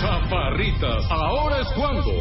[0.00, 2.12] Chaparritas, ahora es cuando.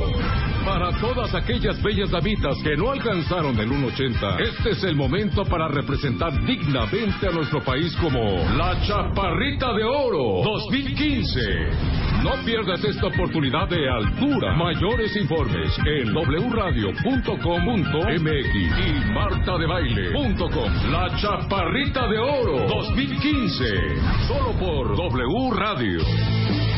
[0.66, 5.68] Para todas aquellas bellas damitas que no alcanzaron el 1.80, este es el momento para
[5.68, 8.20] representar dignamente a nuestro país como
[8.58, 11.42] la Chaparrita de Oro 2015.
[12.24, 14.56] No pierdas esta oportunidad de altura.
[14.56, 17.04] Mayores informes en wradio.com.mx
[18.56, 20.92] y martadebaile.com.
[20.92, 23.66] La Chaparrita de Oro 2015.
[24.28, 26.73] Solo por W Radio.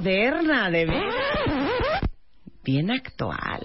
[0.00, 1.02] Moderna, de ver.
[2.62, 3.62] Bien actual.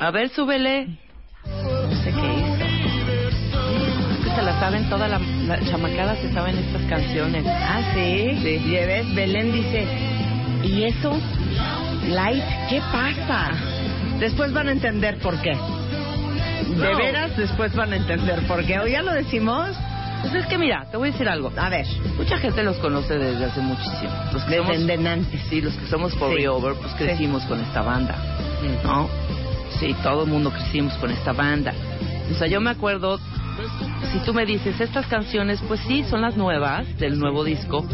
[0.00, 0.86] A ver, súbele.
[1.44, 2.56] No sé qué hizo.
[4.36, 7.44] Se la saben toda la, la chamacada se saben estas canciones.
[7.48, 8.38] Ah, sí.
[8.42, 8.60] Sí.
[8.64, 9.86] Y ves, Belén dice,
[10.64, 11.18] ¿y eso?
[12.08, 13.50] Light, ¿qué pasa?
[14.20, 15.50] Después van a entender por qué.
[15.50, 16.98] De No.
[16.98, 18.78] veras, después van a entender por qué.
[18.78, 19.70] ¿O ya lo decimos?
[20.22, 21.52] Pues es que mira, te voy a decir algo.
[21.56, 24.10] A ver, Mucha gente los conoce desde hace muchísimo.
[24.32, 25.40] Los que somos, Nantes.
[25.48, 26.46] sí, los que somos for Sí.
[26.46, 28.16] over, pues crecimos con esta banda,
[28.82, 29.08] ¿no?
[29.78, 31.72] Sí, todo el mundo crecimos con esta banda.
[32.30, 33.18] O sea, yo me acuerdo,
[34.12, 37.86] si tú me dices, estas canciones, pues sí, son las nuevas del nuevo disco,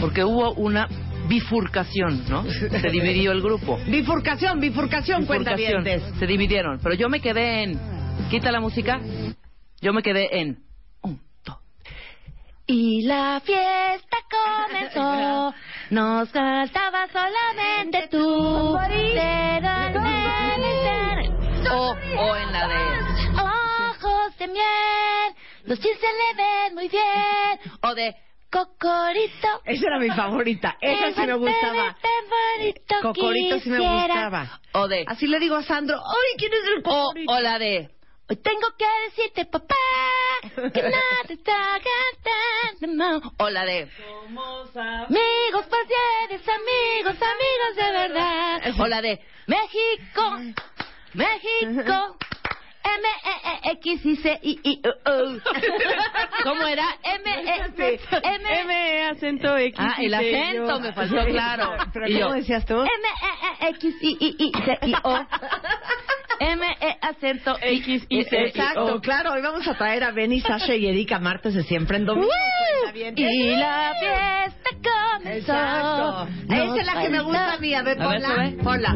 [0.00, 0.88] porque hubo una
[1.28, 2.42] bifurcación, ¿no?
[2.44, 3.78] Se dividió el grupo.
[3.86, 5.54] Bifurcación, bifurcación, cuenta.
[5.56, 7.78] Se dividieron, pero yo me quedé en...
[8.30, 9.00] Quita la música.
[9.80, 10.58] Yo me quedé en...
[12.70, 15.54] Y la fiesta comenzó,
[15.90, 18.76] nos faltaba solamente tú.
[18.76, 20.10] De donde
[21.70, 22.76] O, o en la de...
[23.40, 25.34] Ojos de miel,
[25.64, 27.58] los chistes le ven muy bien.
[27.82, 28.14] O de...
[28.50, 29.62] Cocorito.
[29.64, 30.76] Esa era mi favorita.
[30.80, 31.96] Esa sí me gustaba.
[33.02, 34.60] Cocorito, sí me gustaba.
[34.72, 35.04] O de...
[35.06, 37.32] Así le digo a Sandro, ¡ay, quién es el O, Cocorito!
[37.32, 37.97] o la de...
[38.30, 39.74] Hoy tengo que decirte, papá,
[40.74, 41.80] que nada te está
[42.76, 43.32] cantando.
[43.38, 43.88] O la de...
[44.28, 48.80] Amigos parciales, amigos, amigos de verdad.
[48.80, 49.18] O la de...
[49.46, 50.38] México,
[51.14, 52.18] México,
[52.84, 55.38] M E E X I C I I O.
[56.44, 56.84] ¿Cómo era?
[57.02, 59.78] M E M M acento X.
[59.78, 61.76] Ah, el acento me faltó, claro.
[61.92, 62.74] ¿Pero cómo decías tú?
[62.74, 65.26] M E E X I I I C I O.
[66.40, 69.32] M E acento X, Y, C, I, Exacto, claro.
[69.32, 72.28] Hoy vamos a traer a Benny, Sasha y Erika martes de siempre en domingo.
[72.94, 73.14] bien.
[73.16, 74.70] Y la fiesta
[75.16, 75.52] comenzó.
[75.52, 76.28] Exacto.
[76.48, 77.74] Esa es la que me gusta a mí.
[77.74, 78.52] A ver, ponla.
[78.62, 78.94] Ponla.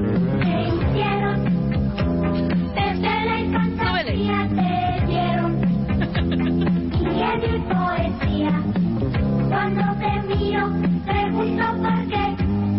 [4.03, 4.17] Súbele.
[4.49, 5.63] te dieron
[7.43, 8.63] y poesía.
[9.49, 10.73] Cuando te miro,
[11.05, 12.25] pregunto por qué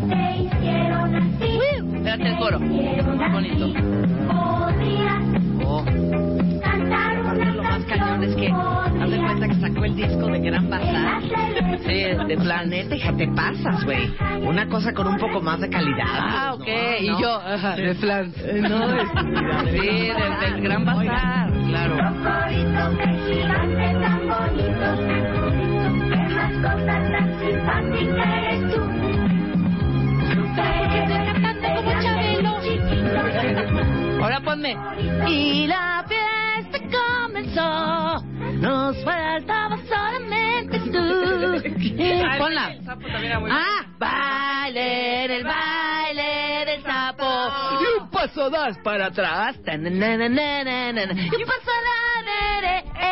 [0.10, 1.60] te hicieron así.
[1.96, 2.60] Espérate el coro.
[2.60, 4.53] Muy bonito.
[12.54, 12.70] Plan.
[12.70, 14.14] Planeta, hija, te pasas, güey.
[14.42, 16.06] Una cosa con un poco más de calidad.
[16.08, 16.68] Ah, ok.
[17.00, 17.20] Y no.
[17.22, 18.34] yo, ajá, de plan.
[18.62, 19.04] No, de
[19.72, 21.98] Sí, del, del gran bazar, claro.
[31.76, 32.54] Como Chabelo.
[34.24, 34.78] Ahora ponme.
[35.28, 38.24] Y la fiesta comenzó.
[38.62, 39.78] Nos faltaba
[42.40, 42.76] Ponla.
[42.84, 47.24] Sapo también era muy Ah, baile en el baile de del sapo.
[47.82, 49.56] Y un paso das para atrás.
[49.66, 50.00] Y un
[51.46, 51.72] paso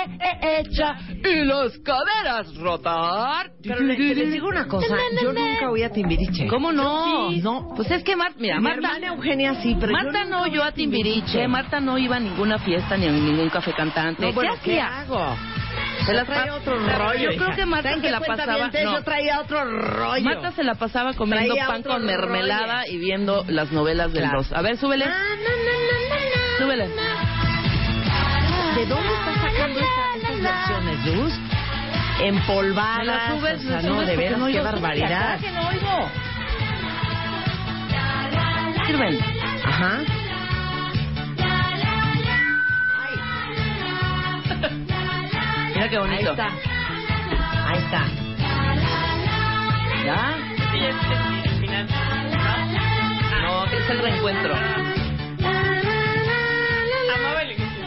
[0.02, 0.96] derecha.
[1.24, 3.52] Y las caderas rotar.
[3.64, 6.48] Pero le- les digo una cosa, yo nunca voy a Timbiriche.
[6.48, 7.30] ¿Cómo no?
[7.30, 7.42] Sí.
[7.42, 10.64] No, pues es que Marta, mira, Mi Marta, Eugenia sí, pero Marta yo no oyó
[10.64, 14.26] a Timbiriche, Marta no iba a ninguna fiesta ni a ningún café cantante.
[14.26, 15.00] No, bueno, ¿Qué ¿qué hacía?
[15.02, 15.36] hago?
[16.06, 17.32] Se la traía pa- otro rollo.
[17.32, 18.68] Yo creo que Marta ¿Saben se la pasaba.
[18.68, 18.72] no.
[18.98, 20.24] Yo traía otro rollo.
[20.24, 22.92] Marta se la pasaba comiendo Traía pan con mermelada rollo.
[22.94, 24.40] y viendo las novelas del Claro.
[24.40, 24.52] dos.
[24.54, 25.06] A ver, súbele.
[26.58, 26.88] Súbele.
[28.76, 31.34] ¿De dónde estás sacando esta- estas versiones, Luz?
[32.24, 33.40] Empolvadas.
[33.40, 35.40] subes, o sea, no, subes de veras, no qué barbaridad.
[35.40, 36.12] Que no oigo.
[38.86, 39.20] Sirven.
[39.66, 40.00] Ajá.
[45.82, 46.32] Mira qué Ahí bonito.
[46.32, 46.48] está.
[47.68, 48.06] Ahí está.
[50.06, 50.38] ¿Ya?
[53.42, 54.54] No, que es el reencuentro.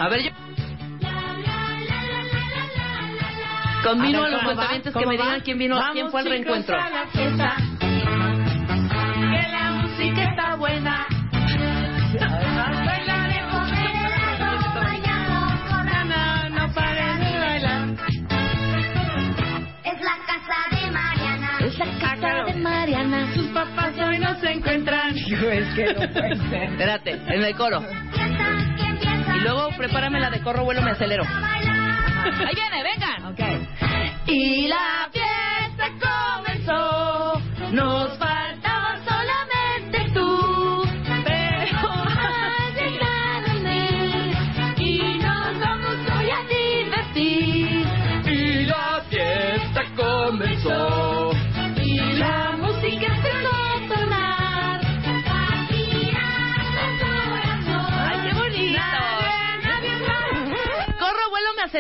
[0.01, 0.31] A ver, yo.
[3.85, 4.55] Convino A a, ver, los ¿cómo va?
[4.57, 6.77] cuentavientes que ¿Cómo me digan quién vino, quién fue al reencuentro.
[7.13, 7.31] Que
[9.53, 11.04] la música está buena.
[24.35, 25.17] No se encuentran.
[25.17, 25.25] Es
[25.75, 26.63] que no puede ser.
[26.65, 27.83] Espérate, en el coro.
[29.37, 31.25] Y luego prepárame la de corro, vuelo, me acelero.
[31.25, 33.27] Ahí viene, vengan.
[33.33, 33.41] Ok.
[34.27, 37.41] Y la fiesta comenzó.
[37.73, 38.44] Nos faltaba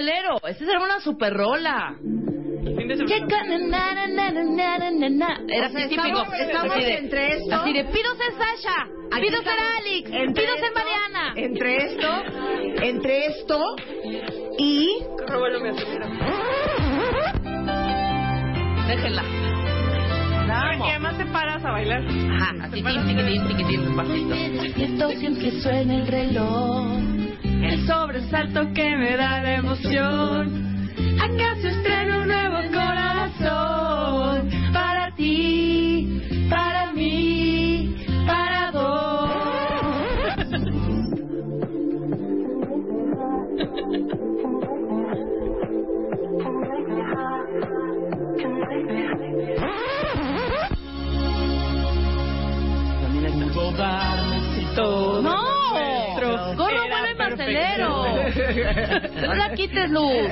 [0.04, 0.36] acelero.
[0.46, 1.96] Esa era una super rola.
[5.48, 6.02] Era así típico.
[6.06, 6.28] estamos-
[6.98, 10.64] entre esto- Así de, pido ser Sasha, Aquí pido ser estamos Alex, entre pido ser
[10.64, 11.32] esto- Mariana.
[11.36, 12.22] Entre esto,
[12.82, 13.76] entre esto
[14.58, 15.02] y
[18.88, 19.43] Déjenla.
[20.46, 22.02] Porque además te paras a bailar.
[22.02, 24.34] Ajá, así, tiquitín, tiquitín, despacito.
[24.82, 26.98] Esto siempre suena el reloj.
[27.42, 30.88] El sobresalto que me da la emoción.
[31.20, 34.50] ¿Acaso estreno un nuevo corazón?
[34.72, 36.20] Para ti,
[36.50, 37.63] para mí,
[53.84, 55.36] Darme si todo No,
[55.76, 55.80] y
[57.02, 57.42] me perfecto.
[57.42, 57.90] acelero.
[59.26, 60.30] No la quites, Luz.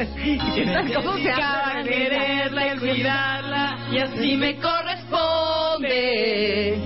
[0.94, 1.88] ¿Cómo se hace?
[1.90, 6.78] quererla y cuidarla y así me corresponde.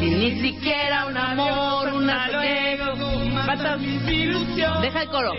[0.00, 2.96] Sin ni siquiera un amor, una luego
[3.46, 4.82] matas mis ilusiones.
[4.82, 5.32] Deja el coro.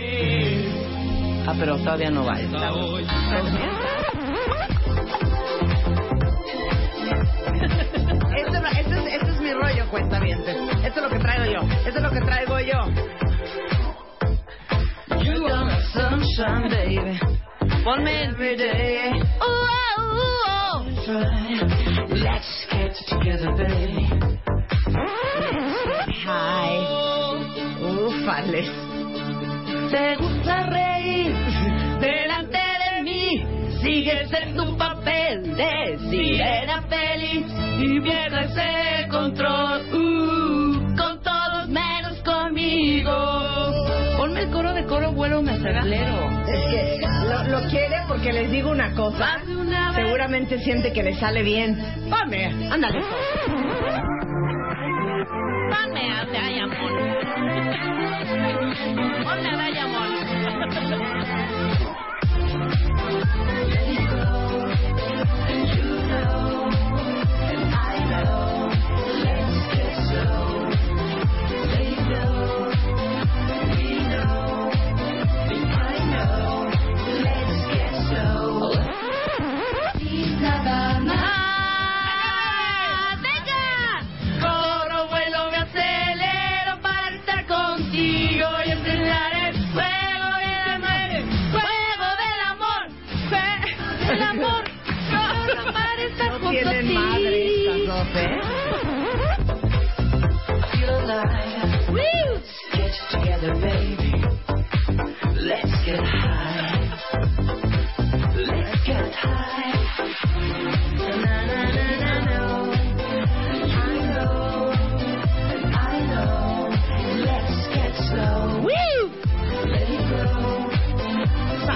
[1.46, 2.34] Ah, pero todavía no va.
[2.38, 2.70] está.
[9.62, 10.56] Rollo, cuentavientes.
[10.84, 11.60] Esto es lo que traigo yo.
[11.86, 12.86] Esto es lo que traigo yo.
[15.22, 17.18] You are my sunshine, baby.
[17.84, 19.12] Ponme every day.
[19.40, 19.66] Oh,
[19.98, 20.14] oh,
[20.48, 21.24] oh, oh.
[22.08, 24.08] Let's get together, baby.
[26.26, 26.86] Ay.
[27.82, 28.70] Ufales.
[29.90, 31.34] Te gusta reír
[32.00, 32.61] delante
[33.82, 37.46] Sigues en tu papel de sirena feliz
[37.80, 43.12] y pierdes el control uh, con todos menos conmigo.
[44.16, 46.30] Ponme el coro de coro, vuelo, me acelero.
[46.46, 49.40] Es que lo, lo quiere porque les digo una cosa.
[49.48, 49.92] Una.
[49.94, 51.76] Seguramente siente que le sale bien.
[52.08, 53.00] Ponme, ándale.
[55.70, 56.98] Ponme a Diamond.
[59.24, 61.21] Ponme a Diamond.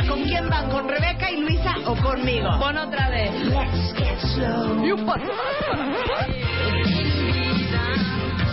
[0.08, 0.70] ¿Con quién van?
[0.70, 2.48] ¿Con Rebeca y Luisa o conmigo?
[2.58, 3.30] Pon otra vez.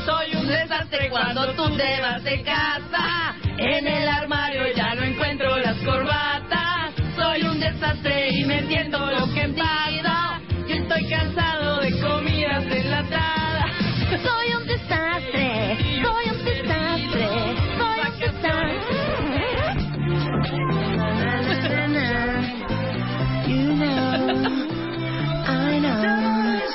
[0.06, 3.36] Soy un desastre cuando tú te vas de casa.
[3.58, 6.94] En el armario ya no encuentro las corbatas.
[7.16, 10.42] Soy un desastre y me entiendo lo que pasa.
[10.68, 13.70] Yo estoy cansado de comidas enlatadas.
[14.24, 14.63] Soy un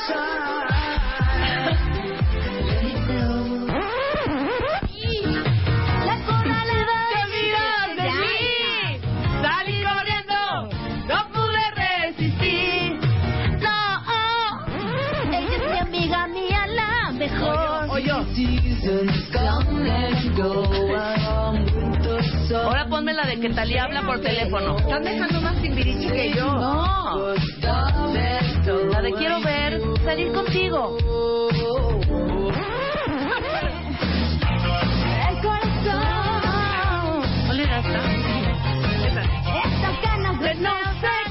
[0.09, 0.38] shine.
[22.99, 24.77] Ponme la de que Talía habla por teléfono.
[24.77, 26.47] Están dejando más timbiriche que yo.
[26.47, 27.33] No.
[27.63, 30.99] La de quiero ver, salir contigo.
[35.29, 37.23] El corazón.
[37.47, 38.01] ¿Cuál era esta?
[39.65, 41.28] Estas ganas de no sé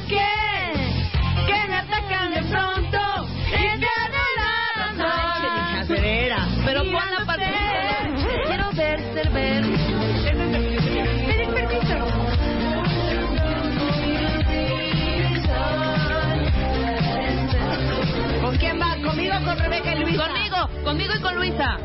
[19.47, 20.27] con Rebeca y Luisa?
[20.27, 21.77] Conmigo, conmigo y con Luisa.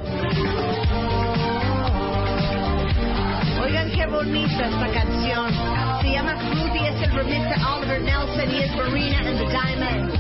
[3.63, 5.53] Oigan qué bonita esta canción.
[6.01, 10.15] Se llama Fruity, es el remix de Oliver Nelson y es Marina and the Diamonds.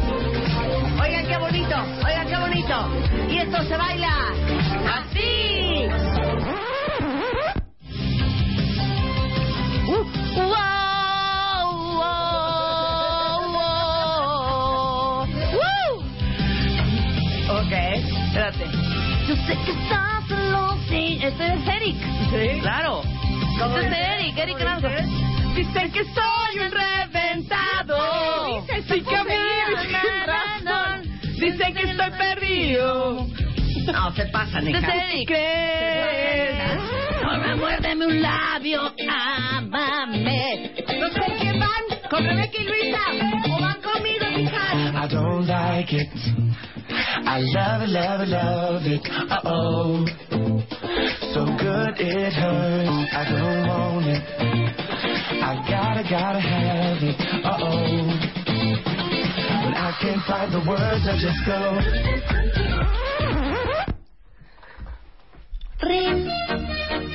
[1.02, 2.88] Oigan qué bonito, oigan qué bonito.
[3.28, 4.14] Y esto se baila
[4.94, 6.11] así.
[23.62, 24.14] ¿Cómo Este es dice?
[24.14, 24.88] Eric, Eric ¿Cómo Rango.
[24.88, 25.54] dice?
[25.54, 27.96] Dicen que soy un reventado.
[28.88, 31.02] Sí que me razón.
[31.38, 33.26] Dicen que estoy perdido.
[33.92, 34.94] No, se pasan, Este hija.
[34.94, 35.28] es Eric.
[35.28, 36.62] ¿Crees?
[37.24, 40.72] Ahora muérdeme un labio, ámame.
[41.00, 43.00] No sé quién van, con Rebeca y Luisa.
[43.50, 45.04] O van conmigo, hija.
[45.04, 46.08] I don't like it.
[47.24, 49.08] I love it, love it, love it.
[49.08, 50.04] Uh oh.
[51.32, 53.08] So good it hurts.
[53.16, 54.22] I don't want it.
[55.42, 57.16] I gotta, gotta have it.
[57.42, 57.72] Uh oh.
[59.64, 61.80] When I can't find the words, I just go.
[65.88, 66.28] Rin.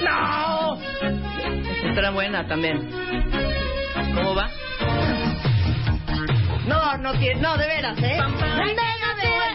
[0.02, 0.80] ¡No!
[1.86, 2.90] Esta era buena también.
[4.16, 4.50] ¿Cómo va?
[6.68, 8.20] No, no tiene, no, de veras, ¿eh?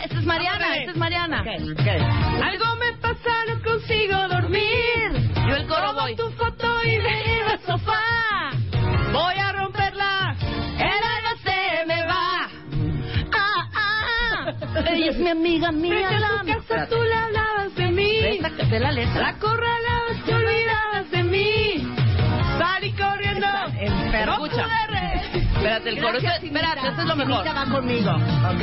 [0.05, 1.43] Esta es Mariana, esta es Mariana.
[1.45, 1.57] ¿Qué?
[1.83, 1.91] ¿Qué?
[1.91, 5.31] Algo me pasa, no consigo dormir.
[5.49, 6.17] Yo el coro voy.
[6.17, 8.51] tu foto y venir al sofá.
[9.13, 10.37] Voy a romperla.
[10.79, 12.49] El alma se me va.
[13.35, 14.53] Ah, ah.
[14.91, 18.11] Ella es mi amiga mía, Frente a tu casa tú le hablabas de mí.
[18.19, 19.21] Esta- la letra.
[19.23, 21.95] La acorralabas, te olvidabas de mí.
[22.59, 23.47] Salí corriendo.
[23.79, 24.39] enfermo.
[24.39, 24.47] No
[24.89, 25.21] re-
[25.55, 26.19] Espérate, el coro.
[26.21, 27.43] Gracias, Espérate, este es lo mejor.
[27.45, 28.11] Chinita va conmigo.
[28.11, 28.63] Ok.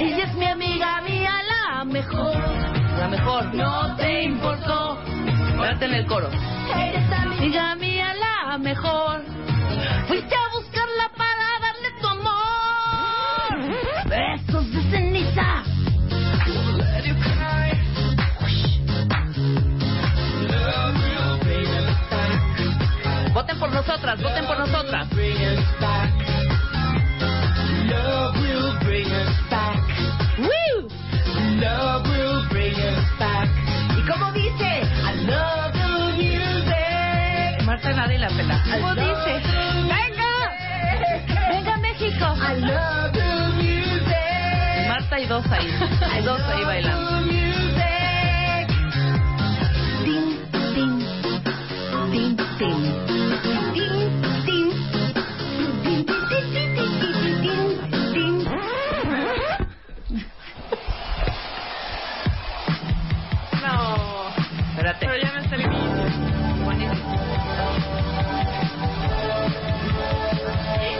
[0.00, 2.36] Ella es mi amiga mía, la mejor.
[2.98, 3.54] La mejor.
[3.54, 5.00] No te importó.
[5.02, 6.28] Espérate en el coro.
[6.76, 9.22] Eres amiga mía, la mejor.
[10.08, 12.30] Fuiste a buscarla para darle tu amor.
[14.08, 14.49] Besos
[23.40, 25.08] Voten por nosotras, voten por nosotras.
[27.88, 29.80] Love will bring us back.
[30.36, 30.88] ¡Woo!
[31.58, 33.48] Love will bring us back.
[33.96, 34.82] ¿Y cómo dice?
[34.82, 37.64] I love the music.
[37.64, 38.62] Marta nadie la pela.
[38.62, 39.40] ¿Cómo dice?
[39.88, 40.52] ¡Venga!
[41.48, 42.36] ¡Venga, México!
[42.36, 44.86] I love the music.
[44.86, 45.66] Marta y dos ahí.
[46.12, 47.20] Hay dos ahí bailando.
[50.04, 50.36] Tin,
[52.58, 53.09] tin,
[65.00, 65.06] Espérate.
[65.06, 65.62] Pero ya me está el
[66.64, 67.10] Buenísimo.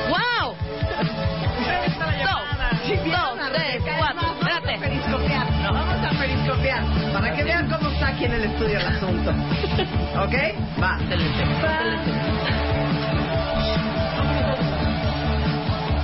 [0.08, 0.56] ¡Wow!
[0.90, 1.10] Dos,
[3.04, 4.22] dos, tres, cuatro.
[4.22, 5.44] Vamos a Espérate.
[5.62, 6.82] No, vamos a periscopiar.
[7.12, 9.30] Para que vean cómo está aquí en el estudio el asunto.
[9.30, 10.34] ¿Ok?
[10.82, 10.96] Va.
[11.00, 12.10] Excelente, excelente.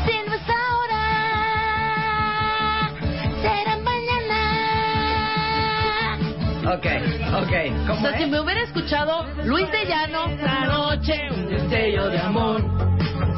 [0.06, 0.34] Si no
[6.66, 6.84] Ok,
[7.42, 7.52] ok.
[7.84, 12.18] O ¿Cómo sea, si me hubiera escuchado Luis de Llano, esta noche un destello de
[12.18, 12.60] amor,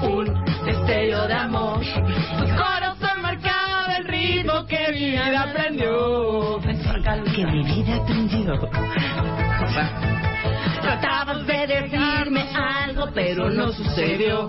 [0.02, 1.80] un destello de amor.
[1.80, 6.58] Tu corazón marcaba el ritmo que mi vida aprendió.
[7.34, 8.54] Que mi vida aprendió.
[10.80, 14.46] Tratabas de decirme algo, pero no sucedió.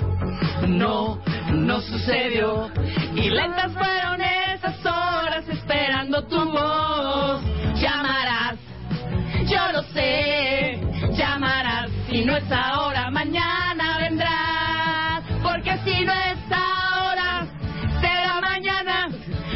[0.67, 1.21] No,
[1.51, 2.69] no sucedió.
[3.13, 7.41] Y lentas fueron esas horas esperando tu voz.
[11.17, 15.23] Llamarás, si no es ahora, mañana vendrás.
[15.43, 17.45] Porque si no es ahora,
[18.01, 19.09] será mañana.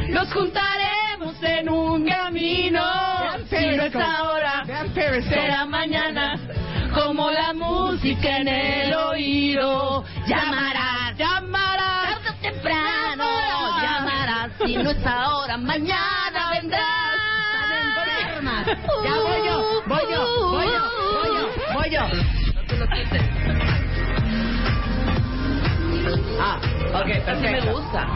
[0.09, 2.83] Nos juntaremos en un camino.
[3.50, 4.63] Si no es ahora,
[5.29, 6.39] será mañana.
[6.93, 10.03] Como la música en el oído.
[10.27, 12.21] Llamarás, llamarás.
[12.21, 13.25] Tarde o temprano,
[13.81, 14.51] llamarás.
[14.63, 17.12] Si no es ahora, mañana vendrás.
[18.43, 20.21] Ya voy yo, voy yo,
[20.51, 20.81] voy yo,
[21.13, 22.01] voy yo, voy yo.
[22.55, 23.21] No te lo quites.
[26.41, 26.57] Ah,
[26.93, 27.71] ok, sí me perfecto.
[27.71, 28.07] gusta.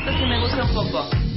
[0.00, 1.27] Esta sí me gusta un poco.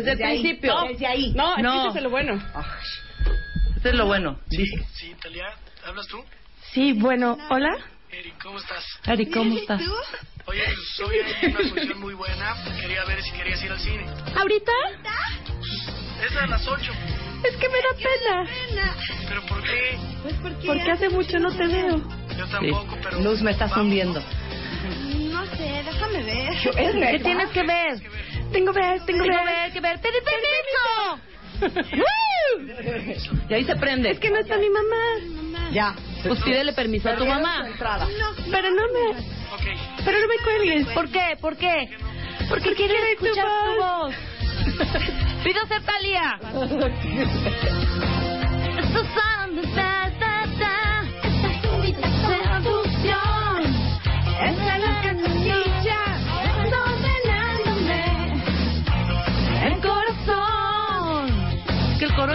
[0.00, 0.40] No, Desde el ahí.
[0.42, 0.74] principio.
[0.74, 1.32] No, Desde ahí.
[1.34, 1.86] No, No.
[1.88, 2.34] este es lo bueno.
[3.76, 4.38] Esto es lo bueno.
[4.48, 4.86] Dice.
[4.94, 5.46] Sí, Talia,
[5.86, 6.22] ¿hablas tú?
[6.72, 7.70] Sí, bueno, hola.
[8.10, 8.84] Eric, ¿cómo estás?
[9.06, 9.80] Ari, ¿cómo estás?
[10.46, 12.56] Oye, pues, hoy hay una función muy buena.
[12.80, 14.06] Quería ver si querías ir al cine.
[14.36, 14.72] ¿Ahorita?
[16.26, 16.92] Es a las 8.
[17.44, 18.96] Es que me da pena.
[19.28, 19.98] ¿Pero por qué?
[20.66, 22.02] Porque hace mucho no te veo.
[22.36, 23.20] Yo tampoco, pero...
[23.20, 23.84] Luz, me estás vamos.
[23.84, 24.20] hundiendo.
[25.30, 26.52] No sé, déjame ver.
[27.12, 28.02] ¿Qué tienes que ver?
[28.52, 30.00] Tengo que ver, tengo que ver, que ver.
[30.00, 32.00] ¡Pedi permiso!
[33.48, 34.10] Y ahí se prende.
[34.10, 35.70] Es que no está mi mamá.
[35.72, 35.94] Ya,
[36.26, 37.68] Pues pídele permiso a tu mamá.
[38.50, 39.22] Pero no me,
[40.04, 40.86] pero no me cuelgues.
[40.94, 41.36] ¿Por qué?
[41.40, 41.90] ¿Por qué?
[42.48, 44.14] Porque quiero escuchar tu voz.
[45.44, 46.38] Pido ser Talía.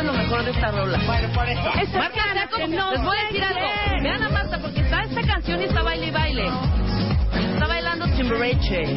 [0.06, 1.00] lo mejor de esta rola.
[1.06, 1.64] Bueno, por eso.
[1.98, 3.60] Marta, sea como- les voy a decir algo.
[4.04, 6.46] Vean a Marta, porque está esta canción y está baile y baile.
[7.54, 8.96] Está bailando Timberache.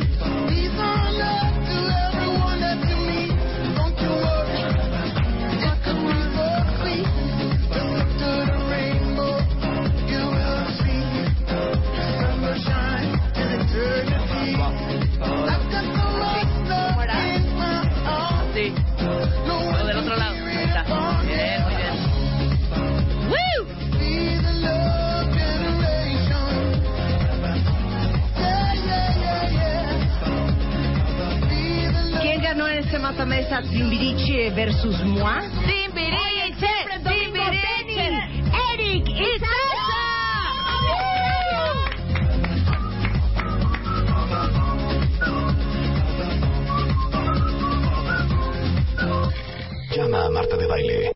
[32.90, 35.42] ¿Quién ganó en este matamesa Timbiriche versus Moi?
[35.66, 36.68] Timbiriche,
[37.04, 38.06] Timbiriche.
[38.72, 39.38] Eric y
[49.94, 51.12] Llama a Marta de Baile.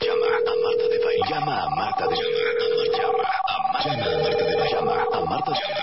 [0.00, 1.22] Llama a Marta de Baile.
[1.28, 2.96] Llama a Marta de Baile.
[2.96, 4.70] Llama a Marta de Baile.
[4.70, 5.75] Llama a Marta de Baile.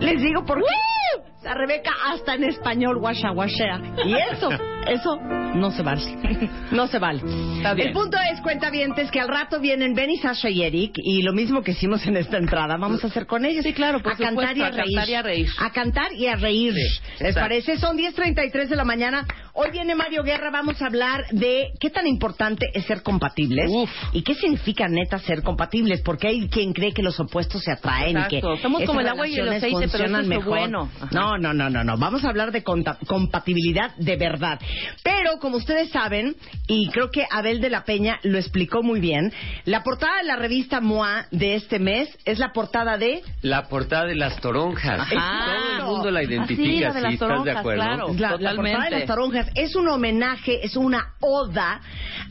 [0.00, 0.99] Les digo por qué.
[1.42, 3.80] La Rebeca hasta en español guachaguachea.
[4.04, 4.50] Y eso,
[4.90, 5.16] eso
[5.54, 6.02] no se vale.
[6.70, 7.20] No se vale.
[7.56, 7.88] Está bien.
[7.88, 11.62] El punto es, cuentavientes, que al rato vienen Benny, Sasha y Eric y lo mismo
[11.62, 13.64] que hicimos en esta entrada, vamos a hacer con ellos.
[13.64, 14.84] Sí, claro, por a cantar y a a reír.
[14.94, 15.48] cantar y a reír.
[15.58, 16.74] A cantar y a reír.
[16.74, 17.40] ¿Les exacto.
[17.40, 17.76] parece?
[17.78, 19.26] Son 10.33 de la mañana.
[19.54, 20.50] Hoy viene Mario Guerra.
[20.52, 23.90] Vamos a hablar de qué tan importante es ser compatibles Uf.
[24.12, 26.02] y qué significa neta ser compatibles.
[26.02, 28.54] Porque hay quien cree que los opuestos se atraen y Exacto.
[28.56, 30.44] que Somos como el agua y relaciones aceite, pero es mejor.
[30.46, 30.88] bueno.
[31.00, 31.08] Ajá.
[31.10, 31.96] No, no, no, no, no.
[31.98, 34.60] Vamos a hablar de compatibilidad de verdad.
[35.02, 39.32] Pero como ustedes saben, y creo que Abel de la Peña lo explicó muy bien,
[39.64, 44.06] la portada de la revista MOA de este mes es la portada de La portada
[44.06, 45.00] de las toronjas.
[45.00, 45.44] Ajá.
[45.78, 47.14] Todo el mundo la Ah, sí, identifica, la de las ¿sí?
[47.14, 47.82] ¿Estás de toronjas, acuerdo?
[47.82, 48.06] claro.
[48.14, 48.70] la, la Totalmente.
[48.72, 51.80] portada de las toronjas es un homenaje, es una oda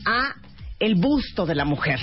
[0.06, 0.34] a
[0.80, 2.00] el busto de la mujer.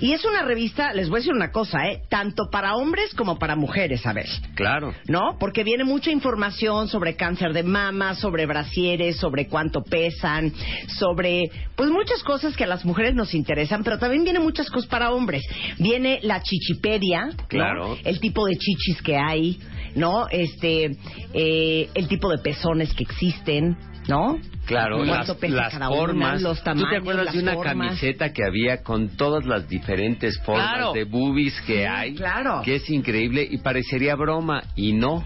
[0.00, 2.02] Y es una revista, les voy a decir una cosa, ¿eh?
[2.08, 4.28] Tanto para hombres como para mujeres, a ver.
[4.54, 4.94] Claro.
[5.08, 5.36] ¿no?
[5.38, 10.52] Porque viene mucha información sobre cáncer de mama, sobre brasieres, sobre cuánto pesan,
[10.98, 14.88] sobre pues muchas cosas que a las mujeres nos interesan, pero también viene muchas cosas
[14.88, 15.42] para hombres.
[15.78, 17.36] Viene la chichipedia, ¿no?
[17.48, 17.96] Claro.
[18.04, 19.58] El tipo de chichis que hay,
[19.94, 20.28] ¿no?
[20.28, 20.96] Este,
[21.32, 23.76] eh, el tipo de pezones que existen,
[24.08, 24.38] ¿no?
[24.68, 26.42] Claro, las, las cada una, formas.
[26.42, 27.74] los ¿Tú tamaños, te acuerdas de una formas?
[27.88, 30.92] camiseta que había con todas las diferentes formas Claro.
[30.92, 32.14] de boobies que hay?
[32.14, 32.60] claro.
[32.64, 35.24] Que es increíble y parecería broma y no.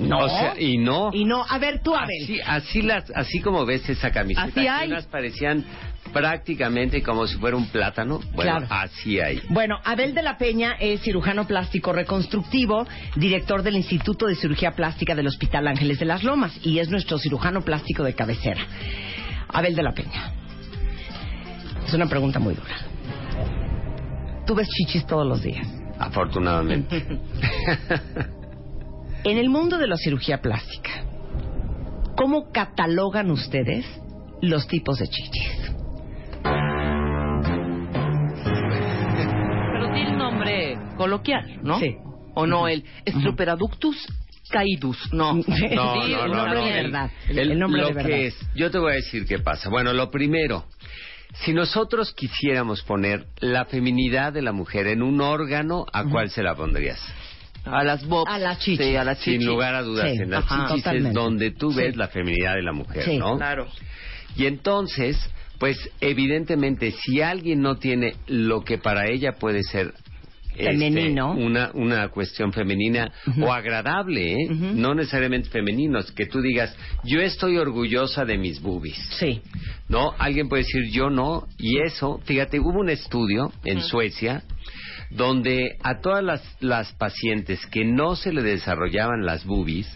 [0.00, 0.18] No.
[0.18, 1.10] O sea, y no.
[1.12, 2.08] Y no, a ver, tú, Abel.
[2.24, 4.88] Así, así, las, así como ves esa camiseta, Así hay.
[4.90, 5.64] unas parecían
[6.14, 8.20] prácticamente como si fuera un plátano.
[8.32, 8.66] Bueno, Claro.
[8.70, 9.42] así hay.
[9.50, 15.14] Bueno, Abel de la Peña es cirujano plástico reconstructivo, director del Instituto de Cirugía Plástica
[15.14, 18.62] del Hospital Ángeles de las Lomas y es nuestro cirujano plástico de cabecera.
[19.48, 20.32] Abel de la Peña.
[21.86, 22.76] Es una pregunta muy dura.
[24.46, 25.66] Tú ves chichis todos los días.
[25.98, 27.04] Afortunadamente.
[29.26, 30.90] En el mundo de la cirugía plástica,
[32.14, 33.86] ¿cómo catalogan ustedes
[34.42, 35.63] los tipos de chichis?
[40.96, 41.78] Coloquial, ¿no?
[41.80, 41.96] Sí.
[42.34, 42.66] ¿O no?
[42.68, 43.96] El Struperadductus
[44.50, 45.12] caidus.
[45.12, 45.34] No.
[45.36, 46.64] No, Sí, no, el no, nombre no.
[46.66, 47.10] de verdad.
[47.28, 48.08] el- El nombre lo de verdad.
[48.10, 49.68] que es, yo te voy a decir qué pasa.
[49.70, 50.64] Bueno, lo primero,
[51.44, 56.42] si nosotros quisiéramos poner la feminidad de la mujer en un órgano, ¿a cuál se
[56.42, 57.00] la pondrías?
[57.64, 58.30] A las bobs.
[58.30, 58.86] A las chichis.
[58.86, 59.38] Sí, a las chichis.
[59.40, 61.08] Sin lugar a dudas, Sí, en las ajá, chichis totalmente.
[61.08, 61.78] es donde tú Sí.
[61.78, 63.16] ves la feminidad de la mujer, Sí.
[63.18, 63.36] ¿no?
[63.38, 63.66] Claro.
[64.36, 65.16] Y entonces,
[65.58, 69.94] pues evidentemente, si alguien no tiene lo que para ella puede ser
[70.56, 71.32] este, Femenino.
[71.32, 73.12] una, una cuestión femenina
[73.42, 74.48] o agradable, ¿eh?
[74.50, 78.96] no necesariamente femeninos, que tú digas, yo estoy orgullosa de mis boobies.
[79.18, 79.40] Sí.
[79.88, 80.14] ¿No?
[80.18, 84.42] Alguien puede decir, yo no, y eso, fíjate, hubo un estudio en Suecia
[85.10, 89.86] donde a todas las, las pacientes que no se le desarrollaban las boobies,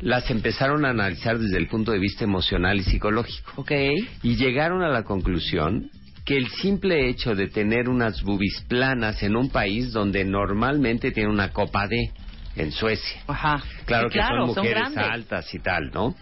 [0.00, 3.52] las empezaron a analizar desde el punto de vista emocional y psicológico.
[3.56, 3.72] Ok.
[4.22, 5.90] Y llegaron a la conclusión
[6.30, 11.28] que el simple hecho de tener unas boobies planas en un país donde normalmente tiene
[11.28, 12.12] una copa D,
[12.54, 13.20] en Suecia.
[13.26, 13.60] Ajá.
[13.84, 16.14] Claro Sí, que claro, son mujeres altas y tal, ¿no?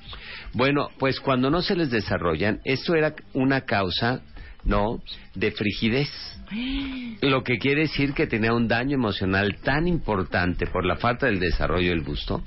[0.54, 4.22] Bueno, pues cuando no se les desarrollan, esto era una causa,
[4.64, 5.02] ¿no?
[5.34, 6.08] De frigidez.
[7.20, 11.38] Lo que quiere decir que tenía un daño emocional tan importante por la falta del
[11.38, 12.42] desarrollo del busto,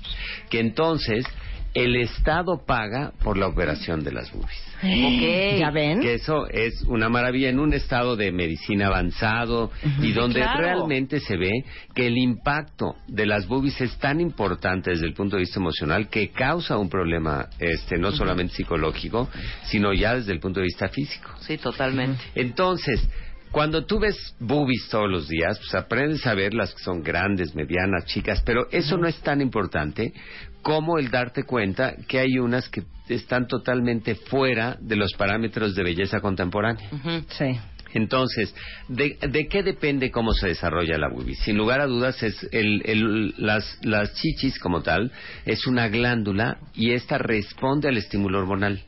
[0.50, 1.28] que entonces
[1.73, 4.71] el Estado paga por la operación de las boobies.
[4.84, 5.60] Ok.
[5.60, 6.01] ¿Ya ven?
[6.01, 10.60] Que eso es una maravilla en un estado de medicina avanzado y donde claro.
[10.60, 11.51] realmente se ve
[11.93, 16.10] que el impacto de las boobies es tan importante desde el punto de vista emocional
[16.10, 19.29] que causa un problema este no solamente psicológico,
[19.65, 21.29] sino ya desde el punto de vista físico.
[21.41, 22.19] Sí, totalmente.
[22.34, 23.07] Entonces,
[23.51, 27.53] cuando tú ves boobies todos los días, pues aprendes a ver las que son grandes,
[27.53, 30.13] medianas, chicas, pero eso no es tan importante
[30.62, 35.84] como el darte cuenta que hay unas que están totalmente fuera de los parámetros de
[35.84, 36.88] belleza contemporánea.
[37.30, 37.60] Sí.
[37.93, 38.56] Entonces,
[38.88, 41.36] ¿de, de qué depende cómo se desarrolla la boobie?
[41.36, 45.12] Sin lugar a dudas, es el, el- las, las chichis como tal
[45.45, 48.82] es una glándula y esta responde al estímulo hormonal.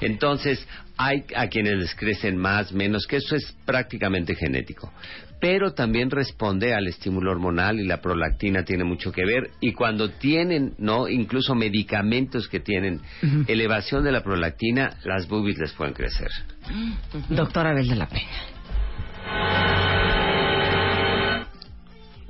[0.00, 4.92] Entonces, hay a quienes les crecen más, menos, que eso es prácticamente genético.
[5.40, 9.50] Pero también responde al estímulo hormonal y la prolactina tiene mucho que ver.
[9.60, 11.08] Y cuando tienen, ¿no?
[11.08, 13.00] Incluso medicamentos que tienen
[13.46, 16.28] elevación de la prolactina, las boobies les pueden crecer.
[17.28, 18.46] Doctora Abel de la Peña.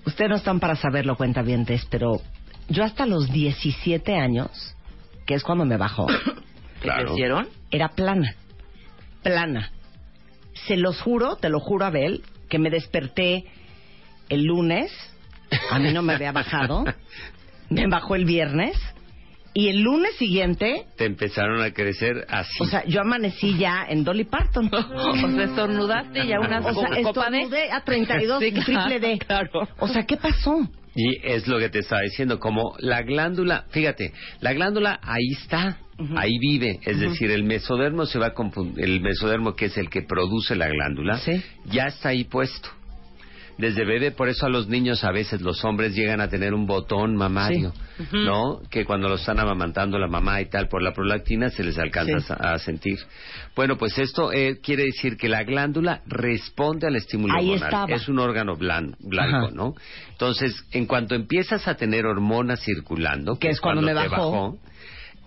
[0.05, 2.21] Ustedes no están para saberlo, cuentavientes, pero
[2.69, 4.51] yo hasta los 17 años,
[5.27, 6.07] que es cuando me bajó,
[6.81, 7.07] ¿Te Claro.
[7.07, 7.49] crecieron?
[7.71, 8.35] era plana.
[9.23, 9.71] Plana.
[10.67, 13.45] Se los juro, te lo juro, Abel, que me desperté
[14.29, 14.91] el lunes,
[15.71, 16.85] a mí no me había bajado,
[17.71, 18.77] me bajó el viernes,
[19.55, 22.63] y el lunes siguiente, Te empezaron a crecer así.
[22.63, 24.71] o sea, yo amanecí ya en Dolly Parton.
[24.73, 27.71] O sea, estornudaste y ya una O sea, copa de...
[27.73, 29.19] a 32, Sí, claro, triple D.
[29.19, 29.69] claro.
[29.79, 30.69] O sea, ¿qué pasó?
[30.97, 35.79] Y es lo que te estaba diciendo, como la glándula, fíjate, la glándula ahí está,
[36.17, 38.35] ahí vive, es decir, el mesodermo se va a
[38.79, 41.43] el mesodermo que es el que produce la glándula, Sí.
[41.67, 42.71] ya está ahí puesto.
[43.59, 46.67] Desde bebé, por eso a los niños a veces los hombres llegan a tener un
[46.67, 47.73] botón mamario,
[48.13, 48.61] ¿no?
[48.71, 52.19] Que cuando lo están amamantando la mamá y tal por la prolactina se les alcanza
[52.21, 52.35] Sí.
[52.39, 52.99] a, a sentir.
[53.55, 57.69] Bueno, pues esto eh, quiere decir que la glándula responde al estímulo Ahí hormonal.
[57.69, 57.95] estaba.
[57.95, 59.55] Es un órgano blan- blanco, Ajá.
[59.55, 59.75] ¿no?
[60.11, 64.59] Entonces, en cuanto empiezas a tener hormonas circulando, Que es cuando me te bajó.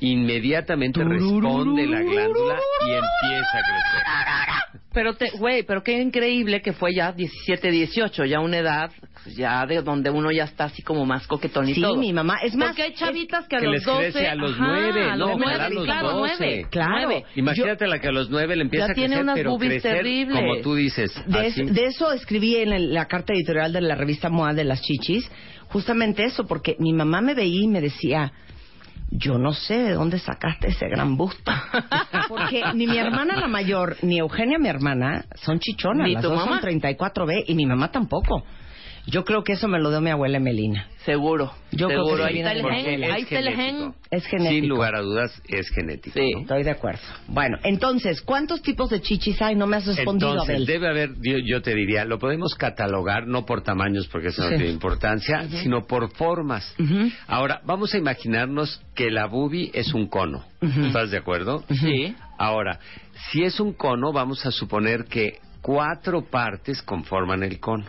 [0.02, 4.69] inmediatamente responde la glándula y empieza a crecer.
[4.92, 8.92] Pero, te, güey, pero qué increíble que fue ya 17, 18, ya una edad
[9.36, 11.96] ya de donde uno ya está así como más coquetón y Sí, todo.
[11.98, 12.38] mi mamá.
[12.42, 14.00] Es más, Porque hay chavitas que a que los les 12...
[14.12, 16.36] crece a los ajá, nueve, a no, los ojalá nueve, a los claro, 12.
[16.40, 16.92] nueve, Claro.
[16.94, 17.26] nueve.
[17.36, 19.96] Imagínate la que a los nueve le empieza Ya a tiene crecer, unas pero crecer
[19.98, 20.36] terribles.
[20.40, 21.62] como tú dices, De, así.
[21.62, 24.82] es- de eso escribí en el- la carta editorial de la revista MOA de las
[24.82, 25.30] chichis,
[25.68, 28.32] justamente eso, porque mi mamá me veía y me decía,
[29.12, 31.52] yo no sé de dónde sacaste ese gran busto.
[32.30, 36.30] Porque ni mi hermana la mayor, ni Eugenia mi hermana, son chichonas, Ni las tu
[36.30, 36.62] dos mamá.
[36.62, 38.44] son 34B y mi mamá tampoco.
[39.08, 40.88] Yo creo que eso me lo dio mi abuela Emelina.
[41.06, 42.24] Seguro, Yo creo seguro.
[42.26, 43.14] que ahí está el de gen, Marcela.
[43.16, 43.94] ahí está el gen.
[44.12, 44.52] Es genético.
[44.60, 46.20] Sin lugar a dudas, es genético.
[46.20, 46.32] Sí.
[46.34, 46.40] ¿no?
[46.42, 47.00] Estoy de acuerdo.
[47.28, 49.56] Bueno, entonces, ¿cuántos tipos de chichis hay?
[49.56, 50.66] No me has respondido, Entonces, Abel.
[50.68, 54.50] debe haber, yo, yo te diría, lo podemos catalogar no por tamaños, porque eso no
[54.50, 56.76] tiene importancia, sino por formas.
[57.28, 60.44] Ahora, vamos a imaginarnos que la boobie es un cono.
[60.62, 61.64] ¿Estás de acuerdo?
[61.70, 62.14] Sí.
[62.38, 62.80] Ahora,
[63.32, 67.86] si es un cono, vamos a suponer que cuatro partes conforman el cono.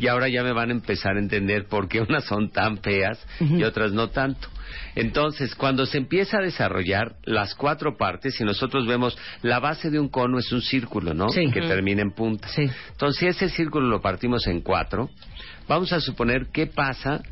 [0.00, 3.24] Y ahora ya me van a empezar a entender por qué unas son tan feas
[3.40, 4.48] y otras no tanto.
[4.94, 9.98] Entonces, cuando se empieza a desarrollar las cuatro partes, si nosotros vemos la base de
[9.98, 11.28] un cono es un círculo, ¿no?
[11.30, 11.50] Sí.
[11.50, 12.48] Que termina en punta.
[12.48, 12.70] Sí.
[12.90, 15.10] Entonces, si ese círculo lo partimos en cuatro,
[15.68, 17.22] vamos a suponer qué pasa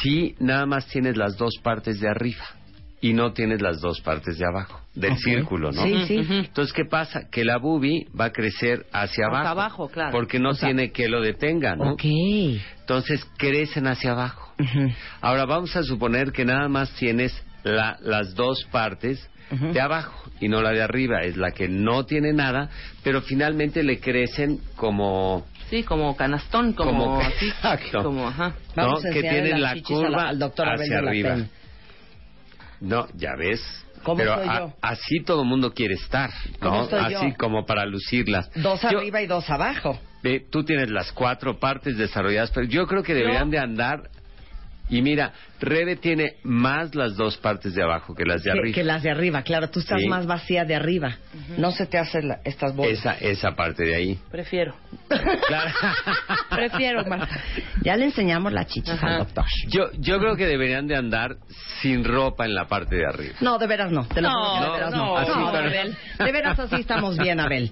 [0.00, 2.44] si nada más tienes las dos partes de arriba
[3.06, 5.82] y no tienes las dos partes de abajo del círculo, ¿no?
[5.82, 6.14] Sí, sí.
[6.30, 7.28] Entonces, ¿qué pasa?
[7.30, 9.48] Que la boobie va a crecer hacia Hacia abajo.
[9.48, 10.12] abajo, claro.
[10.12, 11.92] Porque no O sea- tiene que lo detenga, ¿no?
[11.92, 12.04] Ok.
[12.80, 14.54] Entonces crecen hacia abajo.
[15.20, 20.48] Ahora vamos a suponer que nada más tienes la- las dos partes de abajo y
[20.48, 22.70] no la de arriba, es la que no tiene nada,
[23.02, 28.02] pero finalmente le crecen como Sí, como canastón, como, Como así, Exacto.
[28.02, 28.54] como, ajá.
[28.76, 28.82] ¿no?
[28.84, 31.36] Vamos a que tienen la curva al doctor hacia arriba.
[32.80, 33.60] No, ya ves.
[34.02, 34.72] ¿Cómo Pero soy a- yo?
[34.82, 37.08] así todo el mundo quiere estar, ¿Cómo ¿no?
[37.08, 37.18] yo?
[37.18, 38.50] Así como para lucirlas.
[38.54, 39.98] Dos Yo- arriba y dos abajo.
[40.22, 44.10] Ve, tú tienes las cuatro partes desarrolladas, pero yo creo que deberían de andar.
[44.90, 48.74] Y mira, Rebe tiene más las dos partes de abajo que las de Que, arriba.
[48.74, 49.70] que las de arriba, claro.
[49.70, 50.08] Tú estás Sí.
[50.08, 51.16] más vacía de arriba.
[51.56, 52.92] No se te hacen la- estas bolas.
[52.98, 54.18] Esa, esa parte de ahí.
[54.30, 54.74] Prefiero.
[55.08, 55.70] Claro.
[56.50, 57.40] Prefiero, Marta.
[57.82, 59.06] Ya le enseñamos la chichis Ajá.
[59.06, 59.44] al doctor.
[59.68, 61.36] Yo, yo creo que deberían de andar
[61.80, 63.34] sin ropa en la parte de arriba.
[63.40, 64.06] No, de veras no.
[64.06, 64.96] Te lo No, que de no, veras no.
[65.06, 65.96] no, así, No, pero- Abel.
[66.18, 67.70] De veras así estamos bien, Abel.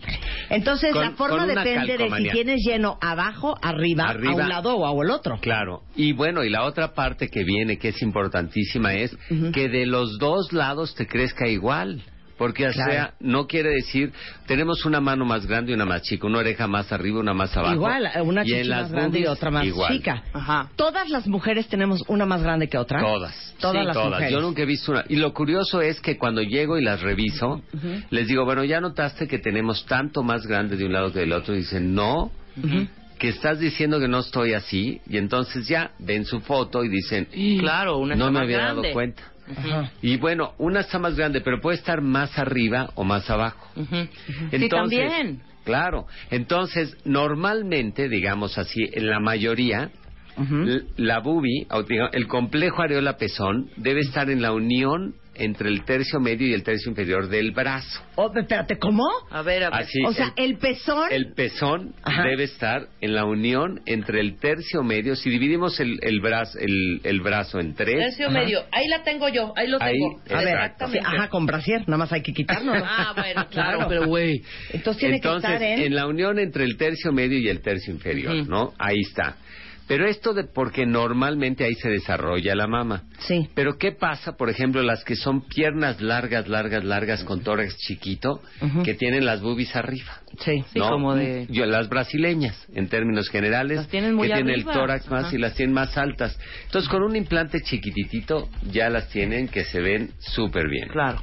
[0.50, 4.32] Entonces, Con- la forma depende de si tienes lleno abajo, arriba, Arriba.
[4.32, 5.38] a un lado o al otro.
[5.40, 5.82] Claro.
[5.96, 9.16] Y bueno, y la otra parte que viene, que es importantísima, es
[9.52, 12.02] que de los dos lados te crezca igual.
[12.38, 12.90] Porque, o Claro.
[12.92, 14.10] sea, no quiere decir,
[14.48, 17.56] tenemos una mano más grande y una más chica, una oreja más arriba, una más
[17.56, 17.74] abajo.
[17.74, 19.92] Igual, una Y las más grande y otra más igual.
[19.92, 20.24] chica.
[20.32, 20.68] Ajá.
[20.74, 23.00] Todas las mujeres tenemos una más grande que otra.
[23.00, 23.54] Todas.
[23.60, 24.10] Todas Sí, las todas.
[24.10, 24.32] mujeres.
[24.32, 25.04] Yo nunca he visto una.
[25.08, 27.62] Y lo curioso es que cuando llego y las reviso,
[28.10, 31.32] les digo, bueno, ¿ya notaste que tenemos tanto más grande de un lado que del
[31.34, 31.54] otro?
[31.54, 32.32] Y dicen, no.
[33.22, 35.00] Que estás diciendo que no estoy así.
[35.08, 37.28] Y entonces ya ven su foto y dicen,
[37.60, 38.82] Claro, una no está me más había grande.
[38.82, 39.22] dado cuenta.
[39.56, 39.92] Ajá.
[40.02, 43.68] Y bueno, una está más grande, pero puede estar más arriba o más abajo.
[43.76, 43.96] Ujú.
[43.96, 45.40] sí, Entonces, también.
[45.64, 46.06] Claro.
[46.30, 49.90] Entonces, normalmente, digamos así, en la mayoría,
[50.36, 50.54] Ujú.
[50.62, 51.20] l- la
[51.82, 56.54] digamos, el complejo areola pezón, debe estar en la unión entre el tercio medio y
[56.54, 58.00] el tercio inferior del brazo.
[58.16, 59.04] Oh, espérate, ¿cómo?
[59.30, 59.80] A ver, a ver.
[59.82, 61.08] Así, o sea, el, pezón.
[61.10, 62.22] el pezón Ajá.
[62.24, 65.16] debe estar en la unión entre el tercio medio.
[65.16, 68.38] Si dividimos el, el, brazo, el, el brazo en tres, Tercio Ajá.
[68.40, 68.60] medio.
[68.70, 69.52] Ahí la tengo yo.
[69.56, 70.20] Ahí lo Ahí, tengo.
[70.30, 70.88] a ver, exacto.
[70.88, 72.72] sí, ajá, con brasier, nada más hay que quitarlo.
[72.74, 74.42] Ah, bueno, claro, pero güey.
[74.72, 75.94] Entonces tiene Entonces, que estar en...
[75.94, 78.46] la unión entre el tercio medio y el tercio inferior.
[78.48, 78.72] ¿no?
[78.78, 79.36] Ahí está.
[79.92, 83.02] Pero esto de porque normalmente ahí se desarrolla la mama.
[83.18, 83.50] Sí.
[83.54, 88.40] Pero ¿qué pasa, por ejemplo, las que son piernas largas, largas, largas con tórax chiquito,
[88.84, 90.22] que tienen las boobies arriba?
[90.40, 90.64] Sí.
[90.72, 90.88] Sí, ¿no?
[90.88, 95.10] como de- Yo, las brasileñas, en términos generales, Las tienen muy que tienen el tórax
[95.10, 95.34] más Ajá.
[95.36, 96.38] y las tienen más altas.
[96.64, 100.88] Entonces, con un implante chiquititito ya las tienen que se ven súper bien.
[100.88, 101.20] Claro.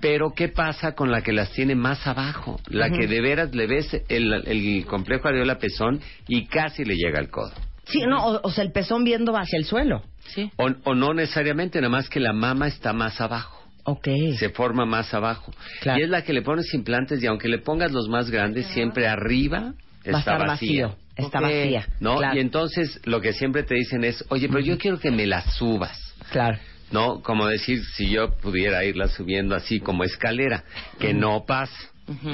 [0.00, 2.60] Pero ¿qué pasa con la que las tiene más abajo?
[2.68, 7.18] La que de veras le ves el, el complejo areola pezón y casi le llega
[7.18, 7.52] al codo.
[7.86, 10.02] Sí, no, o, o sea, el pezón viendo hacia el suelo.
[10.34, 10.50] Sí.
[10.56, 13.62] O, o no necesariamente, nada más que la mama está más abajo.
[13.84, 14.08] Ok.
[14.38, 15.52] Se forma más abajo.
[15.80, 16.00] Claro.
[16.00, 19.06] Y es la que le pones implantes y aunque le pongas los más grandes, siempre
[19.06, 20.86] arriba Va a está estar vacía.
[20.88, 20.98] vacío.
[21.16, 21.44] Está Ok.
[21.44, 21.86] vacía.
[22.00, 22.16] ¿No?
[22.18, 22.36] Claro.
[22.36, 25.40] Y entonces lo que siempre te dicen es, oye, pero yo quiero que me la
[25.52, 25.96] subas.
[26.32, 26.58] Claro.
[26.92, 27.20] ¿No?
[27.22, 30.62] Como decir, si yo pudiera irla subiendo así como escalera,
[31.00, 31.76] que no pasa.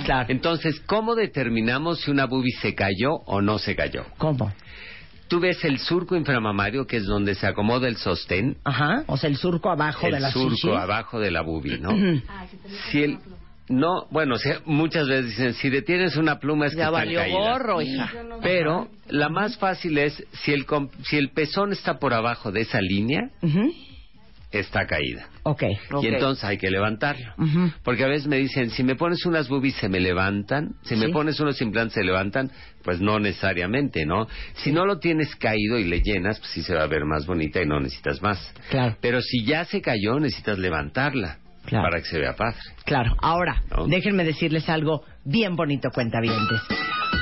[0.04, 0.26] Claro.
[0.28, 4.04] Entonces, ¿cómo determinamos si una boobie se cayó o no se cayó?
[4.18, 4.52] ¿Cómo?
[5.28, 9.04] Tú ves el surco inframamario, que es donde se acomoda el sostén, Ajá.
[9.06, 10.70] O sea, el surco abajo de el la surco chichis.
[10.70, 11.90] abajo de la boobie, ¿no?
[12.90, 13.18] si el,
[13.70, 17.20] no, bueno, sea, muchas veces dicen, si detienes una pluma es que Ya están valió
[17.20, 17.40] caídas.
[17.40, 18.12] gorro, hija.
[18.42, 22.60] Pero la más fácil es, si el, com- si el pezón está por abajo de
[22.60, 23.72] esa línea, Ujú.
[24.52, 25.28] Está caída.
[25.44, 25.62] Ok.
[25.92, 26.04] Ok.
[26.04, 27.34] Y entonces hay que levantarlo.
[27.82, 31.08] Porque a veces me dicen, si me pones unas boobies se me levantan, si me
[31.08, 32.50] pones unos implantes se levantan,
[32.82, 34.26] pues no necesariamente, ¿no?
[34.54, 37.26] Si no lo tienes caído y le llenas, pues sí se va a ver más
[37.26, 38.54] bonita y no necesitas más.
[38.70, 38.96] Claro.
[39.00, 41.84] Pero si ya se cayó, necesitas levantarla Claro.
[41.88, 42.58] para que se vea padre.
[42.84, 43.86] Claro, ahora, ¿No?
[43.86, 46.60] déjenme decirles algo bien bonito, cuentavientes.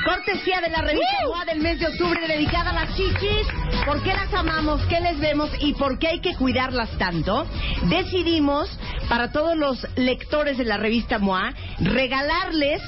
[0.05, 3.47] Cortesía de la revista MOA del mes de octubre dedicada a las chichis.
[3.85, 4.81] ¿Por qué las amamos?
[4.87, 5.51] ¿Qué les vemos?
[5.59, 7.45] ¿Y por qué hay que cuidarlas tanto?
[7.83, 8.69] Decidimos,
[9.09, 12.81] para todos los lectores de la revista MOA, regalarles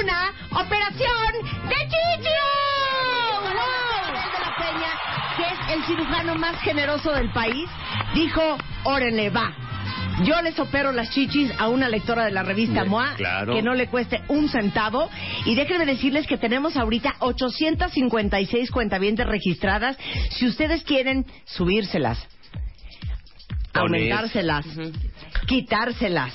[0.00, 1.32] una operación
[1.68, 2.34] de chichis.
[3.42, 3.56] ¡Wow!
[4.16, 4.92] de la Peña,
[5.36, 7.68] que es el cirujano más generoso del país,
[8.14, 9.65] dijo, órenle, va.
[10.24, 13.54] Yo les opero las chichis a una lectora de la revista Bien, MOA claro.
[13.54, 15.08] que no le cueste un centavo.
[15.44, 19.96] Y déjenme decirles que tenemos ahorita 856 cuentavientes registradas.
[20.30, 22.18] Si ustedes quieren subírselas,
[23.74, 24.66] aumentárselas,
[25.46, 26.32] quitárselas,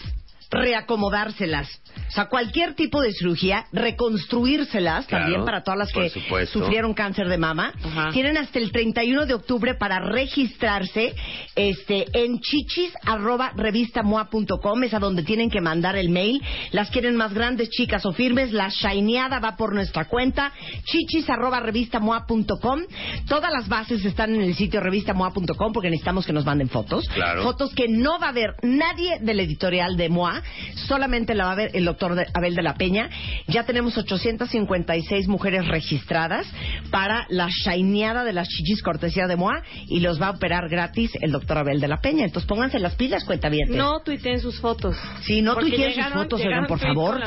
[0.51, 1.81] reacomodárselas.
[2.09, 6.59] O sea, cualquier tipo de cirugía, reconstruírselas Claro, también para todas las que supuesto.
[6.59, 7.71] sufrieron cáncer de mama.
[7.83, 8.09] Ajá.
[8.11, 11.15] Tienen hasta el 31 de octubre para registrarse
[11.55, 16.41] este, en chichis.revistamoa.com, es a donde tienen que mandar el mail.
[16.71, 18.51] Las quieren más grandes, chicas o firmes.
[18.51, 20.51] La shineada va por nuestra cuenta,
[20.83, 22.81] chichis.revistamoa.com.
[23.27, 27.07] Todas las bases están en el sitio revistamoa.com porque necesitamos que nos manden fotos.
[27.13, 27.43] Claro.
[27.43, 30.40] Fotos que no va a ver nadie del editorial de MOA
[30.87, 33.09] Solamente la va a ver el doctor de- Abel de la Peña.
[33.47, 36.47] Ya tenemos 856 mujeres registradas
[36.89, 41.11] para la shineada de las chichis cortesía de MOA y los va a operar gratis
[41.21, 42.25] el doctor Abel de la Peña.
[42.25, 43.75] Entonces pónganse las pilas, cuentavientes.
[43.75, 44.95] No tuiteen sus fotos.
[45.23, 47.19] Sí, no tuiteen sus fotos, oigan, por favor.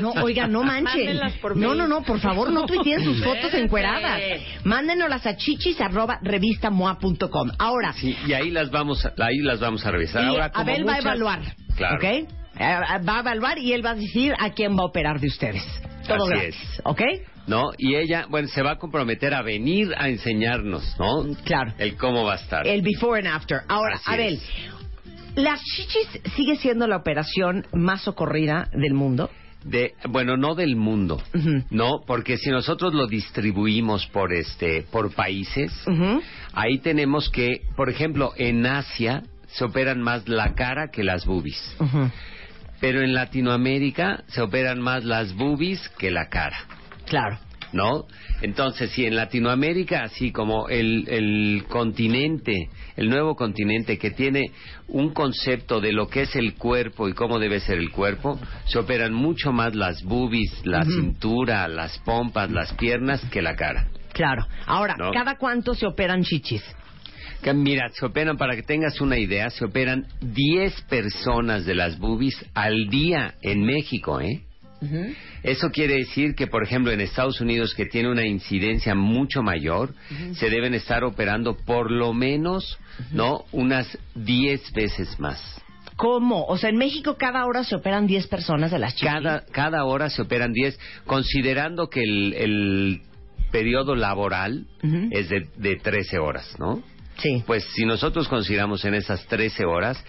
[0.00, 1.18] No, oigan, no manchen.
[1.56, 4.20] No, no, no, por favor, no tuiteen sus fotos encueradas.
[4.64, 7.50] Mándenoslas a chichis arroba revistamoa.com.
[7.58, 10.22] Ahora, Sí, y ahí las vamos, a- ahí las vamos a revisar.
[10.24, 11.40] y Ahora, como Abel va a evaluar.
[11.76, 11.96] Claro.
[11.96, 12.28] ¿Ok?
[12.58, 12.76] Eh,
[13.08, 15.64] va a evaluar y él va a decir a quién va a operar de ustedes.
[16.06, 16.56] Todo Así gratis.
[16.56, 16.80] es.
[16.84, 17.00] ¿Ok?
[17.46, 17.70] ¿No?
[17.78, 21.34] Y ella, bueno, se va a comprometer a venir a enseñarnos, ¿no?
[21.44, 21.72] Claro.
[21.78, 22.66] El cómo va a estar.
[22.66, 23.60] El before and after.
[23.68, 24.42] Ahora, Así Abel, es.
[25.36, 29.30] ¿las chichis sigue siendo la operación más socorrida del mundo?
[29.64, 31.22] De, bueno, no del mundo,
[31.70, 35.72] no, porque si nosotros lo distribuimos por este, por países,
[36.52, 41.76] ahí tenemos que, por ejemplo, en Asia se operan más la cara que las boobies,
[41.78, 42.10] Ujú.
[42.82, 46.66] Pero en Latinoamérica se operan más las boobies que la cara.
[47.06, 47.38] Claro.
[47.72, 48.06] ¿no?
[48.42, 54.50] Entonces, si en Latinoamérica, así como el, el continente, el nuevo continente que tiene
[54.88, 58.80] un concepto de lo que es el cuerpo y cómo debe ser el cuerpo, se
[58.80, 63.86] operan mucho más las boobies, la cintura, las pompas, las piernas que la cara.
[64.12, 64.44] Claro.
[64.66, 65.12] Ahora, ¿No?
[65.12, 66.62] ¿cada cuánto se operan chichis?
[67.42, 71.98] Que, mira, se operan, para que tengas una idea, se operan 10 personas de las
[71.98, 74.42] boobies al día en México, ¿eh?
[75.42, 79.94] Eso quiere decir que, por ejemplo, en Estados Unidos, que tiene una incidencia mucho mayor,
[80.34, 82.78] se deben estar operando por lo menos,
[83.12, 83.44] ¿no?
[83.52, 85.40] Unas 10 veces más.
[85.96, 86.44] ¿Cómo?
[86.46, 89.08] O sea, en México cada hora se operan 10 personas de las chichis.
[89.08, 93.02] Cada, cada hora se operan 10, considerando que el, el
[93.52, 94.66] periodo laboral
[95.10, 96.82] es de, de 13 horas, ¿no?
[97.22, 97.42] Sí.
[97.46, 100.02] Pues si nosotros consideramos en esas 13 horas,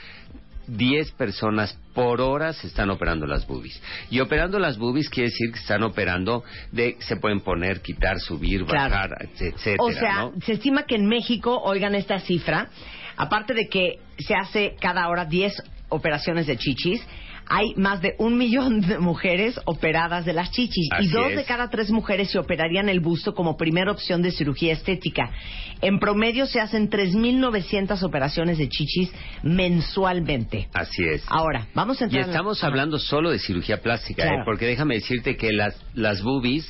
[0.67, 3.81] 10 personas por hora se están operando las boobies.
[4.09, 8.65] Y operando las boobies quiere decir que están operando de se pueden poner, quitar, subir,
[8.65, 8.89] Claro.
[8.91, 10.33] bajar, etcétera, O sea, ¿no?
[10.45, 12.69] se estima que en México, oigan esta cifra,
[13.17, 15.53] aparte de que se hace cada hora 10
[15.89, 17.05] operaciones de chichis,
[17.47, 21.35] hay más de un millón de mujeres operadas de las chichis Así y dos es.
[21.37, 25.31] de cada tres mujeres se operarían el busto como primera opción de cirugía estética.
[25.81, 30.67] En promedio se hacen 3.900 operaciones de chichis mensualmente.
[30.73, 31.23] Así es.
[31.27, 34.41] Ahora, vamos a Y entrar en la- estamos hablando solo de cirugía plástica, ¿eh?
[34.45, 36.65] Porque déjame decirte que las, las boobies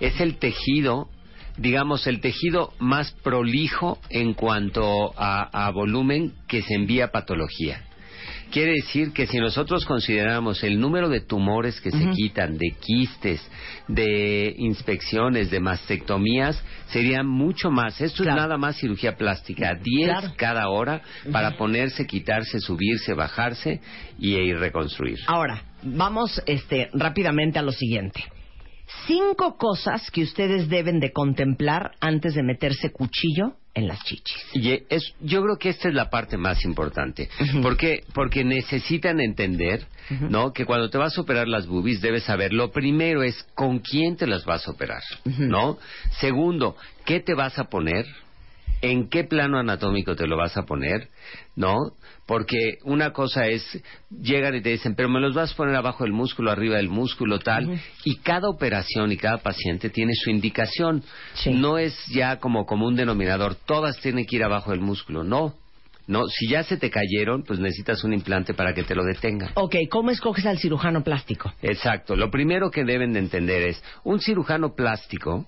[0.00, 1.08] es el tejido,
[1.58, 7.82] digamos, el tejido más prolijo en cuanto a, a volumen que se envía a patología.
[8.56, 13.46] Quiere decir que si nosotros consideramos el número de tumores que se quitan, de quistes,
[13.86, 18.00] de inspecciones, de mastectomías, serían mucho más.
[18.00, 18.38] Esto Claro.
[18.38, 19.74] es nada más cirugía plástica.
[19.74, 20.32] 10 Claro.
[20.38, 23.82] cada hora para ponerse, quitarse, subirse, bajarse
[24.18, 25.18] y, y reconstruir.
[25.26, 28.24] Ahora, vamos este, rápidamente a lo siguiente.
[29.06, 34.42] Cinco cosas que ustedes deben de contemplar antes de meterse cuchillo en las chichis.
[34.54, 37.28] Y es, yo creo que esta es la parte más importante.
[37.38, 37.60] Ujú.
[37.60, 38.04] ¿Por qué?
[38.14, 39.86] Porque necesitan entender,
[40.30, 40.52] ¿no?
[40.54, 44.16] Que cuando te vas a operar las boobies debes saber, lo primero es con quién
[44.16, 45.78] te las vas a operar, ¿no?
[46.20, 48.06] Segundo, ¿qué te vas a poner?
[48.80, 51.08] ¿En qué plano anatómico te lo vas a poner?
[51.54, 51.76] ¿No?
[52.26, 53.62] Porque una cosa es,
[54.10, 56.88] llegan y te dicen, pero me los vas a poner abajo del músculo, arriba del
[56.88, 57.80] músculo, tal.
[58.04, 61.04] Y cada operación y cada paciente tiene su indicación.
[61.34, 61.52] Sí.
[61.52, 65.22] No es ya como común denominador, todas tienen que ir abajo del músculo.
[65.22, 65.54] No.
[66.08, 69.50] No, si ya se te cayeron, pues necesitas un implante para que te lo detenga.
[69.54, 71.52] Ok, ¿cómo escoges al cirujano plástico?
[71.62, 72.14] Exacto.
[72.14, 75.46] Lo primero que deben de entender es, un cirujano plástico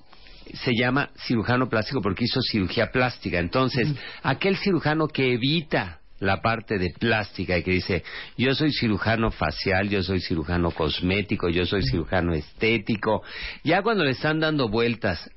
[0.55, 3.39] se llama cirujano plástico porque hizo cirugía plástica.
[3.39, 8.03] Entonces, aquel cirujano que evita la parte de plástica y que dice,
[8.37, 13.23] yo soy cirujano facial, yo soy cirujano cosmético, yo soy cirujano estético,
[13.65, 15.31] ya cuando le están dando vueltas,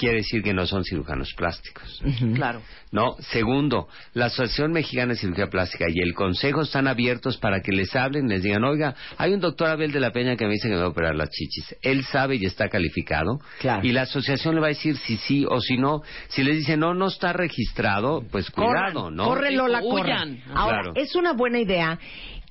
[0.00, 2.02] quiere decir que no son cirujanos plásticos.
[2.34, 2.62] Claro.
[2.90, 7.70] No, segundo, la Asociación Mexicana de Cirugía Plástica y el Consejo están abiertos para que
[7.70, 10.68] les hablen, les digan, oiga, hay un doctor Abel de la Peña que me dice
[10.68, 11.76] que me va a operar las chichis.
[11.82, 13.38] Él sabe y está calificado.
[13.60, 13.86] Claro.
[13.86, 16.00] Y la asociación le va a decir si sí o si no.
[16.28, 19.24] Si les dice, no, no está registrado, pues cuidado, Corran, ¿no?
[19.26, 20.38] Corre Lola, Huyan.
[20.38, 20.52] corre.
[20.54, 20.92] Ahora, Claro.
[20.96, 21.98] es una buena idea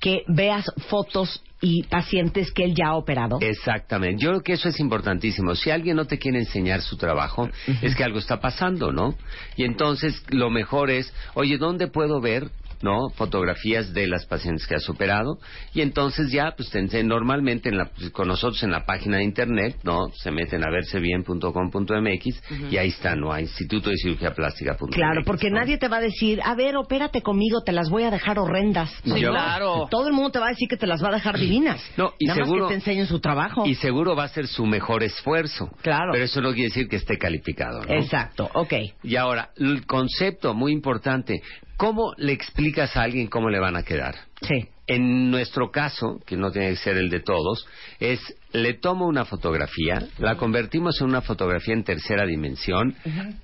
[0.00, 3.38] que veas fotos y pacientes que él ya ha operado.
[3.40, 4.22] Exactamente.
[4.22, 5.54] Yo creo que eso es importantísimo.
[5.54, 7.50] Si alguien no te quiere enseñar su trabajo,
[7.82, 9.14] es que algo está pasando, ¿no?
[9.56, 12.50] Y entonces lo mejor es, oye, ¿dónde puedo ver
[12.82, 13.10] ¿no?
[13.10, 15.38] Fotografías de las pacientes que has operado
[15.74, 16.70] y entonces ya, pues
[17.04, 20.08] normalmente en la- con nosotros en la página de internet, ¿no?
[20.14, 23.32] Se meten a versebien.com.mx y ahí está, ¿no?
[23.32, 24.76] A Instituto de Cirugía Plástica.
[24.90, 28.10] Claro, porque nadie te va a decir, a ver, opérate conmigo, te las voy a
[28.10, 28.90] dejar horrendas.
[29.04, 29.88] Sí, No, claro.
[29.90, 31.82] Todo el mundo te va a decir que te las va a dejar divinas.
[31.96, 33.66] No, y Nada seguro- más que te enseñen su trabajo.
[33.66, 35.70] Y seguro va a ser su mejor esfuerzo.
[35.82, 36.12] Claro.
[36.12, 37.94] Pero eso no quiere decir que esté calificado, ¿no?
[37.94, 38.72] Exacto, ok.
[39.02, 41.42] Y ahora, el concepto muy importante,
[41.80, 44.14] ¿cómo le explicas a alguien cómo le van a quedar?
[44.42, 44.68] Sí.
[44.92, 47.64] En nuestro caso, que no tiene que ser el de todos,
[48.00, 48.18] es
[48.52, 52.96] le tomo una fotografía, la convertimos en una fotografía en tercera dimensión,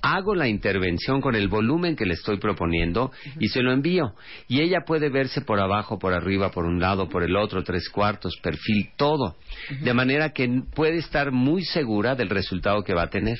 [0.03, 4.15] hago la intervención con el volumen que le estoy proponiendo y se lo envío.
[4.49, 7.89] Y ella puede verse por abajo, por arriba, por un lado, por el otro, tres
[7.91, 9.37] cuartos, perfil, todo.
[9.83, 13.39] De manera que puede estar muy segura del resultado que va a tener.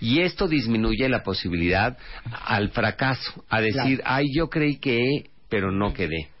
[0.00, 1.96] Y esto disminuye la posibilidad
[2.44, 6.39] al fracaso, a decir, ay, yo creí que, pero no quedé.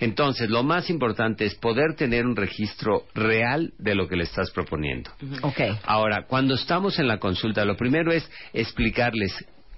[0.00, 4.50] Entonces, lo más importante es poder tener un registro real de lo que le estás
[4.50, 5.10] proponiendo.
[5.42, 5.60] Ok.
[5.84, 9.32] Ahora, cuando estamos en la consulta, lo primero es explicarles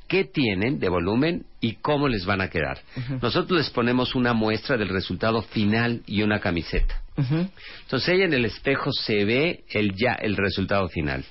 [0.09, 2.79] qué tienen de volumen y cómo les van a quedar.
[3.23, 7.01] Nosotros les ponemos una muestra del resultado final y una camiseta.
[7.17, 11.25] Entonces ella en el espejo se ve el ya el resultado final.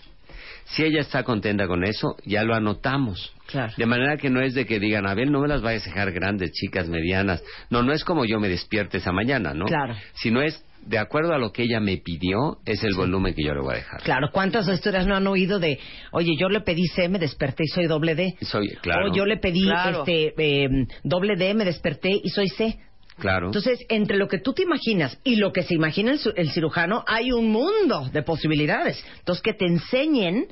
[0.65, 3.33] Si ella está contenta con eso, ya lo anotamos.
[3.47, 3.73] Claro.
[3.77, 5.89] De manera que no es de que digan, a ver, no me las vayas a
[5.89, 7.43] dejar grandes, chicas, medianas.
[7.69, 9.65] No, no es como yo me despierte esa mañana, ¿no?
[9.65, 9.95] Claro.
[10.13, 13.53] Sino es, de acuerdo a lo que ella me pidió, es el volumen que yo
[13.53, 14.01] le voy a dejar.
[14.01, 15.79] Claro, ¿cuántas historias no han oído de,
[16.11, 18.35] oye, yo le pedí C, me desperté y soy doble D?
[18.41, 19.11] Soy, claro.
[19.11, 19.99] O yo le pedí Claro.
[20.05, 20.67] este eh,
[21.03, 22.77] doble D, me desperté y soy C.
[23.17, 23.47] Claro.
[23.47, 27.31] Entonces, entre lo que tú te imaginas y lo que se imagina el, cirujano, hay
[27.31, 29.03] un mundo de posibilidades.
[29.19, 30.47] Entonces, que te enseñen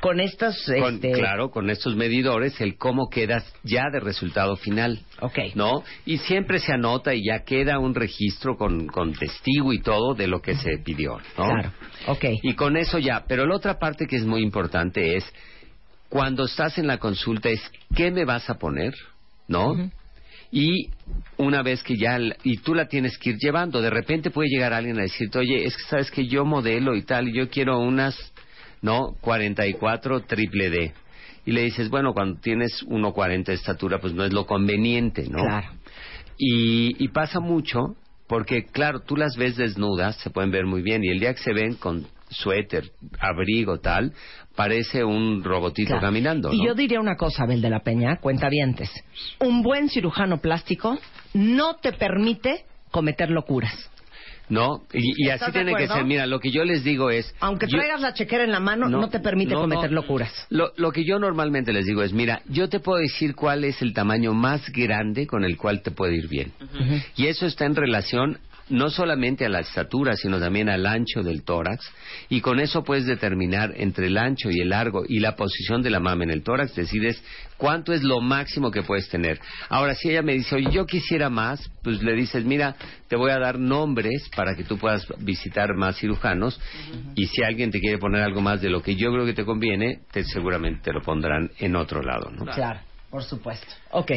[0.00, 0.56] con estos...
[0.80, 5.00] Con- este, Claro, con estos medidores, el cómo quedas ya de resultado final.
[5.20, 5.38] Ok.
[5.54, 5.82] ¿No?
[6.06, 10.28] Y siempre se anota y ya queda un registro con, con testigo y todo de
[10.28, 11.44] lo que se pidió, ¿no?
[11.50, 11.72] Claro,
[12.06, 12.24] ok.
[12.42, 13.24] Y con eso ya.
[13.28, 15.24] Pero la otra parte que es muy importante es,
[16.08, 17.60] cuando estás en la consulta, es
[17.94, 18.94] ¿qué me vas a poner?
[19.46, 19.90] ¿No?
[20.50, 20.90] Y
[21.36, 24.72] una vez que ya, y tú la tienes que ir llevando, de repente puede llegar
[24.72, 27.78] alguien a decirte, oye, es que sabes que yo modelo y tal, y yo quiero
[27.78, 28.16] unas,
[28.80, 29.14] ¿no?
[29.20, 30.92] 44 triple D.
[31.44, 35.42] Y le dices, bueno, cuando tienes 1.40 de estatura, pues no es lo conveniente, ¿no?
[35.42, 35.68] Claro.
[36.38, 37.96] Y, y pasa mucho
[38.26, 41.42] porque, claro, tú las ves desnudas, se pueden ver muy bien, y el día que
[41.42, 44.12] se ven con suéter, abrigo, tal,
[44.56, 46.02] parece un robotito Claro.
[46.02, 46.66] caminando, Y ¿no?
[46.66, 48.90] yo diría una cosa, Abel de la Peña, cuentavientes.
[49.40, 50.98] Un buen cirujano plástico
[51.34, 53.90] no te permite cometer locuras.
[54.50, 54.84] ¿No?
[54.94, 56.06] Y, y ¿Estás así tiene que ser.
[56.06, 57.34] Mira, lo que yo les digo es...
[57.40, 60.00] Aunque yo- traigas la chequera en la mano, no, te permite no, cometer no.
[60.00, 60.32] locuras.
[60.48, 63.82] Lo, lo que yo normalmente les digo es, mira, yo te puedo decir cuál es
[63.82, 66.52] el tamaño más grande con el cual te puede ir bien.
[67.14, 68.38] Y eso está en relación
[68.70, 71.90] no solamente a la estatura, sino también al ancho del tórax.
[72.28, 75.90] Y con eso puedes determinar entre el ancho y el largo y la posición de
[75.90, 77.22] la mama en el tórax, decides
[77.56, 79.40] cuánto es lo máximo que puedes tener.
[79.68, 82.76] Ahora, si ella me dice, oye, yo quisiera más, pues le dices, mira,
[83.08, 86.60] te voy a dar nombres para que tú puedas visitar más cirujanos.
[87.14, 89.44] Y si alguien te quiere poner algo más de lo que yo creo que te
[89.44, 92.44] conviene, te, seguramente te lo pondrán en otro lado, ¿no?
[92.46, 93.66] Claro, por supuesto.
[93.90, 94.12] Ok.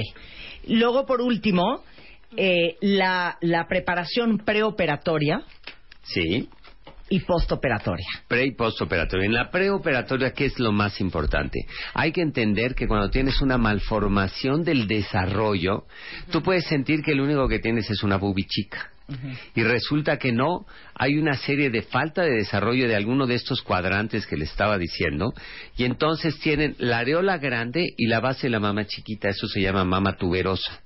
[0.67, 1.83] Luego, por último,
[2.37, 5.43] eh, la, la preparación preoperatoria
[6.03, 6.49] Sí.
[7.09, 8.07] y postoperatoria.
[8.27, 9.25] Pre y postoperatorio.
[9.25, 11.59] En la preoperatoria, ¿qué es lo más importante?
[11.93, 15.83] Hay que entender que cuando tienes una malformación del desarrollo,
[16.31, 18.17] tú puedes sentir que lo único que tienes es una
[19.55, 23.61] Y resulta que no, hay una serie de falta de desarrollo de alguno de estos
[23.61, 25.33] cuadrantes que le estaba diciendo,
[25.77, 29.61] y entonces tienen la areola grande y la base de la mama chiquita, eso se
[29.61, 30.81] llama mama tuberosa.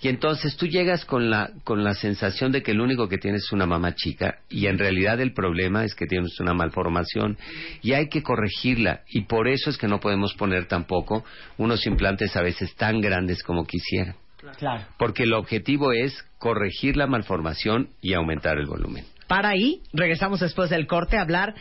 [0.00, 3.44] Y entonces tú llegas con la, con la sensación de que lo único que tienes
[3.44, 7.36] es una mama chica y en realidad el problema es que tienes una malformación
[7.82, 11.24] y hay que corregirla y por eso es que no podemos poner tampoco
[11.58, 14.16] unos implantes a veces tan grandes como quisieran.
[14.58, 14.84] Claro.
[14.98, 19.04] Porque el objetivo es corregir la malformación y aumentar el volumen.
[19.28, 21.54] Para ahí, regresamos después del corte a hablar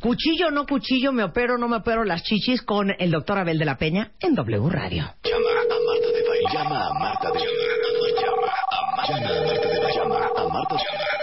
[0.00, 3.38] cuchillo o no cuchillo, me opero o no me opero las chichis con el doctor
[3.38, 5.14] Abel de la Peña en W Radio.
[5.22, 6.48] Llama a Marta de Baile.
[6.52, 8.22] Llama a Marta de Baile.
[8.24, 9.94] Llama a Marta de Baile.
[9.94, 11.21] Llama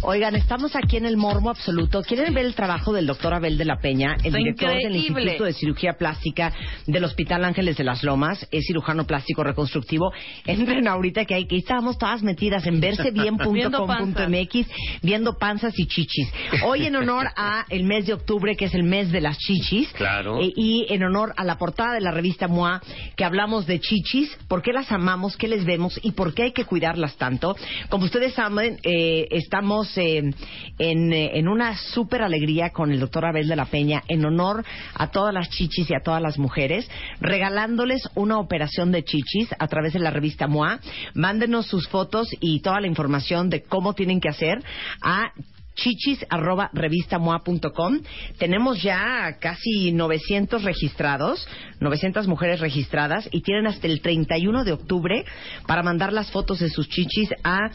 [0.01, 2.03] Oigan, estamos aquí en el Mormo Absoluto.
[2.03, 4.95] ¿Quieren ver el trabajo del doctor Abel de la Peña, el Está director del.
[4.95, 6.53] Instituto de Cirugía Plástica
[6.85, 8.45] del Hospital Ángeles de las Lomas?
[8.51, 10.11] Es cirujano plástico reconstructivo.
[10.45, 14.67] Entren ahorita que ahí que estábamos todas metidas en versebien.com.mx
[15.01, 16.31] viendo panzas y chichis.
[16.65, 19.91] Hoy en honor a el mes de octubre, que es el mes de las chichis.
[19.93, 20.39] Claro.
[20.41, 22.81] eh, y en honor a la portada de la revista MOA,
[23.15, 26.51] que hablamos de chichis, por qué las amamos, qué les vemos y por qué hay
[26.51, 27.55] que cuidarlas tanto.
[27.89, 30.33] Como ustedes saben, eh, estamos eh,
[30.79, 34.63] en, eh, en una súper alegría con el doctor Abel de la Peña en honor
[34.93, 36.89] a todas las chichis y a todas las mujeres,
[37.19, 40.79] regalándoles una operación de chichis a través de la revista MOA.
[41.13, 44.63] Mándenos sus fotos y toda la información de cómo tienen que hacer
[45.01, 45.31] a
[45.75, 47.99] chichis arroba revistamoa.com.
[48.37, 51.47] Tenemos ya casi 900 registrados,
[51.79, 55.25] 900 mujeres registradas y tienen hasta el 31 de octubre
[55.67, 57.69] para mandar las fotos de sus chichis a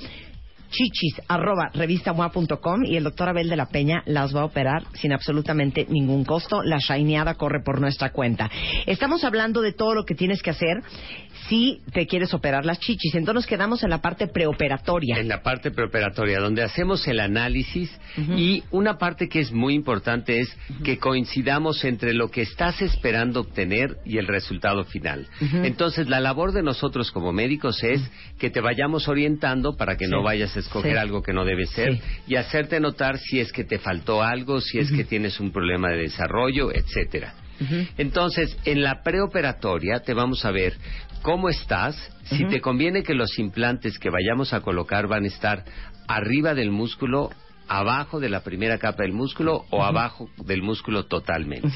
[0.71, 5.12] chichis arroba revistamoa.com y el doctor Abel de la Peña las va a operar sin
[5.12, 6.62] absolutamente ningún costo.
[6.62, 8.51] La shineada corre por nuestra cuenta.
[8.87, 10.83] Estamos hablando de todo lo que tienes que hacer
[11.51, 13.12] si te quieres operar las chichis.
[13.16, 15.16] Entonces nos quedamos en la parte preoperatoria.
[15.18, 17.90] En la parte preparatoria, donde hacemos el análisis
[18.36, 23.40] y una parte que es muy importante es que coincidamos entre lo que estás esperando
[23.40, 25.26] obtener y el resultado final.
[25.64, 28.01] Entonces, la labor de nosotros como médicos es
[28.38, 30.11] que te vayamos orientando para que Sí.
[30.12, 30.98] no vayas a escoger Sí.
[30.98, 32.01] algo que no debe ser Sí.
[32.28, 35.88] y hacerte notar si es que te faltó algo, si es que tienes un problema
[35.90, 37.34] de desarrollo, etcétera.
[37.98, 40.74] Entonces, en la preoperatoria te vamos a ver
[41.23, 45.64] cómo estás, si te conviene que los implantes que vayamos a colocar van a estar
[46.09, 47.31] arriba del músculo,
[47.68, 51.68] abajo de la primera capa del músculo o abajo del músculo totalmente.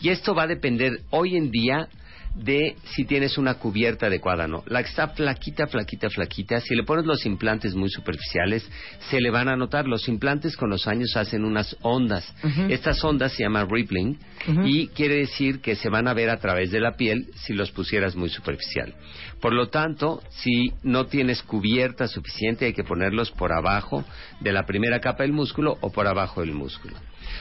[0.00, 1.88] Y esto va a depender hoy en día
[2.34, 4.62] de si tienes una cubierta adecuada o no.
[4.66, 8.68] La que está flaquita, flaquita, flaquita, si le pones los implantes muy superficiales,
[9.10, 9.86] se le van a notar.
[9.86, 12.32] Los implantes con los años hacen unas ondas.
[12.68, 14.18] Estas ondas se llaman rippling
[14.64, 17.70] y quiere decir que se van a ver a través de la piel si los
[17.70, 18.94] pusieras muy superficial.
[19.40, 24.04] Por lo tanto, si no tienes cubierta suficiente, hay que ponerlos por abajo
[24.40, 26.96] de la primera capa del músculo o por abajo del músculo.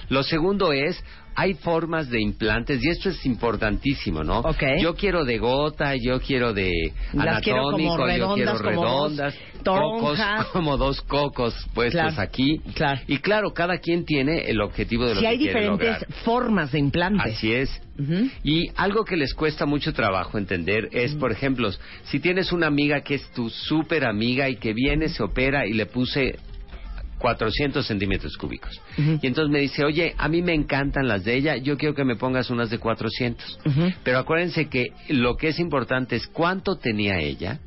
[0.10, 1.04] Lo segundo es,
[1.36, 4.44] hay formas de implantes y esto es importantísimo, ¿no?
[4.82, 6.72] Yo quiero de gota, yo quiero de
[7.14, 10.36] Las quiero como anatómico, yo redondas, quiero como redondas, toronjas.
[10.38, 12.62] cocos, como dos cocos puestos Claro, aquí.
[13.08, 16.14] Y claro, cada quien tiene el objetivo de lo Si que hay quiere diferentes lograr.
[16.26, 17.36] formas de implantes.
[17.38, 17.82] Así es.
[18.44, 21.70] Y algo que les cuesta mucho trabajo entender es, por ejemplo,
[22.06, 25.74] si tienes una amiga que es tu súper amiga y que viene, se opera y
[25.74, 26.38] le puse
[27.20, 28.82] 400 centímetros cúbicos.
[28.98, 32.06] Y entonces me dice, oye, a mí me encantan las de ella, yo quiero que
[32.06, 33.60] me pongas unas de 400.
[34.04, 37.60] Pero acuérdense que lo que es importante es cuánto tenía ella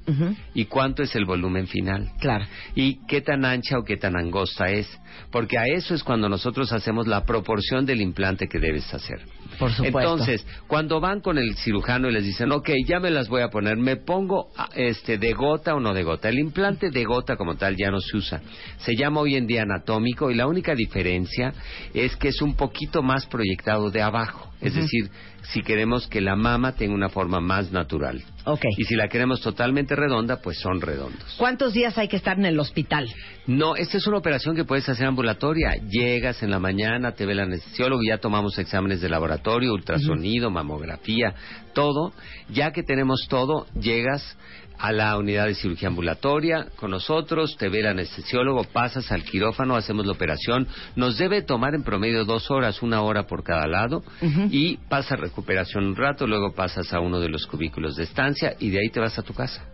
[0.55, 2.11] y cuánto es el volumen final.
[2.18, 2.46] Claro.
[2.74, 4.88] Y qué tan ancha o qué tan angosta es.
[5.30, 9.20] Porque a eso es cuando nosotros hacemos la proporción del implante que debes hacer.
[9.59, 9.98] Por supuesto.
[9.98, 13.48] Entonces, cuando van con el cirujano y les dicen, ok, ya me las voy a
[13.48, 16.28] poner, ¿me pongo ah, este de gota o no de gota?
[16.28, 18.40] El implante de gota como tal ya no se usa.
[18.78, 21.53] Se llama hoy en día anatómico y la única diferencia
[21.95, 24.53] es que es un poquito más proyectado de abajo.
[24.61, 25.11] Es decir,
[25.45, 28.22] si queremos que la mama tenga una forma más natural.
[28.45, 28.64] Ok.
[28.76, 31.34] Y si la queremos totalmente redonda, pues son redondos.
[31.38, 33.09] ¿Cuántos días hay que estar en el hospital?
[33.47, 35.74] No, esta es una operación que puedes hacer ambulatoria.
[35.88, 41.34] Llegas en la mañana, te ve el anestesiólogo, ya tomamos exámenes de laboratorio, ultrasonido, mamografía,
[41.74, 42.12] todo.
[42.51, 44.36] Ya que tenemos todo, llegas
[44.82, 49.76] a la unidad de cirugía ambulatoria con nosotros, te ve el anestesiólogo, pasas al quirófano,
[49.76, 50.66] hacemos la operación.
[50.97, 54.03] Nos debe tomar en promedio dos horas, una hora por cada lado,
[54.51, 58.68] y pasas recuperación un rato, luego pasas a uno de los cubículos de estancia y
[58.68, 59.64] de ahí te vas a tu casa.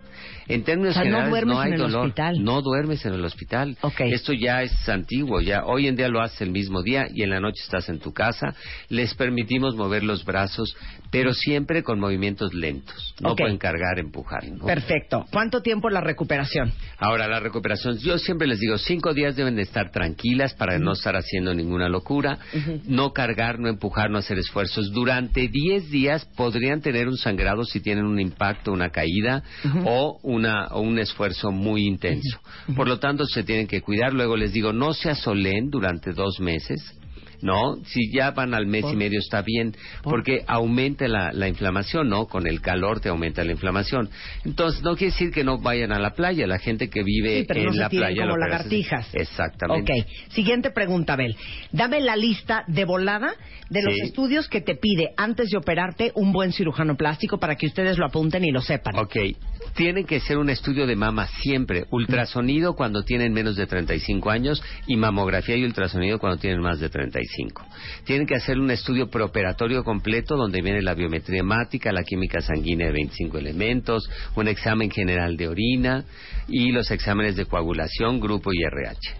[0.49, 2.05] En términos O sea, no generales, duermes hay en el dolor.
[2.07, 2.43] hospital.
[2.43, 3.77] No duermes en el hospital.
[3.81, 4.01] Ok.
[4.01, 5.39] Esto ya es antiguo.
[5.39, 7.99] Ya hoy en día lo haces el mismo día y en la noche estás en
[7.99, 8.53] tu casa.
[8.89, 10.75] Les permitimos mover los brazos,
[11.11, 13.15] pero siempre con movimientos lentos.
[13.21, 13.37] No Ok.
[13.39, 14.43] pueden cargar, empujar.
[14.47, 14.65] ¿no?
[14.65, 15.25] Perfecto.
[15.31, 16.71] ¿Cuánto tiempo la recuperación?
[16.97, 20.93] Ahora, la recuperación, yo siempre les digo, cinco días deben de estar tranquilas para no
[20.93, 22.39] estar haciendo ninguna locura,
[22.85, 24.91] no cargar, no empujar, no hacer esfuerzos.
[24.91, 29.43] Durante diez días podrían tener un sangrado si tienen un impacto, una caída
[29.85, 32.39] o, una, o un esfuerzo muy intenso.
[32.75, 34.13] Por lo tanto, se tienen que cuidar.
[34.13, 36.98] Luego les digo, no se asolen durante dos meses.
[37.41, 42.09] No, si ya van al mes y medio está bien, porque aumenta la, la inflamación,
[42.09, 42.25] ¿no?
[42.27, 44.09] Con el calor te aumenta la inflamación.
[44.45, 46.47] Entonces, no quiere decir que no vayan a la playa.
[46.47, 48.23] La gente que vive Sí, pero en no se la playa...
[48.23, 49.07] como lo lagartijas.
[49.13, 49.93] Exactamente.
[50.01, 50.31] Ok.
[50.33, 51.35] Siguiente pregunta, Abel.
[51.71, 53.33] Dame la lista de volada
[53.69, 54.01] de los Sí.
[54.01, 58.05] estudios que te pide antes de operarte un buen cirujano plástico para que ustedes lo
[58.05, 58.97] apunten y lo sepan.
[58.97, 59.15] Ok,
[59.75, 64.61] tienen que ser un estudio de mama siempre, ultrasonido cuando tienen menos de 35 años
[64.87, 67.28] y mamografía y ultrasonido cuando tienen más de 35.
[68.03, 72.87] Tienen que hacer un estudio preoperatorio completo donde viene la biometría hemática, la química sanguínea
[72.87, 76.05] de 25 elementos, un examen general de orina
[76.47, 79.15] y los exámenes de coagulación, grupo y RH.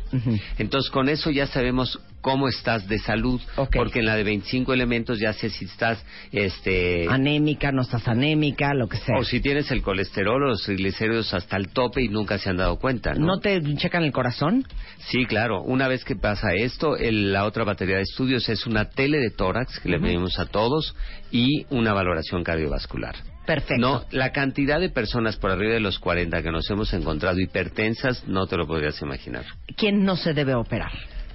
[0.58, 3.40] Entonces con eso ya sabemos cómo estás de salud,
[3.74, 8.74] porque en la de 25 elementos ya sé si estás este Anémica, no estás anémica,
[8.74, 9.18] lo que sea.
[9.18, 12.58] o si tienes el colesterol o los triglicéridos hasta el tope y nunca se han
[12.58, 13.26] dado cuenta, ¿no?
[13.26, 14.66] ¿No te checan el corazón?
[15.10, 15.62] Sí, claro.
[15.62, 19.30] Una vez que pasa esto, el- la otra batería de estudios es una tele de
[19.32, 20.96] tórax que le pedimos a todos
[21.32, 23.16] y una valoración cardiovascular.
[23.46, 23.82] Perfecto.
[23.82, 28.28] No, la cantidad de personas por arriba de los 40 que nos hemos encontrado hipertensas
[28.28, 29.44] no te lo podrías imaginar.
[29.76, 30.92] ¿Quién no se debe operar?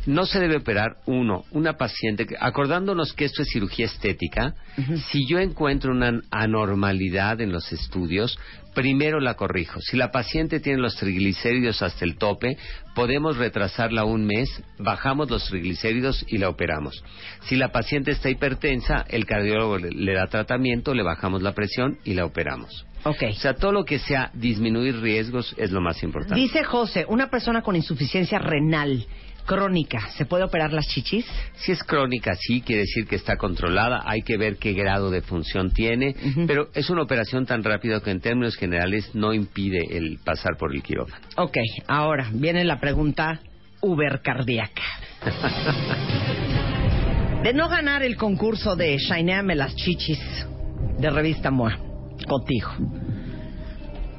[0.07, 4.55] No se debe operar uno, una paciente, que- acordándonos que esto es cirugía estética,
[5.11, 8.39] si yo encuentro una anormalidad en los estudios,
[8.75, 9.81] primero la corrijo.
[9.81, 12.57] Si la paciente tiene los triglicéridos hasta el tope,
[12.95, 14.49] podemos retrasarla un mes,
[14.79, 17.03] bajamos los triglicéridos y la operamos.
[17.43, 21.99] Si la paciente está hipertensa, el cardiólogo le, le da tratamiento, le bajamos la presión
[22.05, 22.85] y la operamos.
[23.05, 23.23] Ok.
[23.31, 26.41] O sea, todo lo que sea disminuir riesgos es lo más importante.
[26.41, 29.07] Dice José, una persona con insuficiencia renal
[29.45, 31.26] crónica, ¿se puede operar las chichis?
[31.57, 35.22] Si es crónica, sí, quiere decir que está controlada, hay que ver qué grado de
[35.22, 36.14] función tiene,
[36.47, 40.74] pero es una operación tan rápida que en términos generales no impide el pasar por
[40.74, 41.24] el quirófano.
[41.36, 43.40] Ok, ahora viene la pregunta
[43.80, 44.82] uber cardíaca.
[47.42, 50.18] De no ganar el concurso de Shineame las chichis
[50.99, 51.76] de revista MOA
[52.26, 52.70] contigo,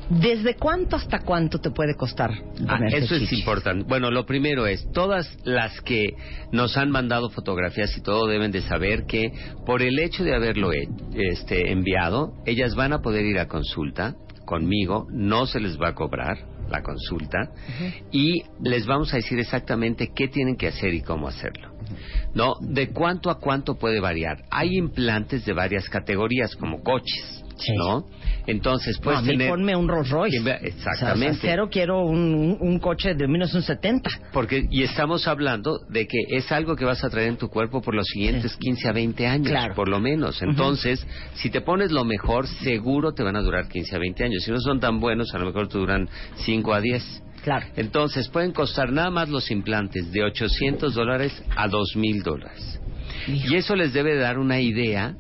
[0.10, 2.32] ¿desde cuánto hasta cuánto te puede costar?
[2.68, 3.86] Ah, eso es importante.
[3.88, 6.16] Bueno, lo primero es, todas las que
[6.52, 9.32] nos han mandado fotografías y todo deben de saber que
[9.66, 10.72] por el hecho de haberlo
[11.14, 15.96] este, enviado, ellas van a poder ir a consulta conmigo, no se les va a
[15.96, 16.38] cobrar
[16.70, 17.52] la consulta
[18.12, 21.72] y les vamos a decir exactamente qué tienen que hacer y cómo hacerlo.
[22.34, 24.44] No, de cuánto a cuánto puede variar.
[24.50, 27.45] Hay implantes de varias categorías como coches,
[27.78, 28.06] ¿no?
[28.48, 30.38] Entonces No, puedes a mí tener ponme un Rolls Royce.
[30.62, 31.30] Exactamente.
[31.38, 34.10] O sea, cero quiero un, un- coche de 1970.
[34.32, 37.82] Porque, y estamos hablando de que es algo que vas a traer en tu cuerpo
[37.82, 39.74] por los siguientes 15 a 20 años, Claro.
[39.76, 40.42] por lo menos.
[40.42, 44.44] Entonces, si te pones lo mejor, seguro te van a durar 15 a 20 años.
[44.44, 47.24] Si no son tan buenos, a lo mejor te duran 5 a 10.
[47.44, 47.66] Claro.
[47.76, 52.80] Entonces, pueden costar nada más los implantes de 800 dólares a 2,000 dólares.
[53.28, 55.16] Y eso les debe dar una idea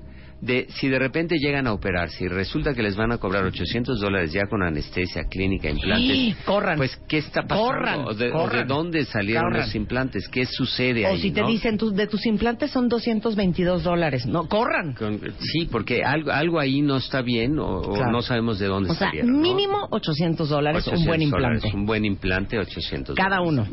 [0.45, 3.99] de si de repente llegan a operarse y resulta que les van a cobrar 800
[3.99, 6.77] dólares ya con anestesia clínica, implantes, Sí, corran.
[6.77, 7.65] pues ¿qué está pasando?
[7.67, 8.67] Corran, o, de, o corran.
[8.67, 9.61] de dónde salieron Corran.
[9.61, 10.27] los implantes?
[10.29, 11.21] ¿Qué sucede O ahí?
[11.21, 11.47] si te no?
[11.47, 14.25] dicen, tus, de tus implantes son 222 dólares.
[14.25, 14.93] No, corran.
[14.93, 18.11] Con- sí, porque algo, algo ahí no está bien o, o Claro.
[18.11, 19.31] no sabemos de dónde O sea, salieron.
[19.31, 19.39] ¿no?
[19.39, 21.77] mínimo 800 dólares, un 800 buen dólares, implante.
[21.77, 23.67] un buen implante, 800 Cada uno.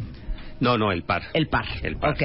[0.60, 1.22] No, no, el par.
[1.34, 1.64] El par.
[1.82, 2.12] El par.
[2.12, 2.22] Ok,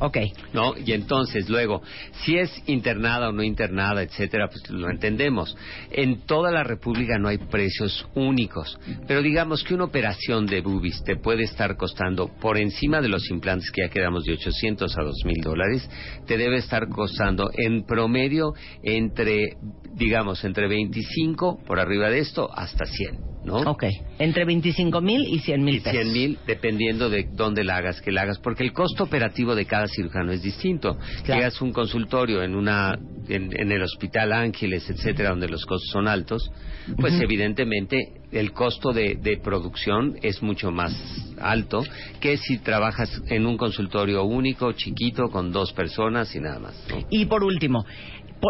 [0.00, 0.18] ok.
[0.52, 0.74] ¿no?
[0.76, 1.82] Y entonces, luego,
[2.24, 5.56] si es internada o no internada, etcétera, pues lo entendemos.
[5.90, 11.02] En toda la República no hay precios únicos, pero digamos que una operación de boobies
[11.04, 15.02] te puede estar costando por encima de los implantes que ya quedamos de 800 a
[15.02, 15.88] 2000 dólares,
[16.26, 19.56] te debe estar costando en promedio entre,
[19.94, 23.30] digamos, entre 25 por arriba de esto hasta 100.
[23.50, 23.70] ¿No?
[23.70, 23.84] Ok.
[24.18, 26.00] Entre 25 mil y 100 mil pesos.
[26.00, 29.66] 100 mil dependiendo de dónde la hagas, que la hagas, porque el costo operativo de
[29.66, 30.98] cada cirujano es distinto.
[31.26, 32.98] Llegas a un consultorio en una
[33.28, 36.50] en, en el Hospital Ángeles, etcétera, donde los costos son altos,
[36.98, 40.92] pues evidentemente el costo de, de producción es mucho más
[41.40, 41.82] alto
[42.20, 46.86] que si trabajas en un consultorio único, chiquito, con dos personas y nada más.
[46.88, 47.06] ¿no?
[47.10, 47.84] Y por último,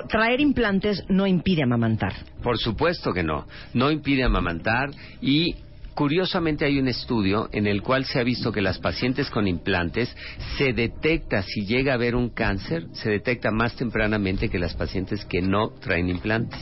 [0.09, 2.15] traer implantes no impide amamantar.
[2.43, 3.47] Por supuesto que no.
[3.75, 5.55] No impide amamantar y
[5.95, 10.15] curiosamente hay un estudio en el cual se ha visto que las pacientes con implantes
[10.57, 15.25] se detecta si llega a haber un cáncer, se detecta más tempranamente que las pacientes
[15.27, 16.61] que no traen implantes.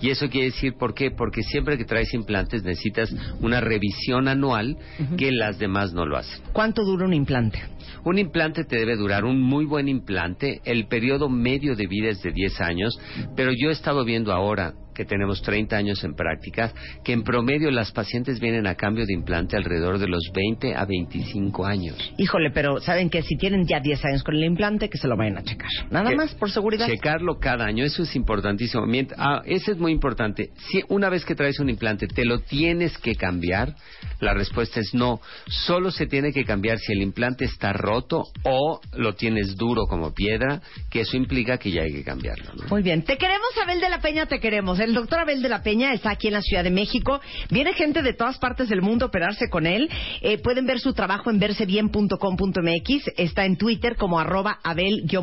[0.00, 1.10] Y eso quiere decir por qué?
[1.10, 4.76] Porque siempre que traes implantes necesitas una revisión anual
[5.18, 6.40] que las demás no lo hacen.
[6.52, 7.60] ¿Cuánto dura un implante?
[8.04, 10.60] Un implante te debe durar un muy buen implante.
[10.64, 12.98] El periodo medio de vida es de 10 años,
[13.36, 16.74] pero yo he estado viendo ahora que tenemos 30 años en prácticas,
[17.04, 20.84] que en promedio las pacientes vienen a cambio de implante alrededor de los 20 a
[20.84, 21.96] 25 años.
[22.18, 25.16] Híjole, pero saben que si tienen ya 10 años con el implante, que se lo
[25.16, 25.68] vayan a checar.
[25.90, 26.86] Nada Que- más, por seguridad.
[26.86, 28.84] Checarlo cada año, eso es importantísimo.
[29.16, 30.50] Ah, ese es muy importante.
[30.70, 33.74] Si una vez que traes un implante te lo tienes que cambiar,
[34.20, 35.20] la respuesta es no.
[35.48, 40.12] Solo se tiene que cambiar si el implante está roto o lo tienes duro como
[40.12, 42.52] piedra, que eso implica que ya hay que cambiarlo.
[42.54, 42.68] ¿no?
[42.68, 43.02] Muy bien.
[43.02, 44.78] Te queremos, Abel de la Peña, te queremos.
[44.82, 47.20] El doctor Abel de la Peña está aquí en la Ciudad de México.
[47.50, 49.88] Viene gente de todas partes del mundo a operarse con él.
[50.20, 53.12] Eh, pueden ver su trabajo en versebien.com.mx.
[53.16, 55.20] Está en Twitter como arroba abel-d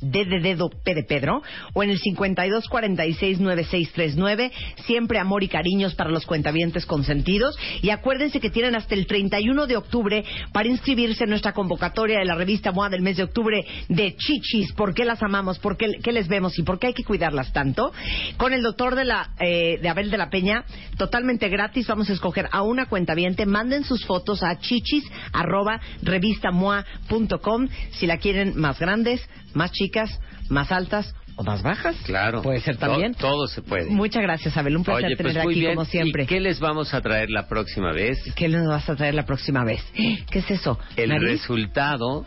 [0.00, 1.40] de dedo P de Pedro.
[1.72, 4.50] O en el 52469639.
[4.86, 7.56] Siempre amor y cariños para los cuentavientes consentidos.
[7.82, 12.24] Y acuérdense que tienen hasta el 31 de octubre para inscribirse en nuestra convocatoria de
[12.24, 14.72] la revista MOA del mes de octubre de Chichis.
[14.72, 15.60] ¿Por qué las amamos?
[15.60, 16.58] ¿Por qué, qué les vemos?
[16.58, 17.92] ¿Y por qué hay que cuidarlas tanto?
[18.36, 20.64] Con el doctor de, la, eh, de Abel de la Peña,
[20.96, 21.86] totalmente gratis.
[21.86, 23.44] Vamos a escoger a una cuentaviente.
[23.44, 30.18] Manden sus fotos a chichis arroba revistamoa.com si la quieren más grandes, más chicas,
[30.48, 31.94] más altas o más bajas.
[32.04, 32.42] Claro.
[32.42, 33.14] Puede ser también.
[33.14, 33.90] todo se puede.
[33.90, 34.76] Muchas gracias, Abel.
[34.78, 35.74] Un placer Oye, pues tener muy aquí bien.
[35.74, 36.22] como siempre.
[36.24, 38.18] ¿Y qué les vamos a traer la próxima vez?
[38.34, 39.82] ¿Qué nos vas a traer la próxima vez?
[39.94, 40.78] ¿Qué es eso?
[40.96, 41.28] El ¿Nariz?
[41.40, 42.24] resultado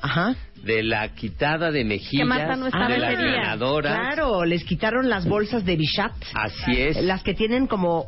[0.63, 3.15] de la quitada de mejillas no de día.
[3.15, 3.99] ganadoras.
[3.99, 6.13] Claro, les quitaron las bolsas de Bichat.
[6.33, 7.01] Así es.
[7.03, 8.07] Las que tienen como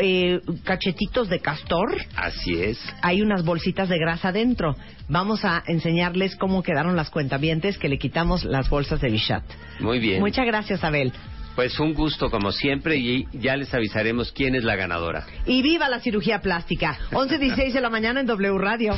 [0.00, 1.96] eh, cachetitos de castor.
[2.16, 2.78] Así es.
[3.02, 4.76] Hay unas bolsitas de grasa dentro.
[5.08, 9.44] Vamos a enseñarles cómo quedaron las cuentavientes que le quitamos las bolsas de Bichat.
[9.80, 10.20] Muy bien.
[10.20, 11.12] Muchas gracias, Abel.
[11.54, 15.26] Pues un gusto como siempre y ya les avisaremos quién es la ganadora.
[15.46, 16.98] Y viva la cirugía plástica.
[17.12, 18.94] 11.16 de la mañana en W Radio.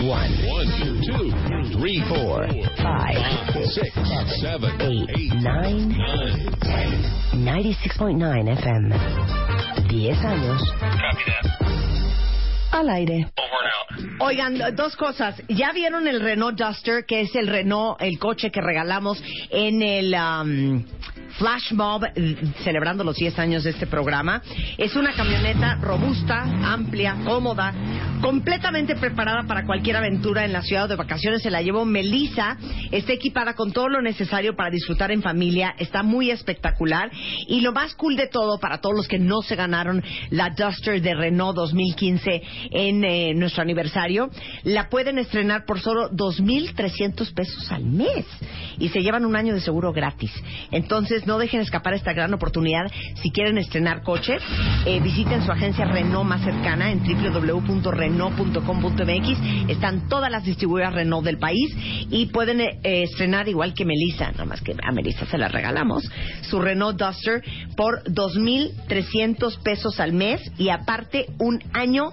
[0.00, 2.46] One, two, two, three, four,
[2.76, 3.18] five,
[3.74, 3.92] six,
[4.40, 5.92] seven, eight, nine,
[6.60, 7.18] ten.
[7.44, 8.94] 96.9 FM.
[9.88, 10.62] 10 años.
[12.70, 13.28] Al aire.
[14.20, 15.40] Oigan, dos cosas.
[15.48, 20.14] ¿Ya vieron el Renault Duster, que es el Renault, el coche que regalamos en el
[20.14, 20.84] um,
[21.38, 22.02] Flash Mob,
[22.64, 24.42] celebrando los 10 años de este programa?
[24.76, 27.72] Es una camioneta robusta, amplia, cómoda,
[28.20, 31.42] completamente preparada para cualquier aventura en la ciudad o de vacaciones.
[31.42, 32.56] Se la llevó Melissa.
[32.90, 35.74] Está equipada con todo lo necesario para disfrutar en familia.
[35.78, 37.10] Está muy espectacular.
[37.46, 41.00] Y lo más cool de todo, para todos los que no se ganaron la Duster
[41.00, 44.30] de Renault 2015 en eh, nuestro aniversario,
[44.64, 48.26] la pueden estrenar por solo 2.300 pesos al mes.
[48.78, 50.32] Y se llevan un año de seguro gratis.
[50.70, 52.90] Entonces, no dejen escapar esta gran oportunidad.
[53.22, 54.38] Si quieren estrenar coche,
[54.86, 59.68] eh, visiten su agencia Renault más cercana en www.renault.com.mx.
[59.68, 61.74] Están todas las distribuidoras Renault del país
[62.10, 66.08] y pueden eh, estrenar igual que Melissa, nada más que a Melissa se la regalamos,
[66.42, 67.42] su Renault Duster
[67.76, 72.12] por 2.300 pesos al mes y aparte un año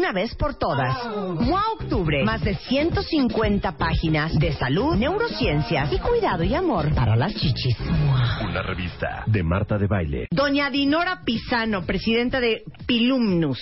[0.00, 0.96] una vez por todas?
[1.14, 2.24] MOA Octubre.
[2.24, 7.76] Más de 150 páginas de salud, neurociencias y cuidado y amor para las chichis.
[8.42, 10.26] Una revista de Marta de Baile.
[10.30, 13.60] Doña Dinora Pisano, presidenta de Pilumnus.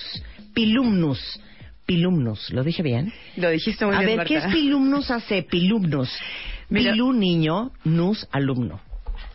[0.54, 1.40] Pilumnus.
[1.84, 3.12] Pilumnus, ¿lo dije bien?
[3.36, 4.44] Lo dijiste muy A bien, ver, ¿qué es.
[4.46, 5.42] Pilumnus hace?
[5.42, 6.16] Pilumnus.
[6.68, 8.80] Pilú niño, nus alumno.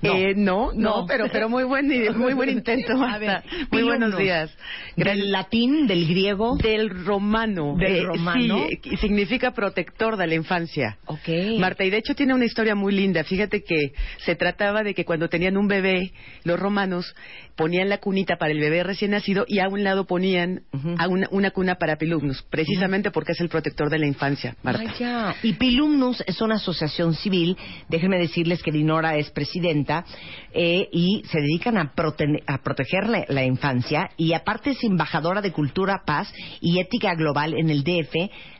[0.04, 1.88] Eh, no, no, pero pero muy buen
[2.18, 2.94] muy buen intento.
[3.04, 3.50] A ver, Marta.
[3.72, 4.56] muy buenos días.
[4.96, 6.58] ¿Del latín, del griego?
[6.58, 7.76] Del romano.
[7.78, 8.66] Del Eh, romano.
[8.84, 10.98] Sí, significa protector de la infancia.
[11.06, 11.28] Ok.
[11.60, 13.24] Marta, y de hecho tiene una historia muy linda.
[13.24, 13.94] Fíjate que
[14.26, 16.12] se trataba de que cuando tenían un bebé,
[16.44, 17.16] los romanos
[17.56, 20.62] ponían la cunita para el bebé recién nacido y a un lado ponían
[20.98, 24.84] a una, una cuna para pilumnus, precisamente porque es el protector de la infancia, Marta.
[24.88, 25.36] Ah, ya.
[25.44, 27.56] Y Pilumnus es una asociación civil.
[27.90, 29.93] Déjenme decirles que Dinora es presidenta
[30.54, 36.04] eh, y se dedican a, prote- proteger la, infancia y aparte es embajadora de cultura,
[36.06, 38.14] paz y ética global en el DF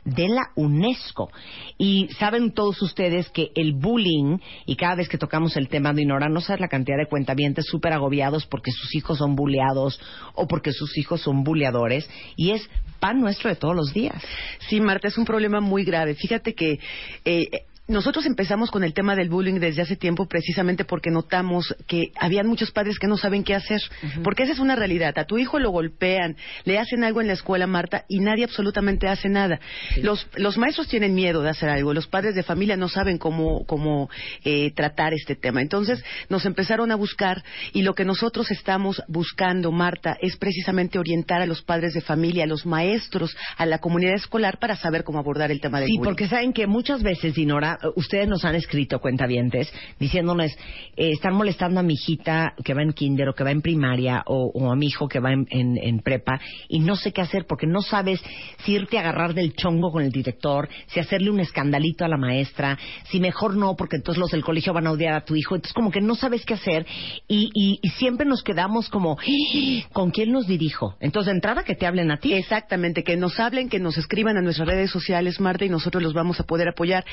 [0.04, 1.30] de la UNESCO.
[1.78, 6.00] Y saben todos ustedes que el bullying, y cada vez que tocamos el tema de
[6.00, 10.00] Dinora, no sabes la cantidad de cuentavientes súper agobiados porque sus hijos son bulleados
[10.34, 12.68] o porque sus hijos son bulleadores y es
[13.00, 14.22] pan nuestro de todos los días.
[14.68, 16.14] Sí, Marta, es un problema muy grave.
[16.14, 16.78] Fíjate que
[17.24, 17.48] eh,
[17.86, 22.46] nosotros empezamos con el tema del bullying desde hace tiempo precisamente porque notamos que habían
[22.46, 23.80] muchos padres que no saben qué hacer.
[24.22, 25.18] Porque esa es una realidad.
[25.18, 29.06] A tu hijo lo golpean, le hacen algo en la escuela, Marta, y nadie absolutamente
[29.06, 29.60] hace nada.
[30.02, 31.92] Los, los maestros tienen miedo de hacer algo.
[31.92, 34.08] Los padres de familia no saben cómo, cómo
[34.44, 35.60] eh, tratar este tema.
[35.60, 41.42] Entonces nos empezaron a buscar y lo que nosotros estamos buscando, Marta, es precisamente orientar
[41.42, 45.18] a los padres de familia, a los maestros, a la comunidad escolar para saber cómo
[45.18, 46.04] abordar el tema del Sí, bullying.
[46.10, 50.50] porque saben que muchas veces, Dinora, eh, ustedes nos han escrito cuentavientes diciéndonos,
[50.96, 54.22] eh, están molestando a mi hijita que va en kinder o que va en primaria
[54.26, 57.20] o, o a mi hijo que va en, en- en prepa y no sé qué
[57.20, 58.20] hacer porque no sabes
[58.64, 62.16] si irte a agarrar del chongo con el director, si hacerle un escandalito a la
[62.16, 62.78] maestra,
[63.10, 65.54] si mejor no porque entonces los del colegio van a odiar a tu hijo.
[65.54, 66.86] Entonces como que no sabes qué hacer
[67.28, 69.88] y, y- y siempre nos quedamos como, "¡Ah!
[69.92, 70.96] ¿con quién nos dirijo?
[71.00, 72.34] Entonces de entrada que te hablen a ti.
[72.34, 76.12] Exactamente, que nos hablen, que nos escriban a nuestras redes sociales, Marta, y nosotros los
[76.12, 77.04] vamos a poder apoyar.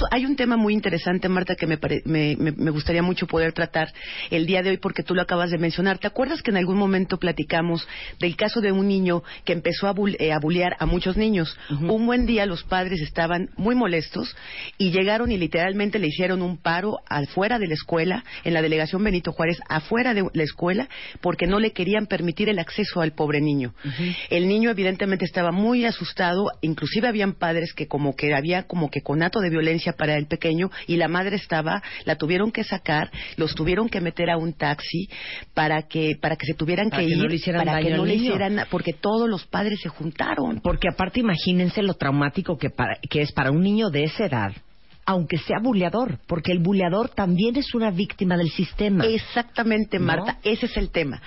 [0.00, 3.26] Eso, hay un tema muy interesante, Marta, que me, pare- me, me- me gustaría mucho
[3.26, 3.92] poder tratar
[4.30, 5.98] el día de hoy porque tú lo acabas de mencionar.
[5.98, 7.86] ¿Te acuerdas que en algún momento platicamos
[8.18, 11.54] del caso de un niño que empezó a, bul- eh, a bullear a muchos niños?
[11.68, 14.34] Un buen día los padres estaban muy molestos
[14.78, 19.04] y llegaron y literalmente le hicieron un paro afuera de la escuela, en la delegación
[19.04, 20.88] Benito Juárez, afuera de la escuela,
[21.20, 23.74] porque no le querían permitir el acceso al pobre niño.
[24.30, 29.02] El niño evidentemente estaba muy asustado, inclusive habían padres que como que había como que
[29.02, 33.54] conato de violencia para el pequeño y la madre estaba, la tuvieron que sacar, los
[33.54, 35.08] tuvieron que meter a un taxi
[35.54, 37.90] para que para que se tuvieran Para que que ir, no le hicieran para que
[37.90, 40.60] no le hicieran, porque todos los padres se juntaron.
[40.62, 44.52] Porque aparte imagínense lo traumático que, para- que es para un niño de esa edad,
[45.10, 49.04] aunque sea buleador, porque el buleador también es una víctima del sistema.
[49.06, 50.04] Exactamente, ¿No?
[50.06, 51.20] Marta, ese es el tema.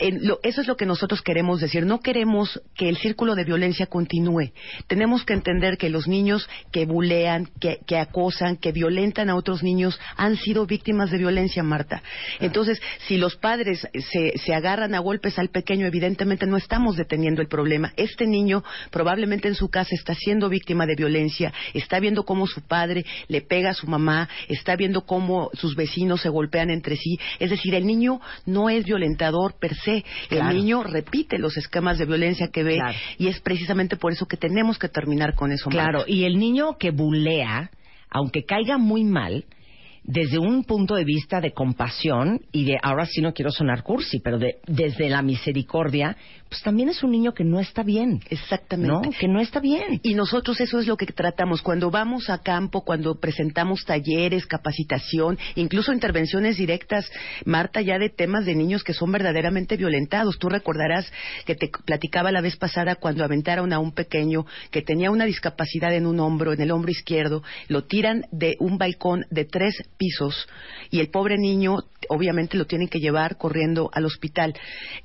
[0.00, 1.86] En lo- eso es lo que nosotros queremos decir.
[1.86, 4.50] No queremos que el círculo de violencia continúe.
[4.88, 9.62] Tenemos que entender que los niños que bulean, que, que acosan, que violentan a otros
[9.62, 12.02] niños han sido víctimas de violencia, Marta.
[12.40, 17.42] Entonces, si los padres se, se agarran a golpes al pequeño, evidentemente no estamos deteniendo
[17.42, 17.92] el problema.
[17.96, 22.60] Este niño probablemente en su casa está siendo víctima de violencia, está viendo cómo su
[22.62, 27.18] padre le pega a su mamá, está viendo cómo sus vecinos se golpean entre sí.
[27.38, 30.04] Es decir, el niño no es violentador per se.
[30.28, 30.50] Claro.
[30.50, 32.96] El niño repite los esquemas de violencia que ve Claro.
[33.18, 35.70] y es precisamente por eso que tenemos que terminar con eso.
[35.70, 35.90] Marta.
[35.90, 37.70] Claro, y el niño que bulea,
[38.10, 39.44] aunque caiga muy mal,
[40.02, 44.18] desde un punto de vista de compasión y de, ahora sí no quiero sonar cursi,
[44.20, 46.16] pero de, desde la misericordia,
[46.50, 48.20] pues también es un niño que no está bien.
[48.28, 49.08] Exactamente.
[49.08, 49.14] ¿No?
[49.18, 50.00] Que no está bien.
[50.02, 51.62] Y nosotros eso es lo que tratamos.
[51.62, 57.08] Cuando vamos a campo, cuando presentamos talleres, capacitación, incluso intervenciones directas,
[57.44, 60.40] Marta, ya de temas de niños que son verdaderamente violentados.
[60.40, 61.12] Tú recordarás
[61.46, 65.94] que te platicaba la vez pasada cuando aventaron a un pequeño que tenía una discapacidad
[65.94, 70.48] en un hombro, en el hombro izquierdo, lo tiran de un balcón de tres pisos
[70.90, 71.76] y el pobre niño
[72.08, 74.54] obviamente lo tienen que llevar corriendo al hospital.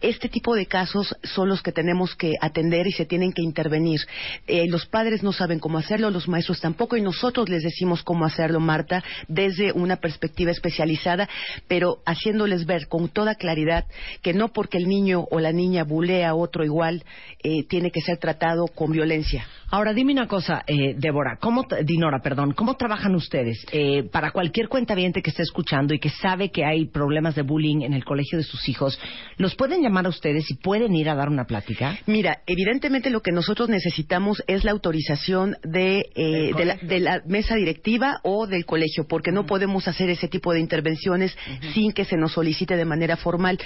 [0.02, 4.00] Este tipo de casos son los que tenemos que atender y se tienen que intervenir.
[4.48, 8.26] Eh, los padres no saben cómo hacerlo, los maestros tampoco, y nosotros les decimos cómo
[8.26, 11.28] hacerlo, Marta, desde una perspectiva especializada,
[11.68, 13.86] pero haciéndoles ver con toda claridad
[14.22, 17.04] que no porque el niño o la niña bulea a otro igual,
[17.44, 19.46] eh, tiene que ser tratado con violencia.
[19.76, 23.66] Ahora, dime una cosa, eh, Débora, ¿cómo, Dinora, perdón, ¿cómo trabajan ustedes?
[23.74, 27.82] Eh, para cualquier cuentaviente que esté escuchando y que sabe que hay problemas de bullying
[27.82, 28.98] en el colegio de sus hijos,
[29.36, 32.00] ¿los pueden llamar a ustedes y pueden ir a dar una plática?
[32.06, 37.22] Mira, evidentemente lo que nosotros necesitamos es la autorización de, eh, de, la, de la
[37.28, 41.38] mesa directiva o del colegio, porque no podemos hacer ese tipo de intervenciones
[41.74, 43.60] sin que se nos solicite de manera formal.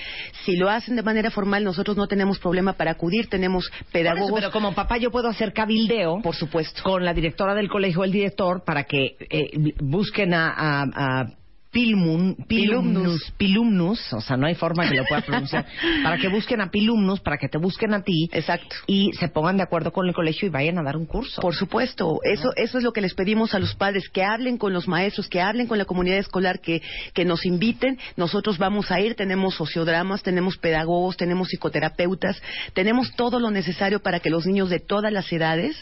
[0.43, 4.29] Si lo hacen de manera formal, nosotros no tenemos problema para acudir, tenemos pedagogos.
[4.29, 6.81] Eso, pero como papá yo puedo hacer cabildeo por supuesto.
[6.83, 10.83] con la directora del colegio el director para que eh, busquen a, a-
[11.21, 11.25] a
[11.71, 15.67] Pilmun, Pilumnus, Pilumnus, o sea, no hay forma que lo pueda pronunciar,
[16.03, 18.27] para que busquen a Pilumnus, para que te busquen a ti.
[18.31, 18.75] Exacto.
[18.87, 21.41] Y se pongan de acuerdo con el colegio y vayan a dar un curso.
[21.41, 24.73] Por supuesto, eso, eso es lo que les pedimos a los padres, que hablen con
[24.73, 26.81] los maestros, que hablen con la comunidad escolar, que,
[27.13, 27.99] que nos inviten.
[28.17, 32.41] Nosotros vamos a ir, tenemos sociodramas, tenemos pedagogos, tenemos psicoterapeutas,
[32.73, 35.75] tenemos todo lo necesario para que los niños de todas las edades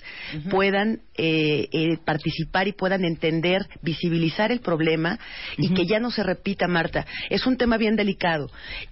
[0.50, 5.18] puedan eh, eh, participar y puedan entender, visibilizar el problema
[5.58, 7.06] y que ya no se repita, Marta.
[7.30, 8.50] Es un tema bien delicado.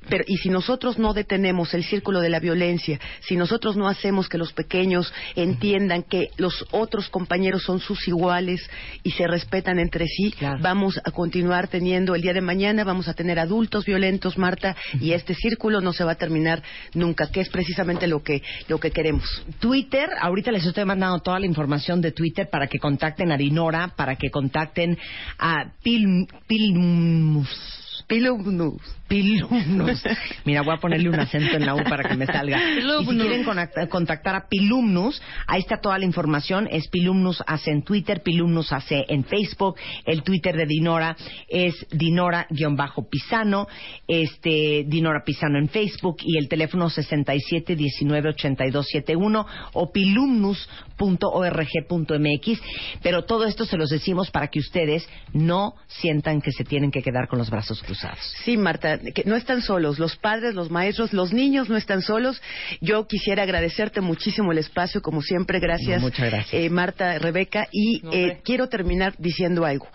[0.07, 4.29] Pero, y si nosotros no detenemos el círculo de la violencia, si nosotros no hacemos
[4.29, 8.61] que los pequeños entiendan que los otros compañeros son sus iguales
[9.01, 13.15] y se respetan entre sí, vamos a continuar teniendo el día de mañana, vamos a
[13.15, 16.61] tener adultos violentos, Marta, y este círculo no se va a terminar
[16.93, 19.43] nunca, que es precisamente lo que, lo que queremos.
[19.59, 23.93] Twitter, ahorita les estoy mandando toda la información de Twitter para que contacten a Dinora,
[23.95, 24.99] para que contacten
[25.39, 26.27] a Pil,
[26.75, 27.74] Pilmus.
[28.07, 28.81] Pilumnus.
[29.07, 30.03] Pilumnus.
[30.45, 32.59] Mira, voy a ponerle un acento en la U para que me salga.
[33.01, 33.43] Y si quieren
[33.89, 36.67] contactar a Pilumnus, ahí está toda la información.
[36.69, 39.77] Es Pilumnus hace en Twitter, Pilumnus hace en Facebook.
[40.05, 43.67] El Twitter de Dinora es Dinora-Pisano.
[44.07, 46.17] Este, Dinora Pisano en Facebook.
[46.23, 52.61] Y el teléfono 67198271 o pilumnus.org.mx.
[53.01, 57.01] Pero todo esto se los decimos para que ustedes no sientan que se tienen que
[57.01, 57.94] quedar con los brazos cruzados.
[58.43, 59.99] Sí, Marta, que no están solos.
[59.99, 62.41] Los padres, los maestros, los niños no están solos.
[62.81, 65.59] Yo quisiera agradecerte muchísimo el espacio, como siempre.
[65.59, 66.53] Gracias, No, muchas gracias.
[66.53, 67.67] eh, Marta, Rebeca.
[67.71, 69.87] Y eh, quiero terminar diciendo algo.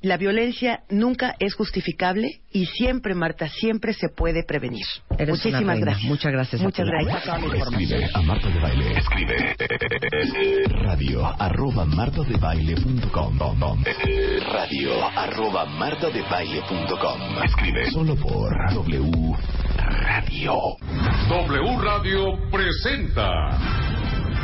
[0.00, 4.86] La violencia nunca es justificable y siempre, Marta, siempre se puede prevenir.
[5.18, 6.04] Eres Muchísimas gracias.
[6.04, 6.86] Muchas gracias a Muchas.
[6.86, 7.42] Ahí gracias.
[7.42, 8.96] Escribe a Marta de Baile.
[8.96, 9.56] Escribe
[10.84, 13.38] radio arroba martadebaile.com
[14.52, 19.36] radio arroba martadebaile.com Escribe solo por W
[19.76, 20.54] Radio.
[21.28, 23.87] W Radio presenta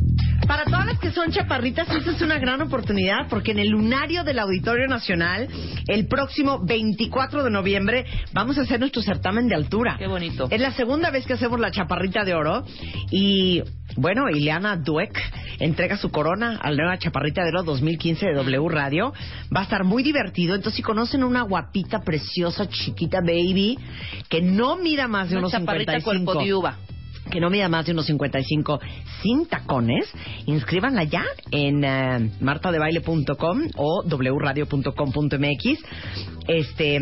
[0.48, 4.24] Para todas las que son chaparritas, esta es una gran oportunidad porque en el lunario
[4.24, 5.48] del Auditorio Nacional,
[5.88, 9.96] el próximo 24 de noviembre, vamos a hacer nuestro certamen de altura.
[9.98, 10.48] Qué bonito.
[10.50, 12.66] Es la segunda vez que hacemos la chaparrita de oro
[13.10, 13.64] y,
[13.96, 15.18] bueno, Ileana Dueck
[15.60, 19.14] entrega su corona a la nueva chaparrita de oro 2015 de W Radio.
[19.56, 20.56] Va a estar muy divertido.
[20.56, 23.78] Entonces, si conocen una guapita, preciosa, chiquita baby
[24.28, 26.78] que no mira más de Una unos chaparrita 55 cuerpo de uva.
[27.32, 28.80] Que no mida más de unos 55
[29.22, 30.12] sin tacones,
[30.46, 35.80] inscríbanla ya en eh, martadebaile.com o wradio.com.mx.
[36.48, 37.00] Este,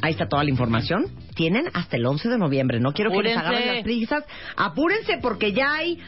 [0.00, 1.06] ahí está toda la información.
[1.34, 2.80] Tienen hasta el 11 de noviembre.
[2.80, 4.24] No quiero que les agarren las prisas.
[4.56, 5.98] Apúrense porque ya hay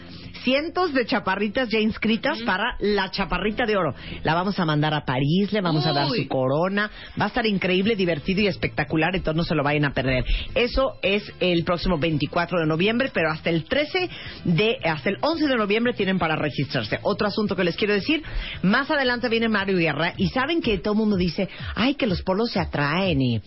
[0.45, 3.95] cientos de chaparritas ya inscritas para la chaparrita de oro.
[4.23, 6.91] La vamos a mandar a París, le vamos a dar su corona.
[7.21, 10.25] Va a estar increíble, divertido y espectacular, entonces no se lo vayan a perder.
[10.55, 14.11] Eso es el próximo 24 de noviembre, pero hasta el 13
[14.45, 16.99] de, hasta el 11 de noviembre tienen para registrarse.
[17.03, 18.23] Otro asunto que les quiero decir,
[18.63, 22.23] más adelante viene Mario Guerra y saben que todo el mundo dice, ay, que los
[22.23, 23.41] polos se atraen y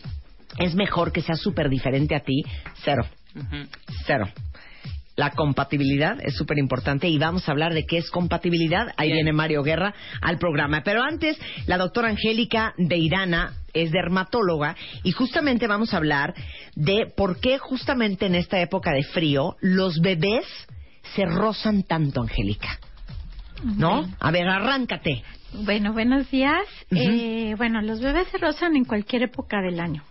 [0.57, 2.43] es mejor que sea súper diferente a ti.
[2.83, 3.05] Cero.
[4.05, 4.27] Cero.
[5.17, 8.93] La compatibilidad es súper importante y vamos a hablar de qué es compatibilidad.
[8.97, 10.83] Ahí viene Mario Guerra al programa.
[10.85, 16.35] Pero antes, la doctora Angélica de Irana es dermatóloga y justamente vamos a hablar
[16.75, 20.45] de por qué justamente en esta época de frío los bebés
[21.15, 22.79] se rozan tanto, Angélica.
[23.63, 24.07] ¿No?
[24.19, 25.23] A ver, arráncate.
[25.63, 26.63] Bueno, buenos días.
[26.91, 30.03] Eh, bueno, los bebés se rozan en cualquier época del año.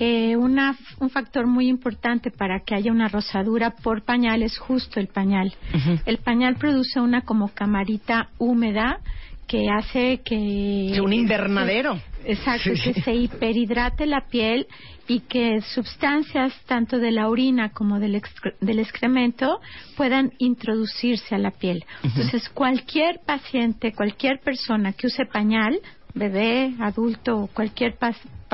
[0.00, 4.98] Eh, una, un factor muy importante para que haya una rosadura por pañal es justo
[5.00, 5.52] el pañal.
[6.06, 8.98] El pañal produce una como camarita húmeda
[9.46, 10.98] que hace que...
[11.02, 12.00] Un invernadero.
[12.24, 14.66] Exacto, Sí, que se hiperhidrate la piel
[15.06, 19.60] y que sustancias tanto de la orina como del, excre- del excremento
[19.98, 21.84] puedan introducirse a la piel.
[22.02, 25.78] Entonces, cualquier paciente, cualquier persona que use pañal,
[26.14, 27.96] bebé, adulto, cualquier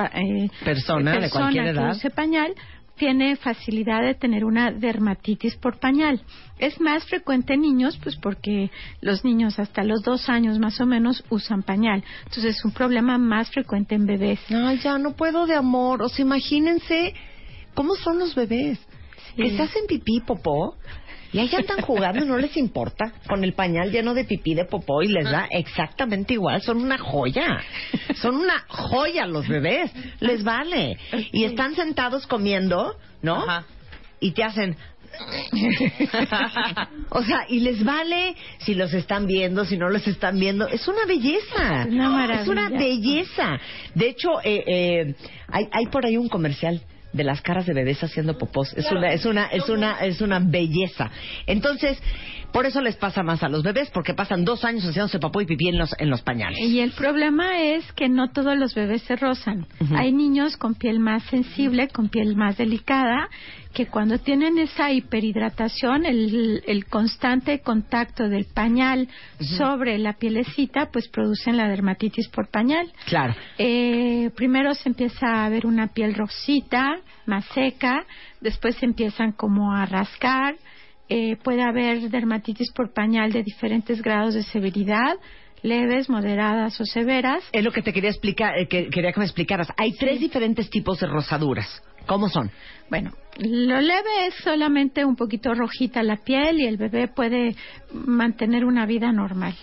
[0.07, 1.91] eh, Persona de cualquier que edad.
[1.91, 2.55] use pañal,
[3.01, 6.21] tiene facilidad de tener una dermatitis por pañal.
[6.59, 8.71] Es más frecuente en niños, pues porque
[9.01, 12.05] los niños hasta los dos años más o menos usan pañal.
[12.27, 14.41] Entonces es un problema más frecuente en bebés.
[14.51, 16.03] Ay, ya no puedo de amor.
[16.03, 17.15] O sea, imagínense
[17.73, 18.79] cómo son los bebés.
[19.35, 20.77] Que se hacen pipí, popó.
[21.33, 23.13] Y ahí andan jugando y no les importa.
[23.29, 26.61] Con el pañal lleno de pipí de popó y les da exactamente igual.
[26.63, 27.61] Son una joya.
[28.17, 29.93] Son una joya los bebés.
[30.19, 30.99] Les vale.
[31.33, 33.45] Y están sentados comiendo, ¿no?
[34.19, 34.77] Y te hacen.
[37.11, 40.67] o sea, y les vale si los están viendo, si no los están viendo.
[40.67, 41.83] Es una belleza.
[41.83, 42.41] Es una.
[42.43, 43.59] Es una belleza.
[43.95, 45.15] De hecho, eh, eh,
[45.49, 46.81] hay, hay por ahí un comercial
[47.13, 48.73] de las caras de bebés haciendo popós.
[48.75, 51.11] Es una, es una, es una, es una belleza.
[51.47, 51.99] Entonces,
[52.53, 55.47] por eso les pasa más a los bebés, porque pasan dos años haciéndose popó y
[55.47, 56.59] pipí en los, en los pañales.
[56.61, 59.67] Y el problema es que no todos los bebés se rozan.
[59.95, 63.29] Hay niños con piel más sensible, con piel más delicada,
[63.73, 69.09] que cuando tienen esa hiperhidratación, el, el constante contacto del pañal
[69.39, 72.91] sobre la pielecita, pues producen la dermatitis por pañal.
[73.07, 73.35] Claro.
[73.59, 78.05] Eh, primero se empieza a ver una piel rosita, más seca,
[78.41, 80.57] después se empiezan como a rascar,
[81.11, 85.17] eh, puede haber dermatitis por pañal de diferentes grados de severidad,
[85.63, 87.43] leves, moderadas o severas.
[87.53, 89.69] Es lo que te quería explicar, eh, que quería que me explicaras.
[89.77, 91.83] Hay tres diferentes tipos de rosaduras.
[92.07, 92.51] ¿Cómo son?
[92.89, 97.57] Bueno, lo leve es solamente un poquito rojita la piel y el bebé puede
[97.93, 99.55] mantener una vida normal.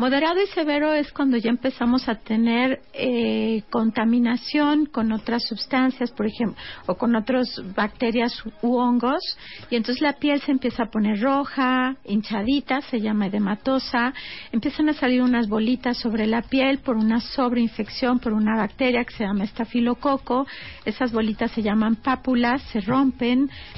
[0.00, 6.26] Moderado y severo es cuando ya empezamos a tener eh, contaminación con otras sustancias, por
[6.26, 6.56] ejemplo,
[6.86, 8.32] o con otras bacterias
[8.62, 9.20] u hongos,
[9.68, 14.14] y entonces la piel se empieza a poner roja, hinchadita, se llama edematosa,
[14.52, 19.14] empiezan a salir unas bolitas sobre la piel por una sobreinfección por una bacteria que
[19.14, 20.46] se llama estafilococo,
[20.86, 23.09] esas bolitas se llaman pápulas, se rompen,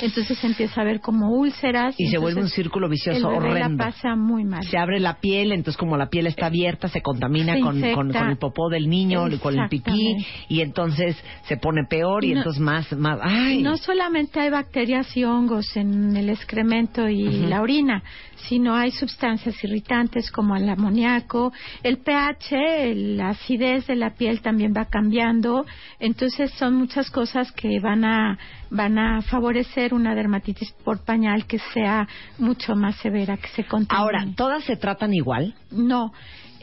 [0.00, 1.94] entonces se empieza a ver como úlceras.
[1.98, 3.84] Y se vuelve un círculo vicioso el bebé horrendo.
[3.84, 4.64] la pasa muy mal.
[4.64, 8.12] Se abre la piel, entonces como la piel está abierta, se contamina Se con, con,
[8.12, 11.16] con el popó del niño, con el pipí, y entonces
[11.48, 13.62] se pone peor y, Y no- entonces más, más, ay.
[13.62, 17.48] No solamente hay bacterias y hongos en el excremento y Ujú.
[17.48, 18.02] la orina,
[18.48, 21.52] sino hay sustancias irritantes como el amoníaco,
[21.82, 25.64] el pH, la acidez de la piel también va cambiando,
[25.98, 28.39] entonces son muchas cosas que van a
[28.70, 32.09] van a favorecer una dermatitis por pañal que sea
[32.39, 34.02] mucho más severa, que se contamine.
[34.02, 35.55] Ahora, ¿todas se tratan igual?
[35.70, 36.12] No.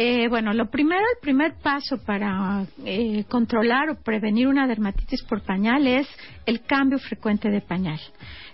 [0.02, 5.44] Eh, bueno, lo primero, el primer paso para eh, controlar o prevenir una dermatitis por
[5.44, 6.08] pañal es
[6.46, 8.00] el cambio frecuente de pañal.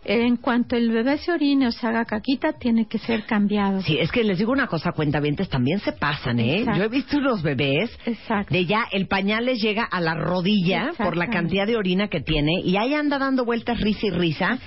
[0.06, 3.82] En cuanto el bebé se orine o se haga caquita, tiene que ser cambiado.
[3.82, 6.60] Sí, es que les digo una cosa, cuentavientes, también se pasan, ¿eh?
[6.60, 6.80] Exacto.
[6.80, 7.90] Yo he visto unos bebés
[8.50, 12.22] de ya el pañal les llega a la rodilla por la cantidad de orina que
[12.22, 14.60] tiene y ahí anda dando vueltas risa y risa.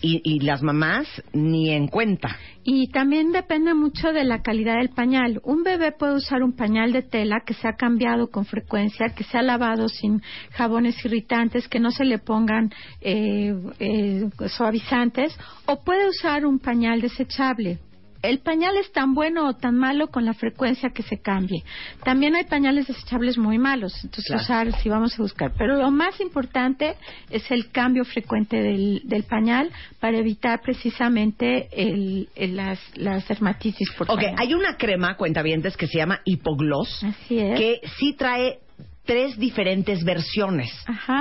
[0.00, 2.36] Y, y las mamás ni en cuenta.
[2.66, 5.38] Y también depende mucho de la calidad del pañal.
[5.44, 9.22] Un bebé puede usar un pañal de tela que se ha cambiado con frecuencia, que
[9.22, 10.22] se ha lavado sin
[10.52, 12.72] jabones irritantes, que no se le pongan
[13.02, 17.80] eh, eh, suavizantes, o puede usar un pañal desechable.
[18.24, 21.62] El pañal es tan bueno o tan malo con la frecuencia que se cambie.
[22.04, 24.42] También hay pañales desechables muy malos, entonces Claro.
[24.42, 25.52] usar si vamos a buscar.
[25.58, 26.94] Pero lo más importante
[27.30, 29.70] es el cambio frecuente del, del pañal
[30.00, 34.34] para evitar precisamente el, el- las, las dermatitis por Ok, pañal.
[34.38, 37.58] hay una crema, cuentavientes, que se llama Hipogloss, Así es.
[37.58, 38.58] que sí trae
[39.04, 40.70] tres diferentes versiones.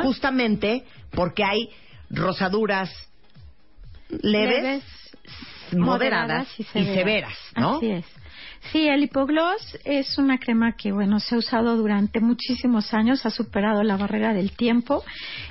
[0.04, 1.70] Justamente porque hay
[2.10, 2.90] rosaduras
[4.10, 4.84] leves, Leves,
[5.76, 7.78] moderadas, y severas, ¿no?
[7.78, 8.06] Así es.
[8.72, 13.30] Sí, el hipogloss es una crema que, bueno, se ha usado durante muchísimos años, ha
[13.30, 15.04] superado la barrera del tiempo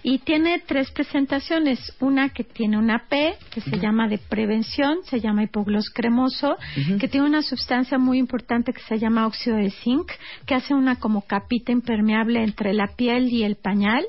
[0.02, 1.94] y tiene tres presentaciones.
[2.00, 6.56] Una que tiene una P, que se llama de prevención, se llama hipogloss cremoso,
[6.98, 10.10] que tiene una sustancia muy importante que se llama óxido de zinc,
[10.46, 14.04] que hace una como capita impermeable entre la piel y el pañal.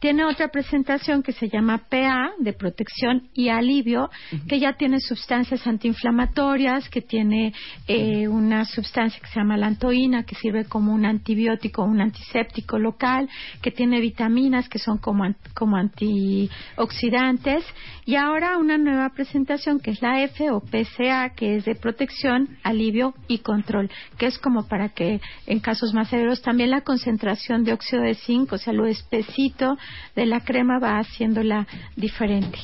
[0.00, 4.10] Tiene otra presentación que se llama PA, de protección y alivio,
[4.48, 7.52] que ya tiene sustancias antiinflamatorias, que tiene
[7.86, 13.28] eh, una sustancia que se llama lantoína, que sirve como un antibiótico, un antiséptico local,
[13.60, 17.64] que tiene vitaminas que son como, an- como antioxidantes.
[18.06, 22.56] Y ahora una nueva presentación que es la F o PCA, que es de protección,
[22.62, 27.64] alivio y control, que es como para que en casos más severos también la concentración
[27.64, 29.76] de óxido de zinc, o sea, lo espesito
[30.16, 31.66] de la crema va haciéndola
[31.96, 32.58] diferente.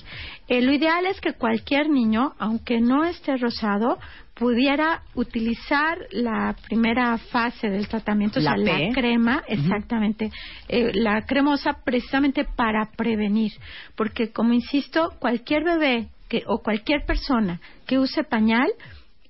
[0.49, 3.99] Eh, lo ideal es que cualquier niño, aunque no esté rosado,
[4.35, 8.87] pudiera utilizar la primera fase del tratamiento, o La sea, P.
[8.89, 10.31] la crema, exactamente,
[10.69, 13.53] eh, la cremosa precisamente para prevenir,
[13.95, 18.69] porque como insisto, cualquier bebé que, o cualquier persona que use pañal,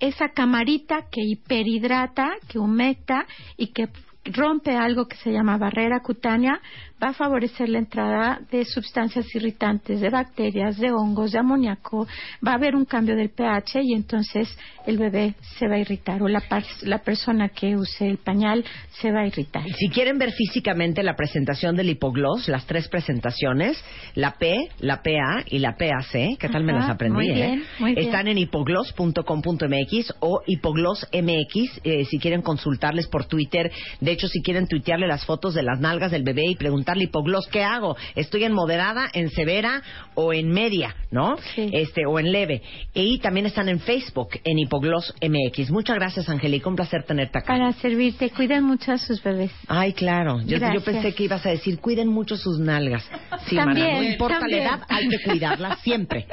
[0.01, 3.27] esa camarita que hiperhidrata, que humecta
[3.57, 3.89] y que
[4.25, 6.61] rompe algo que se llama barrera cutánea,
[7.05, 12.07] va a favorecer la entrada de sustancias irritantes, de bacterias, de hongos, de amoníaco,
[12.47, 14.49] va a haber un cambio del pH y entonces
[14.87, 16.43] el bebé se va a irritar o la,
[16.83, 18.65] la persona que use el pañal
[19.01, 19.65] se va a irritar.
[19.77, 23.83] Si quieren ver físicamente la presentación del hipogloss, las tres presentaciones,
[24.15, 27.15] la P, la PA y la PAC, ¿qué tal me las aprendí?
[27.15, 27.35] muy eh?
[27.35, 28.07] bien, muy bien.
[28.07, 33.71] Están en hipogloss.com.mx o hipoglossmx eh, si quieren consultarles por Twitter.
[34.01, 36.57] De hecho, si quieren tuitearle las fotos de las nalgas del bebé y
[37.03, 37.97] hipogloss, ¿qué hago?
[38.15, 39.83] ¿Estoy en moderada, en severa
[40.15, 41.37] o en media, no?
[41.57, 42.63] Este o en leve.
[42.95, 45.71] Y también están en Facebook en hipoglossmx.
[45.71, 47.47] Muchas gracias, Angélica, un placer tenerte acá.
[47.49, 49.53] Para servirte, cuiden mucho a sus bebés.
[49.69, 50.41] Ay, claro.
[50.43, 53.09] Yo, pensé que ibas a decir, cuiden mucho sus nalgas.
[53.47, 54.65] Sí, También, no importa también.
[54.65, 56.27] la edad, hay que cuidarlas siempre.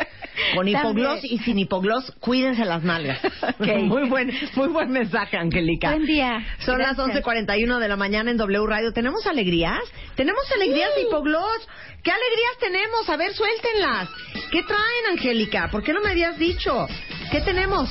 [0.55, 0.79] Con También.
[0.79, 3.19] hipogloss y sin hipogloss, cuídense las nalgas.
[3.59, 5.91] Muy buen, muy buen mensaje, Angélica.
[5.91, 6.43] Buen día.
[6.59, 7.23] Son las Gracias.
[7.25, 8.91] 11.41 de la mañana en W Radio.
[8.93, 9.79] ¿Tenemos alegrías?
[10.15, 11.67] ¿Tenemos alegrías de hipogloss?
[12.03, 13.09] ¿Qué alegrías tenemos?
[13.09, 14.09] A ver, suéltenlas.
[14.51, 15.69] ¿Qué traen, Angélica?
[15.71, 16.87] ¿Por qué no me habías dicho?
[17.31, 17.89] ¿Qué tenemos?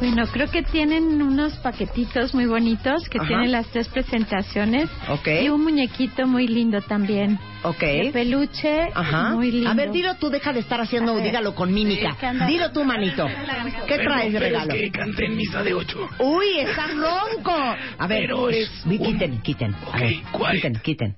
[0.00, 3.28] Bueno, creo que tienen unos paquetitos muy bonitos que Ajá.
[3.28, 4.88] tienen las tres presentaciones.
[5.08, 5.28] Ok.
[5.42, 7.38] Y un muñequito muy lindo también.
[7.62, 7.80] Ok.
[7.80, 8.88] De peluche.
[8.94, 9.32] Ajá.
[9.34, 9.70] Muy lindo.
[9.70, 11.24] A ver, dilo tú, deja de estar haciendo, A ver.
[11.24, 12.16] dígalo con mímica.
[12.18, 12.44] Sí.
[12.46, 13.26] Dilo tú, manito.
[13.86, 14.72] ¿Qué traes de regalo?
[14.72, 16.08] Es que canté en misa de ocho.
[16.20, 17.52] Uy, estás ronco.
[17.98, 19.74] A ver, Pero es un- quiten, quiten.
[19.74, 20.54] A Ok, ver, ¿cuál?
[20.56, 21.16] quiten, quiten.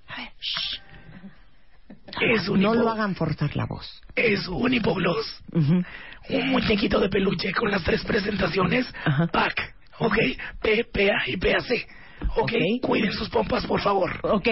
[2.20, 4.02] Es un No hipo- lo hagan forzar la voz.
[4.16, 5.40] Es un hipogloss.
[5.52, 5.84] Ujú.
[6.30, 8.86] Un muñequito de peluche con las tres presentaciones.
[9.32, 9.74] PAC.
[9.98, 10.16] Ok.
[10.60, 11.88] P, PA y PAC.
[12.36, 12.52] Ok.
[12.82, 14.18] Cuiden sus pompas, por favor.
[14.22, 14.48] Ok,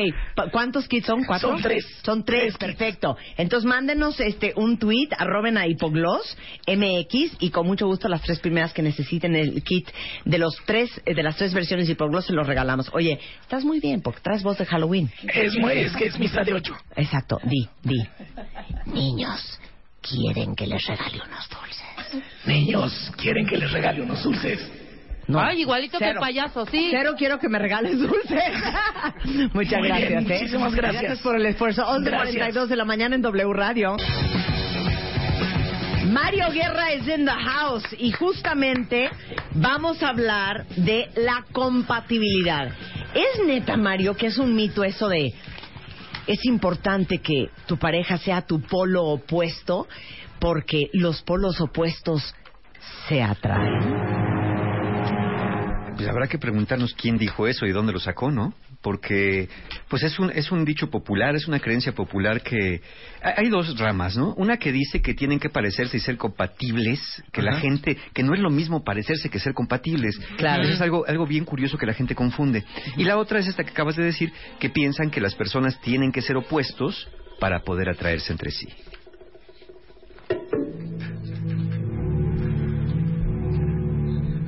[0.53, 1.24] ¿cuántos kits son?
[1.24, 1.51] ¿Cuatro?
[1.51, 1.85] Son tres.
[2.03, 3.16] Son tres, perfecto.
[3.36, 6.36] Entonces mándenos este un tweet, arroben a Hipogloss
[6.66, 9.89] MX y con mucho gusto las tres primeras que necesiten el kit
[10.24, 12.90] de los tres eh, de las tres versiones de Hipogloss se los regalamos.
[12.93, 15.11] Oye, estás muy bien porque traes voz de Halloween.
[15.32, 16.77] Es, muy, es que es misa de ocho.
[16.94, 18.03] Exacto, di, di.
[18.86, 19.61] Niños,
[20.09, 22.24] quieren que les regale unos dulces.
[22.45, 24.70] Niños, ¿quieren que les regale unos dulces?
[25.27, 25.41] No.
[25.41, 26.89] Ay, igualito que el payaso, sí.
[26.91, 28.53] Cero quiero que me regales dulces.
[29.53, 30.39] Muchas Muy gracias, bien, ¿eh?
[30.39, 31.03] muchísimas gracias.
[31.03, 31.85] Gracias por el esfuerzo.
[31.85, 33.97] 11.42 de la mañana en W Radio.
[36.07, 39.11] Mario Guerra es in the house y justamente
[39.55, 42.69] vamos a hablar de la compatibilidad.
[43.12, 45.35] ¿Es neta, Mario, que es un mito eso de
[46.27, 49.86] es importante que tu pareja sea tu polo opuesto
[50.39, 52.35] porque los polos opuestos
[53.09, 54.27] se atraen?
[55.97, 58.53] Pues habrá que preguntarnos quién dijo eso y dónde lo sacó, ¿no?
[58.87, 59.49] Porque,
[59.89, 62.81] pues es un, es un dicho popular, es una creencia popular que...
[63.21, 64.33] hay- dos ramas, ¿no?
[64.35, 67.01] Una que dice que tienen que parecerse y ser compatibles,
[67.33, 70.17] que la gente, que no es lo mismo parecerse que ser compatibles.
[70.37, 70.63] Claro.
[70.63, 72.63] Eso es algo, algo bien curioso que la gente confunde.
[72.97, 76.13] Y la otra es esta que acabas de decir, que piensan que las personas tienen
[76.13, 77.09] que ser opuestos
[77.41, 78.69] para poder atraerse entre sí.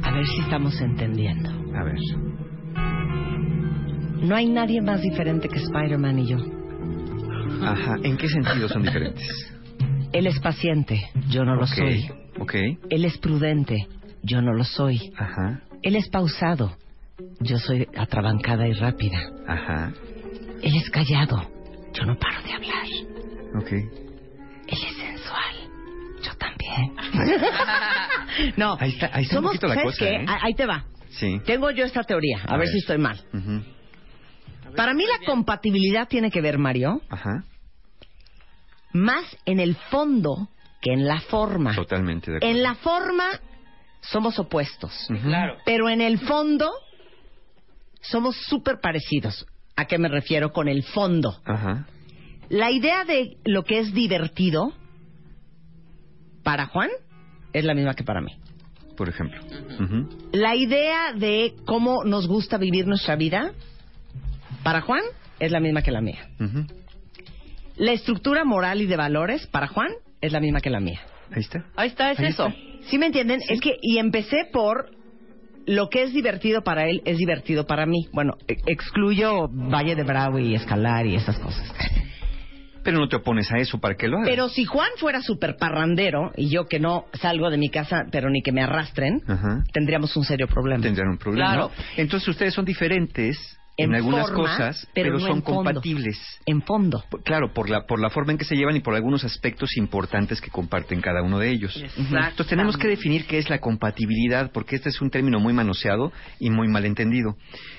[0.04, 1.50] A ver si estamos entendiendo.
[1.76, 1.98] A ver.
[4.20, 6.38] No hay nadie más diferente que Spider-Man y yo.
[7.62, 7.96] Ajá.
[8.02, 9.52] ¿En qué sentido son diferentes?
[10.12, 12.10] Él es paciente, yo no lo soy.
[12.40, 12.54] Ok.
[12.90, 13.86] Él es prudente,
[14.22, 15.12] yo no lo soy.
[15.16, 15.60] Ajá.
[15.82, 16.76] Él es pausado,
[17.40, 19.18] yo soy atrabancada y rápida.
[19.46, 19.92] Ajá.
[20.62, 21.48] Él es callado,
[21.94, 22.86] yo no paro de hablar.
[23.56, 23.72] Ok.
[23.72, 25.54] Él es sensual,
[26.22, 26.94] yo también.
[28.56, 30.10] no, Ahí está, ahí está un somos, poquito la ¿sabes cosa?
[30.10, 30.24] ¿eh?
[30.26, 30.84] Ah, Ahí te va.
[31.10, 31.40] Sí.
[31.44, 32.60] Tengo yo esta teoría, a, A ver.
[32.60, 32.68] ver.
[32.68, 33.18] si estoy mal.
[34.76, 37.44] Para mí la compatibilidad tiene que ver, Mario, Ajá.
[38.92, 40.48] más en el fondo
[40.80, 41.74] que en la forma.
[41.74, 42.56] Totalmente de acuerdo.
[42.56, 43.24] En la forma
[44.00, 44.92] somos opuestos.
[45.10, 45.30] Ujú.
[45.64, 46.70] Pero en el fondo
[48.00, 49.46] somos súper parecidos.
[49.76, 51.40] ¿A qué me refiero con el fondo?
[51.44, 51.86] Ajá.
[52.48, 54.72] La idea de lo que es divertido
[56.42, 56.90] para Juan
[57.52, 58.32] es la misma que para mí.
[58.96, 59.40] Por ejemplo.
[59.80, 60.08] Ujú.
[60.32, 63.52] La idea de cómo nos gusta vivir nuestra vida
[64.62, 65.02] para Juan
[65.40, 66.28] es la misma que la mía.
[67.76, 69.90] La estructura moral y de valores para Juan
[70.20, 71.00] es la misma que la mía.
[71.30, 71.64] Ahí está.
[71.76, 72.46] Ahí está, es Ahí eso.
[72.48, 72.60] está.
[72.88, 73.40] ¿Sí me entienden?
[73.48, 74.90] Es que, y empecé por
[75.66, 78.08] lo que es divertido para él es divertido para mí.
[78.12, 81.70] Bueno, e- excluyo Valle de Bravo y escalar y esas cosas.
[82.82, 84.28] Pero no te opones a eso para que lo hagas.
[84.30, 88.30] Pero si Juan fuera súper parrandero y yo que no salgo de mi casa, pero
[88.30, 89.62] ni que me arrastren, Ajá.
[89.72, 90.82] tendríamos un serio problema.
[90.82, 91.50] Tendrán un problema.
[91.50, 91.70] Claro.
[91.76, 91.84] ¿no?
[91.98, 96.18] Entonces ustedes son diferentes en, En algunas forma, cosas, pero pero, no son compatibles.
[96.44, 97.04] En fondo.
[97.24, 100.40] Claro, por la, por la forma en que se llevan y por algunos aspectos importantes
[100.40, 101.80] que comparten cada uno de ellos.
[101.96, 106.12] Entonces tenemos que definir qué es la compatibilidad, porque este es un término muy manoseado
[106.40, 107.36] y muy malentendido.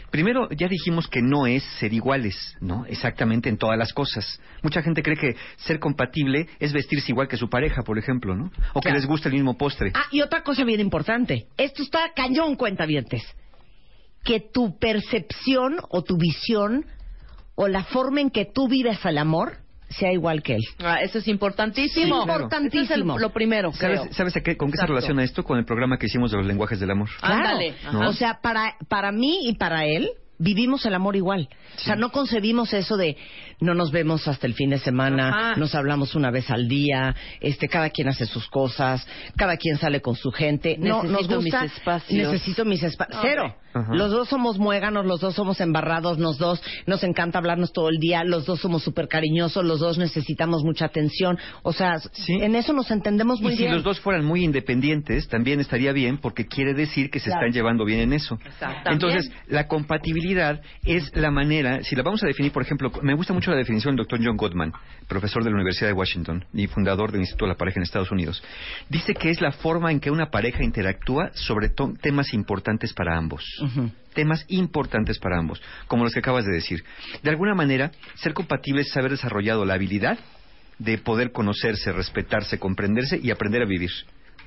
[0.09, 2.85] Primero, ya dijimos que no es ser iguales, ¿no?
[2.85, 4.41] Exactamente en todas las cosas.
[4.63, 8.51] Mucha gente cree que ser compatible es vestirse igual que su pareja, por ejemplo, ¿no?
[8.73, 9.91] O que les gusta el mismo postre.
[9.93, 11.47] Ah, y otra cosa bien importante.
[11.57, 13.23] Esto está cañón, cuentavientes.
[14.23, 16.85] Que tu percepción o tu visión
[17.55, 19.57] o la forma en que tú vives el amor
[19.89, 20.61] sea igual que él.
[20.79, 22.19] Ah, eso es importantísimo.
[22.21, 22.47] Sí, claro.
[22.51, 23.97] Eso es el- lo primero, creo.
[24.03, 25.43] ¿Sabes, ¿sabes a qué- con qué se relaciona esto?
[25.43, 27.09] Con el programa que hicimos de los lenguajes del amor.
[27.19, 27.35] Claro.
[27.35, 27.73] Ándale.
[28.07, 31.49] O sea, para, para mí y para él, vivimos el amor igual.
[31.75, 33.17] O sea, no concebimos eso de
[33.61, 35.55] no nos vemos hasta el fin de semana, Ajá.
[35.57, 39.05] nos hablamos una vez al día, este, cada quien hace sus cosas,
[39.35, 40.77] cada quien sale con su gente.
[40.79, 42.17] No, nos Necesito gusta, mis espacios.
[42.31, 43.19] Necesito mis espacios.
[43.21, 43.55] Cero.
[43.71, 43.93] Ajá.
[43.93, 47.97] Los dos somos muéganos, los dos somos embarrados, los dos nos encanta hablarnos todo el
[47.99, 51.37] día, los dos somos súper cariñosos, los dos necesitamos mucha atención.
[51.61, 53.75] O sea, en eso nos entendemos muy Y si bien.
[53.75, 57.41] los dos fueran muy independientes, también estaría bien porque quiere decir que se Claro.
[57.45, 58.39] están llevando bien en eso.
[58.43, 58.89] Exacto.
[58.91, 63.33] Entonces, la compatibilidad es la manera, si la vamos a definir, por ejemplo, me gusta
[63.33, 64.73] mucho la definición del doctor John Gottman,
[65.07, 68.11] profesor de la Universidad de Washington y fundador del Instituto de la Pareja en Estados
[68.11, 68.43] Unidos.
[68.89, 71.69] Dice que es la forma en que una pareja interactúa sobre
[72.01, 73.43] temas importantes para ambos.
[74.13, 76.83] Temas importantes para ambos, como los que acabas de decir.
[77.23, 80.19] De alguna manera, ser compatible es haber desarrollado la habilidad
[80.77, 83.91] de poder conocerse, respetarse, comprenderse y aprender a vivir.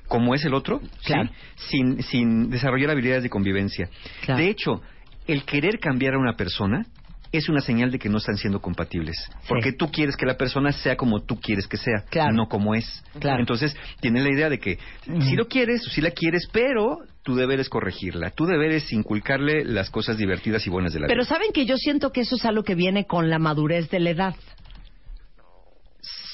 [0.08, 1.14] Como es el otro, ¿sí?
[1.56, 3.88] Sin, sin desarrollar habilidades de convivencia.
[4.24, 4.40] Claro.
[4.40, 4.82] De hecho,
[5.26, 6.84] el querer cambiar a una persona
[7.32, 9.16] es una señal de que no están siendo compatibles.
[9.48, 13.02] Porque tú quieres que la persona sea como tú quieres que sea, no como es.
[13.18, 13.40] Claro.
[13.40, 14.78] Entonces, tienes la idea de que
[15.20, 18.30] si lo quieres si la quieres, pero tu deber es corregirla.
[18.30, 21.28] Tu deber es inculcarle las cosas divertidas y buenas de la Pero vida.
[21.28, 24.10] saben que yo siento que eso es algo que viene con la madurez de la
[24.10, 24.34] edad.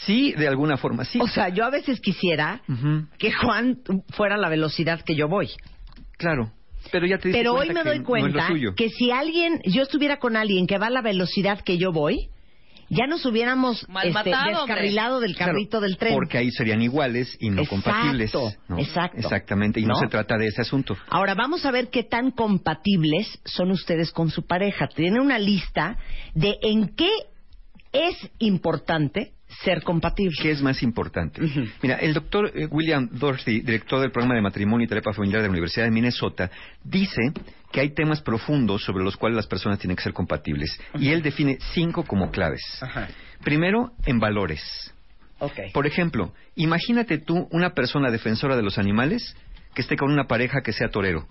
[0.05, 1.19] Sí, de alguna forma, sí.
[1.21, 2.63] O sea, yo a veces quisiera
[3.19, 5.51] que Juan fuera a la velocidad que yo voy.
[6.17, 6.51] Claro.
[6.91, 10.67] Pero ya te Pero hoy me doy cuenta que si alguien, yo estuviera con alguien
[10.67, 12.29] que va a la velocidad que yo voy,
[12.91, 14.75] ya nos hubiéramos Mal este, matado, hombre.
[14.75, 16.15] descarrilado del Claro, carrito del tren.
[16.15, 18.33] Porque ahí serían iguales y no Exacto, compatibles.
[18.69, 18.79] ¿no?
[18.79, 19.19] exacto.
[19.19, 20.01] Exactamente, y no, ¿No?
[20.01, 20.97] se trata de ese asunto.
[21.09, 24.89] Ahora vamos a ver qué tan compatibles son ustedes con su pareja.
[24.89, 25.99] Tienen una lista
[26.35, 27.11] de en qué
[27.93, 29.33] es importante
[29.63, 30.35] ser compatible.
[30.41, 31.41] ¿Qué es más importante?
[31.83, 35.49] Mira, el doctor eh, William Dorsey, director del programa de matrimonio y terapia familiar de
[35.49, 36.51] la Universidad de Minnesota,
[36.85, 37.33] dice
[37.73, 40.79] que hay temas profundos sobre los cuales las personas tienen que ser compatibles.
[40.95, 42.63] Y él define cinco como claves.
[43.43, 44.63] Primero, en valores.
[45.41, 45.73] Ok.
[45.73, 49.37] Por ejemplo, imagínate tú una persona defensora de los animales
[49.75, 51.27] que esté con una pareja que sea torero.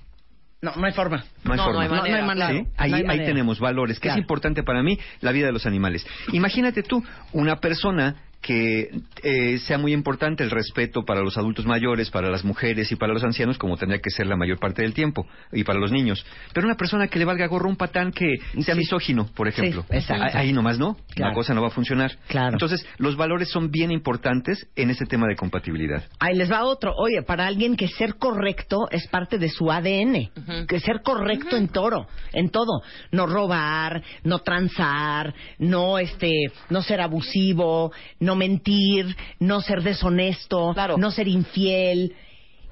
[0.61, 1.23] No, no hay forma.
[1.43, 1.87] No hay no, forma.
[1.87, 2.49] No, hay manera.
[2.51, 2.67] ¿Sí?
[2.77, 3.25] Ahí, No hay ahí manera.
[3.27, 3.99] tenemos valores.
[3.99, 4.17] que Claro.
[4.17, 4.97] es importante para mí?
[5.21, 6.05] La vida de los animales.
[6.33, 7.03] Imagínate tú,
[7.33, 8.91] una persona que
[9.23, 13.13] eh, sea muy importante el respeto para los adultos mayores, para las mujeres y para
[13.13, 16.25] los ancianos, como tendría que ser la mayor parte del tiempo, y para los niños.
[16.53, 19.85] Pero una persona que le valga gorro un patán que sea misógino, por ejemplo.
[19.89, 19.97] Sí.
[20.09, 21.31] Ah, Ahí nomás no, Claro.
[21.31, 22.17] la cosa no va a funcionar.
[22.27, 22.53] Claro.
[22.53, 26.03] Entonces, los valores son bien importantes en este tema de compatibilidad.
[26.19, 26.93] Ahí les va otro.
[26.95, 30.29] Oye, para alguien que ser correcto es parte de su ADN.
[30.67, 32.81] Que ser correcto en toro, en todo.
[33.11, 36.31] No robar, no transar, no este,
[36.69, 42.13] no ser abusivo, no mentir, no ser deshonesto, no ser infiel.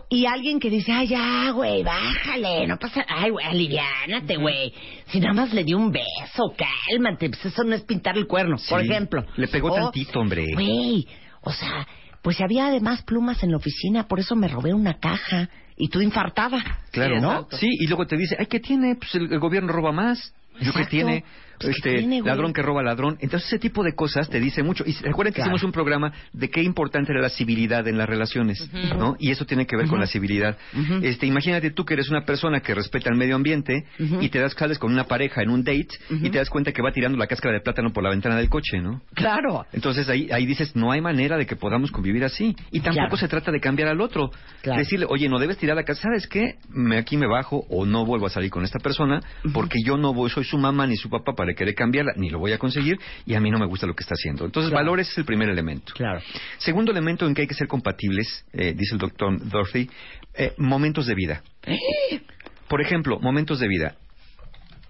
[0.08, 4.72] Y alguien que dice, ay, ya, güey, bájale, no pasa, ay, güey, aliviánate, güey.
[5.08, 8.58] Si nada más le dio un beso, cálmate, pues eso no es pintar el cuerno,
[8.70, 9.26] por ejemplo.
[9.36, 10.46] Le pegó O, tantito, hombre.
[10.54, 11.08] Güey,
[11.42, 11.88] o sea,
[12.22, 16.02] pues había además plumas en la oficina, por eso me robé una caja y tú
[16.02, 16.82] infartada.
[16.92, 17.48] Claro, ¿no?
[17.52, 18.96] Sí, y luego te dice, ay, ¿qué tiene?
[18.96, 20.34] Pues el, el gobierno roba más.
[20.60, 20.90] Yo Exacto.
[20.90, 21.26] tiene, ¿qué
[21.62, 22.30] este, tiene, güey?
[22.32, 23.18] ladrón que roba ladrón.
[23.20, 24.84] Entonces ese tipo de cosas te dice mucho.
[24.86, 25.52] Y recuerden que Claro.
[25.52, 28.70] hicimos un programa de qué importante era la civilidad en las relaciones.
[28.98, 29.16] ¿no?
[29.20, 30.58] Y eso tiene que ver con la civilidad.
[31.02, 33.86] Este, imagínate tú que eres una persona que respeta el medio ambiente
[34.22, 36.82] y te das sales con una pareja en un date y te das cuenta que
[36.82, 39.02] va tirando la cáscara de plátano por la ventana del coche, ¿no?
[39.14, 39.66] Claro.
[39.74, 42.56] Entonces ahí, ahí dices, no hay manera de que podamos convivir así.
[42.72, 43.18] Y tampoco Claro.
[43.18, 44.32] se trata de cambiar al otro.
[44.62, 44.80] Claro.
[44.80, 46.56] Decirle, oye, no debes tirar la casa, ¿sabes qué?
[46.70, 49.22] Me, aquí me bajo o no vuelvo a salir con esta persona
[49.54, 52.40] porque yo no voy, soy su mamá ni su papá para querer cambiarla, ni lo
[52.40, 54.46] voy a conseguir y a mí no me gusta lo que está haciendo.
[54.46, 54.84] Entonces, Claro.
[54.86, 55.94] valores es el primer elemento.
[55.94, 56.22] Claro.
[56.58, 59.90] Segundo elemento en que hay que ser compatibles, eh, dice el doctor Dorothy,
[60.34, 61.44] eh, momentos de vida.
[62.68, 63.96] Por ejemplo, momentos de vida.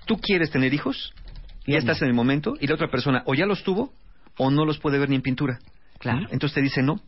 [0.05, 1.13] ¿Tú quieres tener hijos?
[1.67, 3.91] Ya estás en el momento y la otra persona o ya los tuvo
[4.37, 5.59] o no los puede ver ni en pintura.
[5.99, 6.27] Claro.
[6.29, 7.01] Entonces te dice no.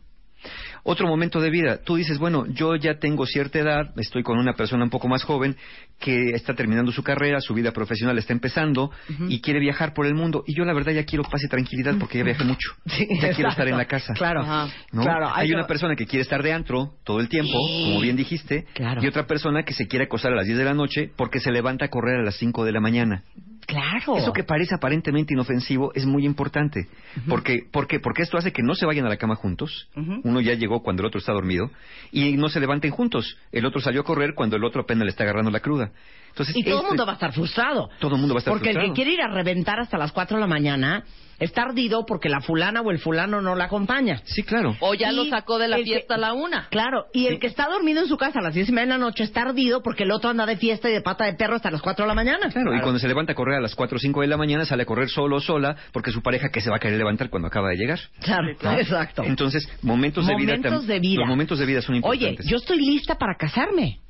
[0.84, 4.54] Otro momento de vida, tú dices, bueno, yo ya tengo cierta edad, estoy con una
[4.54, 5.56] persona un poco más joven
[5.98, 8.90] que está terminando su carrera, su vida profesional está empezando
[9.28, 10.44] y quiere viajar por el mundo.
[10.46, 12.70] Y yo la verdad ya quiero paz y tranquilidad porque ya viajé mucho.
[13.20, 14.14] ya quiero estar en la casa.
[14.14, 14.44] Claro.
[14.92, 15.02] ¿no?
[15.02, 17.84] Claro, Hay hay una persona que quiere estar de antro todo el tiempo, Sí.
[17.88, 19.02] como bien dijiste, Claro.
[19.02, 21.50] y otra persona que se quiere acostar a las 10 de la noche porque se
[21.50, 23.24] levanta a correr a las 5 de la mañana.
[23.68, 24.16] Claro.
[24.16, 26.88] Eso que parece aparentemente inofensivo es muy importante.
[27.28, 29.88] porque, porque, porque esto hace que no se vayan a la cama juntos.
[30.24, 31.70] Uno ya llegó cuando el otro está dormido.
[32.10, 33.36] Y no se levanten juntos.
[33.52, 35.92] El otro salió a correr cuando el otro apenas le está agarrando la cruda.
[36.30, 37.90] Entonces, Y todo el este- mundo va a estar frustrado.
[38.00, 38.94] Todo el mundo va a estar Porque el frustrado.
[38.94, 41.04] que quiere ir a reventar hasta las 4 de la mañana
[41.38, 44.20] está ardido porque la fulana o el fulano no la acompaña.
[44.24, 44.76] Sí, claro.
[44.80, 46.66] O ya lo sacó de la que- fiesta a la una.
[46.70, 48.92] Claro, y el que está dormido en su casa a las 10 y media de
[48.92, 51.56] la noche está ardido porque el otro anda de fiesta y de pata de perro
[51.56, 52.48] hasta las 4 de la mañana.
[52.50, 54.64] Claro, y cuando se levanta a correr a las 4 o 5 de la mañana,
[54.64, 57.30] sale a correr solo o sola, porque su pareja que se va a querer levantar
[57.30, 57.98] cuando acaba de llegar.
[58.20, 58.72] Claro, ¿no?
[58.72, 59.22] exacto.
[59.24, 60.56] Entonces, momentos, de vida.
[60.56, 61.20] De vida.
[61.20, 62.46] Los momentos de vida son Oye, importantes.
[62.50, 64.00] yo estoy lista para casarme.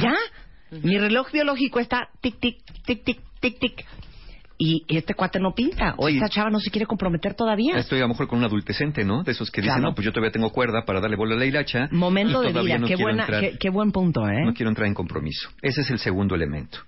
[0.00, 0.14] ¿Ya?
[0.70, 3.86] Mi reloj biológico está tic, tic, tic, tic, tic, tic.
[4.60, 5.94] Y este cuate no pinta.
[5.98, 6.14] O Sí.
[6.16, 7.76] esta chava no se quiere comprometer todavía.
[7.76, 9.22] Estoy a lo mejor con un adultecente, ¿no?
[9.22, 11.46] De esos que dicen, no, pues yo todavía tengo cuerda para darle bola a la
[11.46, 11.88] hilacha.
[11.92, 12.78] Momento de vida.
[12.78, 14.44] no qué, buena, entrar- qué, qué buen punto, ¿eh?
[14.44, 15.48] No quiero entrar en compromiso.
[15.62, 16.78] Ese es el segundo elemento.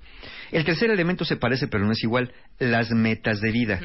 [0.50, 2.32] El tercer elemento se parece, pero no es igual.
[2.58, 3.80] Las metas de vida.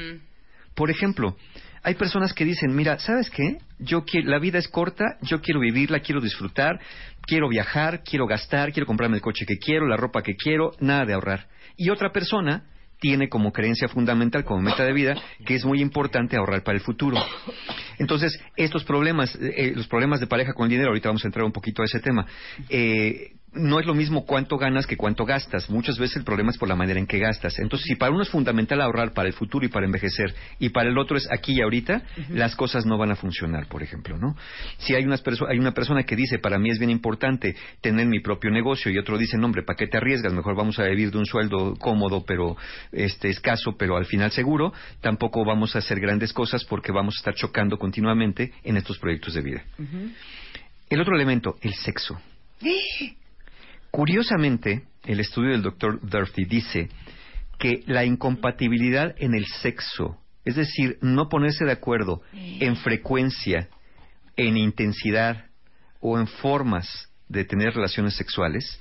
[0.74, 1.36] Por ejemplo,
[1.84, 3.58] hay personas que dicen, mira, ¿sabes qué?
[3.78, 6.80] Yo quiero, la vida es corta, yo quiero vivirla, quiero disfrutar,
[7.22, 11.04] quiero viajar, quiero gastar, quiero comprarme el coche que quiero, la ropa que quiero, nada
[11.04, 11.46] de ahorrar.
[11.76, 12.64] Y otra persona
[13.00, 16.84] tiene como creencia fundamental, como meta de vida, que es muy importante ahorrar para el
[16.84, 17.16] futuro.
[17.98, 21.28] Entonces, estos problemas, eh, eh, los problemas de pareja con el dinero, ahorita vamos a
[21.28, 22.26] entrar un poquito a ese tema,
[22.68, 25.68] eh, no es lo mismo cuánto ganas que cuánto gastas.
[25.70, 27.58] Muchas veces el problema es por la manera en que gastas.
[27.58, 30.88] Entonces, si para uno es fundamental ahorrar para el futuro y para envejecer, y para
[30.88, 34.36] el otro es aquí y ahorita, las cosas no van a funcionar, por ejemplo, ¿no?
[34.78, 38.20] Si hay, unas hay una persona que dice, para mí es bien importante tener mi
[38.20, 40.32] propio negocio, y otro dice, no, hombre, ¿para qué te arriesgas?
[40.32, 42.56] Mejor vamos a vivir de un sueldo cómodo, pero
[42.92, 47.18] este escaso, pero al final seguro, tampoco vamos a hacer grandes cosas porque vamos a
[47.18, 49.64] estar chocando continuamente en estos proyectos de vida.
[50.88, 52.20] El otro elemento, el sexo.
[53.96, 56.90] Curiosamente, el estudio del doctor Durfee dice
[57.58, 63.70] que la incompatibilidad en el sexo, es decir, no ponerse de acuerdo en frecuencia,
[64.36, 65.46] en intensidad
[66.00, 68.78] o en formas de tener relaciones sexuales,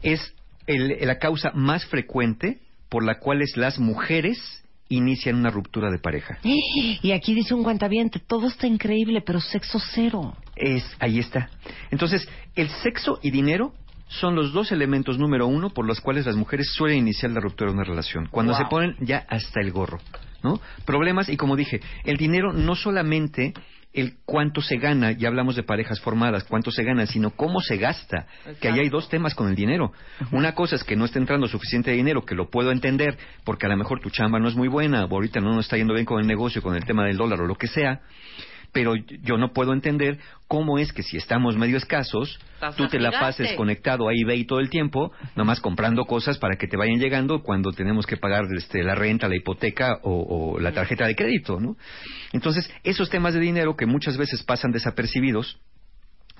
[0.00, 0.34] es
[0.66, 6.38] el- la causa más frecuente por la cual las mujeres inician una ruptura de pareja.
[7.02, 10.34] Y aquí dice un cuentaviente, todo está increíble, pero sexo cero.
[10.56, 11.50] Es, ahí está.
[11.90, 13.74] Entonces, el sexo y dinero
[14.10, 17.70] son los dos elementos número uno por los cuales las mujeres suelen iniciar la ruptura
[17.70, 18.26] de una relación.
[18.30, 18.62] Cuando Wow.
[18.62, 19.98] se ponen ya hasta el gorro,
[20.42, 20.60] ¿no?
[20.84, 23.54] Problemas, y como dije, el dinero no solamente
[23.92, 27.76] el cuánto se gana, ya hablamos de parejas formadas, cuánto se gana, sino cómo se
[27.76, 28.26] gasta.
[28.60, 29.92] Que ahí hay dos temas con el dinero.
[30.30, 33.68] Una cosa es que no está entrando suficiente dinero, que lo puedo entender, porque a
[33.68, 36.06] lo mejor tu chamba no es muy buena, o ahorita no nos está yendo bien
[36.06, 38.00] con el negocio, con el tema del dólar o lo que sea,
[38.72, 40.18] pero yo no puedo entender
[40.48, 44.44] cómo es que si estamos medio escasos, Estás tú te la pases conectado a eBay
[44.44, 48.44] todo el tiempo, nomás comprando cosas para que te vayan llegando cuando tenemos que pagar
[48.56, 51.76] este, la renta, la hipoteca o, o la tarjeta de crédito, ¿no?
[52.32, 55.58] Entonces, esos temas de dinero que muchas veces pasan desapercibidos,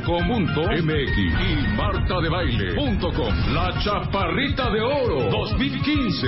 [1.17, 3.53] y martadebaile.com.
[3.53, 6.27] La Chaparrita de Oro 2015.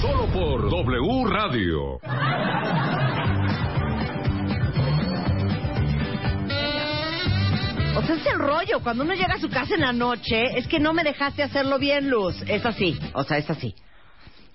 [0.00, 2.00] Solo por W Radio.
[7.94, 8.80] O sea, es el rollo.
[8.82, 11.78] Cuando uno llega a su casa en la noche, es que no me dejaste hacerlo
[11.78, 12.42] bien, Luz.
[12.48, 12.98] Es así.
[13.12, 13.74] O sea, es así.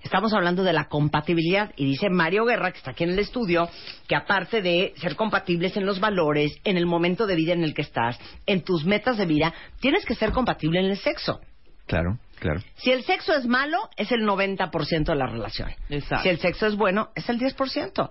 [0.04, 3.70] Estamos hablando de la compatibilidad y dice Mario Guerra, que está aquí en el estudio,
[4.08, 7.74] que aparte de ser compatibles en los valores, en el momento de vida en el
[7.74, 11.42] que estás, en tus metas de vida, tienes que ser compatible en el sexo.
[11.88, 12.62] Claro, claro.
[12.76, 15.72] Si el sexo es malo, es el 90% de la relación.
[15.90, 16.24] Exacto.
[16.24, 18.10] Si el sexo es bueno, es el 10%.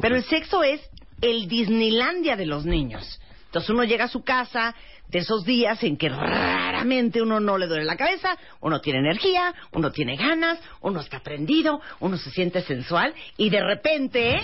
[0.00, 0.80] Pero el sexo es
[1.20, 3.20] el Disneylandia de los niños.
[3.46, 4.74] Entonces uno llega a su casa
[5.08, 9.54] de esos días en que raramente uno no le duele la cabeza, uno tiene energía,
[9.72, 14.40] uno tiene ganas, uno está prendido, uno se siente sensual y de repente...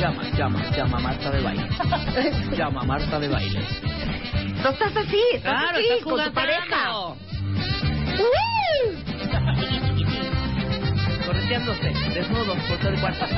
[0.00, 1.68] Llama, llama, llama Marta de baile.
[2.56, 3.60] llama Marta de baile.
[4.62, 6.92] Tú estás así, estás Claro, así, estás con tu pareja.
[11.26, 13.26] Correteándose, desnudos por todo el cuarto.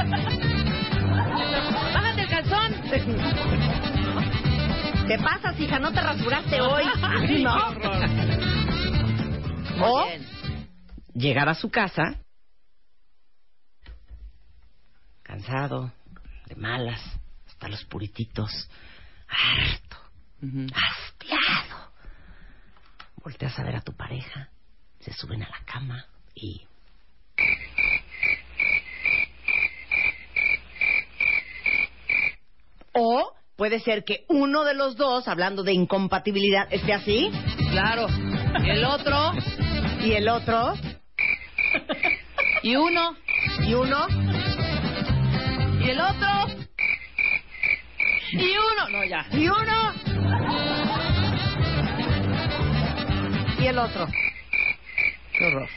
[1.94, 3.92] Bájate el calzón.
[5.06, 5.78] ¿Qué pasa, hija?
[5.78, 6.84] ¿No te rasuraste hoy?
[7.42, 7.56] ¿No?
[9.84, 10.06] O
[11.14, 12.18] llegar a su casa
[15.22, 15.92] cansado,
[16.46, 17.00] de malas,
[17.46, 18.50] hasta los purititos,
[19.28, 19.96] harto,
[20.72, 21.90] hastiado.
[23.22, 24.48] Volteas a ver a tu pareja,
[25.00, 26.66] se suben a la cama y...
[32.92, 37.30] O puede ser que uno de los dos, hablando de incompatibilidad, esté así.
[37.70, 38.06] Claro.
[38.64, 39.32] El otro.
[40.04, 40.74] Y el otro.
[42.62, 43.16] Y uno.
[43.66, 44.06] Y uno.
[45.80, 46.28] Y el otro.
[48.32, 48.88] Y uno.
[48.90, 49.26] No, ya.
[49.32, 49.92] Y uno.
[53.58, 54.06] Y el otro.
[55.32, 55.68] Qué horror.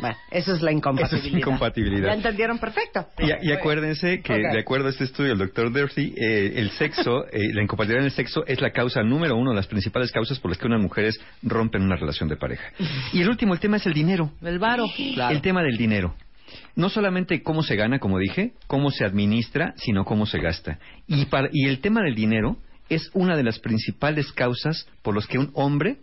[0.00, 1.26] Bueno, eso es la incompatibilidad.
[1.28, 2.08] Eso es incompatibilidad.
[2.08, 3.06] ¿Ya entendieron perfecto?
[3.18, 7.26] Y, y acuérdense que, de acuerdo a este estudio del doctor Durfee, eh, el sexo,
[7.32, 10.50] eh, la incompatibilidad en el sexo es la causa número uno, las principales causas por
[10.50, 12.64] las que unas mujeres rompen una relación de pareja.
[13.12, 14.30] Y el último, el tema es el dinero.
[14.42, 14.86] El varo.
[15.14, 15.34] Claro.
[15.34, 16.14] El tema del dinero.
[16.74, 20.78] No solamente cómo se gana, como dije, cómo se administra, sino cómo se gasta.
[21.06, 22.56] Y, para- y el tema del dinero
[22.88, 25.98] es una de las principales causas por las que un hombre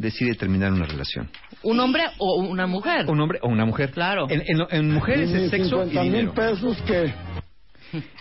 [0.00, 1.28] decide terminar una relación.
[1.62, 3.04] ¿Un hombre o una mujer?
[3.08, 3.90] Un hombre o una mujer.
[3.90, 4.26] Claro.
[4.30, 6.32] En, en- en mujeres es sexo y dinero.
[6.34, 7.12] pesos que...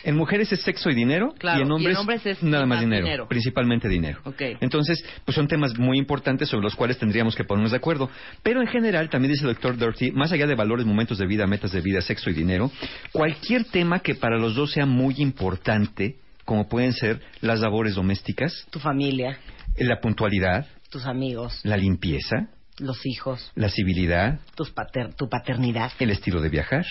[0.03, 2.65] En mujeres es sexo y dinero Claro, y en y hombres, en hombres es nada
[2.65, 3.27] más más dinero, dinero.
[3.27, 4.19] principalmente dinero.
[4.25, 4.41] Ok.
[4.61, 8.09] Entonces, pues son temas muy importantes sobre los cuales tendríamos que ponernos de acuerdo.
[8.41, 11.45] Pero en general, también dice el doctor Dirty, más allá de valores, momentos de vida,
[11.45, 12.71] metas de vida, sexo y dinero,
[13.11, 16.15] cualquier tema que para los dos sea muy importante,
[16.45, 19.37] como pueden ser las labores domésticas, Tu familia,
[19.77, 26.09] la puntualidad, tus amigos, la limpieza, los hijos, la civilidad, tus pater- tu paternidad, el
[26.11, 26.85] estilo de viajar,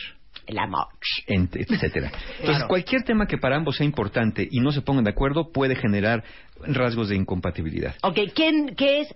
[0.46, 0.86] el amor.
[1.26, 2.08] etcétera.
[2.30, 2.68] Entonces, Claro.
[2.68, 6.22] cualquier tema que para ambos sea importante y no se pongan de acuerdo puede generar
[6.60, 7.94] rasgos de incompatibilidad.
[8.02, 9.14] Ok, ¿qué, qué es,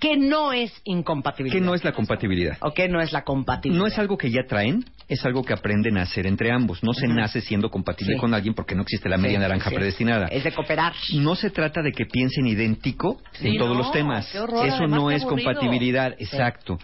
[0.00, 1.56] qué no es incompatibilidad?
[1.58, 2.56] ¿Qué no es la compatibilidad?
[2.60, 3.80] ¿O qué no es la compatibilidad?
[3.80, 6.82] No es algo que ya traen, es algo que aprenden a hacer entre ambos.
[6.82, 8.18] No se nace siendo compatible Sí.
[8.20, 9.76] con alguien porque no existe la media Sí, naranja sí.
[9.76, 10.26] predestinada.
[10.28, 10.92] Es de cooperar.
[11.14, 14.28] No se trata de que piensen idéntico en todos no, los temas.
[14.32, 15.28] qué horror, Eso no es aburrido.
[15.52, 16.78] compatibilidad, exacto.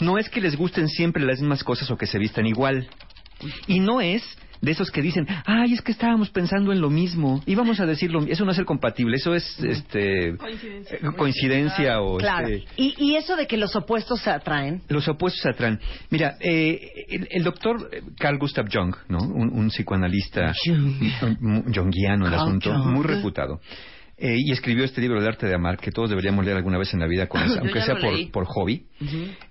[0.00, 2.88] No es que les gusten siempre las mismas cosas o que se vistan igual.
[3.66, 4.22] Y no es
[4.60, 7.42] de esos que dicen, ay, es que estábamos pensando en lo mismo.
[7.46, 10.36] Íbamos a decirlo, eso no es ser compatible, eso es este, eh,
[11.16, 12.48] coincidencia o Claro.
[12.48, 14.82] este, ¿Y, y eso de que los opuestos se atraen.
[14.88, 15.78] los opuestos se atraen.
[16.10, 19.18] Mira, eh, el, el doctor Carl Gustav Jung, ¿no?
[19.18, 20.52] un, un psicoanalista
[21.40, 22.94] junguiano el asunto, Jung.
[22.94, 23.60] muy reputado.
[24.20, 26.92] Eh, y escribió este libro, El arte de amar, que todos deberíamos leer alguna vez
[26.92, 28.86] en la vida, con Yo aunque sea por, por hobby.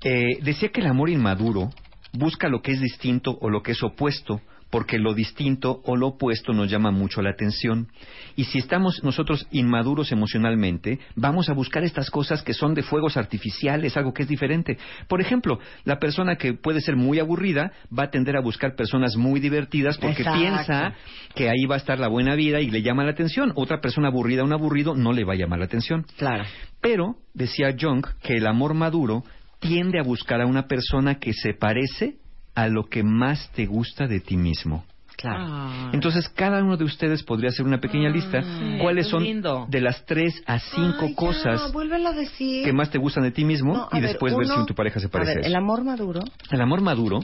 [0.03, 1.69] Eh, decía que el amor inmaduro
[2.13, 6.07] busca lo que es distinto o lo que es opuesto porque lo distinto o lo
[6.07, 7.88] opuesto nos llama mucho la atención.
[8.35, 13.18] Y si estamos nosotros inmaduros emocionalmente, vamos a buscar estas cosas que son de fuegos
[13.18, 14.77] artificiales, algo que es diferente.
[15.07, 19.15] Por ejemplo, la persona que puede ser muy aburrida va a tender a buscar personas
[19.15, 20.39] muy divertidas porque Exacto.
[20.39, 20.94] piensa
[21.34, 23.53] que ahí va a estar la buena vida y le llama la atención.
[23.56, 26.06] Otra persona aburrida, un aburrido, no le va a llamar la atención.
[26.18, 26.44] Claro.
[26.81, 29.23] Pero, decía Jung, que el amor maduro
[29.60, 32.18] tiende a buscar a una persona que se parece
[32.57, 34.84] a lo que más te gusta de ti mismo.
[35.15, 35.91] Claro.
[35.93, 38.43] Entonces, cada uno de ustedes podría hacer una pequeña lista.
[38.81, 39.65] ¿Cuáles son lindo.
[39.69, 42.63] de las tres a cinco Ay, cosas vuélvelo a decir.
[42.65, 44.73] que más te gustan de ti mismo No, y ver, después ver uno- si tu
[44.75, 45.49] pareja se parece a, ver, eso?
[45.49, 46.19] el amor maduro.
[46.51, 47.19] El amor maduro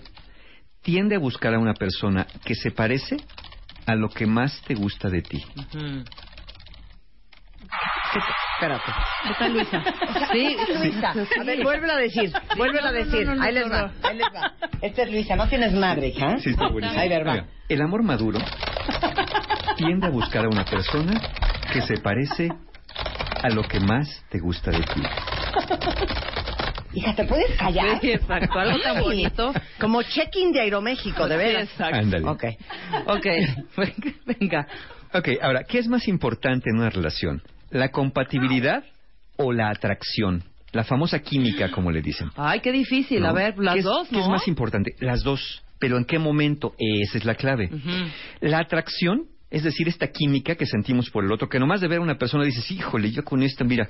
[0.84, 3.18] tiende a buscar a una persona que se parece
[3.88, 5.44] a lo que más te gusta de ti.
[8.64, 8.92] Espérate.
[9.30, 9.84] Está Luisa.
[10.32, 11.12] Sí, Luisa.
[11.12, 12.32] A ver, vuélvelo a decir.
[12.56, 13.26] Vuélvelo a no, decir.
[13.26, 13.92] no, no, ahí les va.
[14.04, 14.54] Ahí les va.
[14.82, 15.36] Esta es Luisa.
[15.36, 16.38] No tienes madre, hija.
[16.40, 17.00] Sí, está buenísimo.
[17.00, 17.46] Ahí va.
[17.68, 18.40] El amor maduro
[19.76, 21.20] tiende a buscar a una persona
[21.74, 22.50] que se parece
[23.42, 25.02] a lo que más te gusta de ti.
[26.94, 28.00] Hija, ¿te puedes callar?
[28.00, 28.60] Sí, exacto.
[28.60, 29.52] Algo tan bonito.
[29.80, 31.68] Como check-in de Aeroméxico, de veras.
[31.70, 31.98] Sí, exacto.
[31.98, 32.28] Ándale.
[32.28, 32.44] Ok.
[33.08, 33.26] Ok,
[34.40, 34.68] venga.
[35.14, 37.42] Ok, ahora, ¿qué es más importante en una relación?
[37.74, 38.84] ¿La compatibilidad
[39.38, 40.44] o la atracción?
[40.72, 42.30] La famosa química, como le dicen.
[42.36, 43.22] Ay, qué difícil.
[43.22, 43.28] ¿no?
[43.28, 44.24] A ver, las ¿Qué es, dos, ¿Qué ¿no?
[44.24, 44.96] es más importante?
[45.00, 45.64] Las dos.
[45.80, 46.74] ¿Pero en qué momento?
[46.78, 47.70] Esa es la clave.
[48.40, 52.00] La atracción, es decir, esta química que sentimos por el otro, que nomás de ver
[52.00, 53.90] a una persona dices, híjole, yo con esta, mira,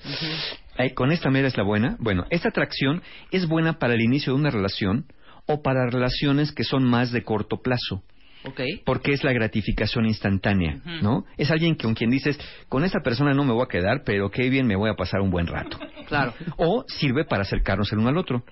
[0.77, 1.95] ay, con esta mera es la buena.
[1.99, 3.01] Bueno, esta atracción
[3.31, 5.05] es buena para el inicio de una relación
[5.45, 8.03] o para relaciones que son más de corto plazo.
[8.45, 8.61] Ok.
[8.85, 11.25] Porque es la gratificación instantánea, ¿no?
[11.37, 12.37] Es alguien con quien dices,
[12.67, 15.21] con esta persona no me voy a quedar, pero qué bien me voy a pasar
[15.21, 15.79] un buen rato.
[16.07, 16.33] Claro.
[16.57, 18.43] O sirve para acercarnos el uno al otro.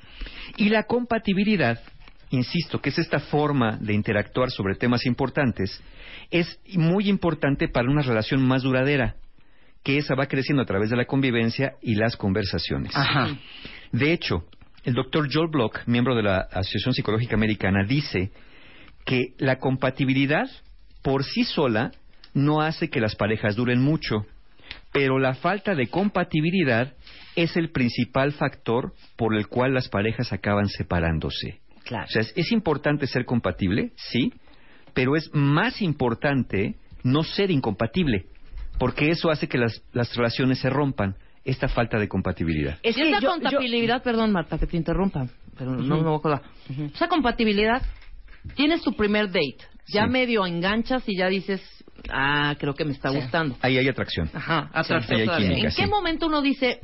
[0.55, 1.79] Y la compatibilidad,
[2.29, 5.81] insisto, que es esta forma de interactuar sobre temas importantes,
[6.29, 9.15] es muy importante para una relación más duradera,
[9.83, 12.95] que esa va creciendo a través de la convivencia y las conversaciones.
[12.95, 13.35] Ajá.
[13.91, 14.45] De hecho,
[14.83, 18.31] el doctor Joel Block, miembro de la Asociación Psicológica Americana, dice
[19.11, 20.49] que la compatibilidad
[21.01, 21.91] por sí sola
[22.33, 24.25] no hace que las parejas duren mucho,
[24.93, 26.93] pero la falta de compatibilidad
[27.35, 31.59] es el principal factor por el cual las parejas acaban separándose.
[31.83, 32.05] Claro.
[32.05, 34.31] O sea, es, es importante ser compatible, sí,
[34.93, 38.27] pero es más importante no ser incompatible,
[38.79, 42.77] porque eso hace que las, las relaciones se rompan, esta falta de compatibilidad.
[42.81, 45.27] Es que esa yo- compatibilidad, perdón Marta, que te interrumpa,
[45.57, 46.41] pero no me voy a acordar.
[46.95, 47.81] Esa compatibilidad,
[48.55, 49.57] tienes tu primer date,
[49.87, 50.09] ya Sí.
[50.09, 51.61] medio enganchas y ya dices,
[52.09, 53.55] ah, creo que me está gustando.
[53.61, 54.29] Ahí hay atracción.
[54.33, 55.89] Ajá, Sí, atracción ahí hay química, ¿En qué sí.
[55.89, 56.79] momento uno dice,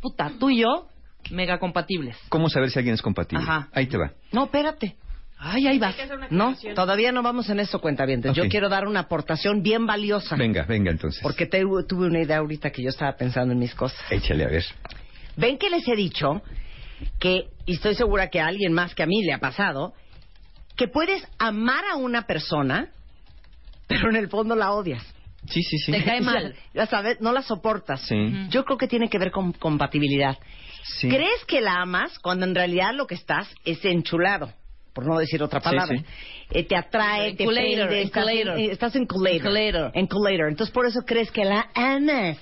[0.00, 0.88] puta, tú y yo,
[1.30, 2.16] mega compatibles?
[2.28, 3.44] ¿Cómo saber si alguien es compatible?
[3.44, 3.68] Ajá.
[3.72, 4.12] Ahí te va.
[4.32, 4.96] No, espérate.
[5.44, 5.96] Ay, ahí vas.
[6.30, 8.30] No, todavía no vamos en eso, cuentavientes.
[8.30, 8.36] Ok.
[8.36, 10.36] Yo quiero dar una aportación bien valiosa.
[10.36, 11.20] Venga, venga entonces.
[11.20, 13.98] Porque te- tuve una idea ahorita que yo estaba pensando en mis cosas.
[14.10, 14.64] Échale a ver.
[15.36, 16.42] Ven que les he dicho
[17.18, 19.94] que, y estoy segura que a alguien más que a mí le ha pasado,
[20.76, 22.90] que puedes amar a una persona,
[23.86, 25.04] pero en el fondo la odias.
[25.46, 25.92] Sí, sí, sí.
[25.92, 26.54] Te cae mal.
[26.72, 28.00] Ya sabes, no la soportas.
[28.02, 28.16] Sí.
[28.48, 30.38] Yo creo que tiene que ver con compatibilidad.
[31.00, 31.08] Sí.
[31.08, 34.52] ¿Crees que la amas cuando en realidad lo que estás es enchulado?
[34.92, 35.96] Por no decir otra palabra.
[35.96, 36.04] sí.
[36.50, 39.36] Eh, te atrae, te prende, estás, en, estás en culator.
[39.38, 39.90] Enculator.
[39.94, 40.48] Enculator.
[40.48, 42.36] Entonces por eso crees que la amas.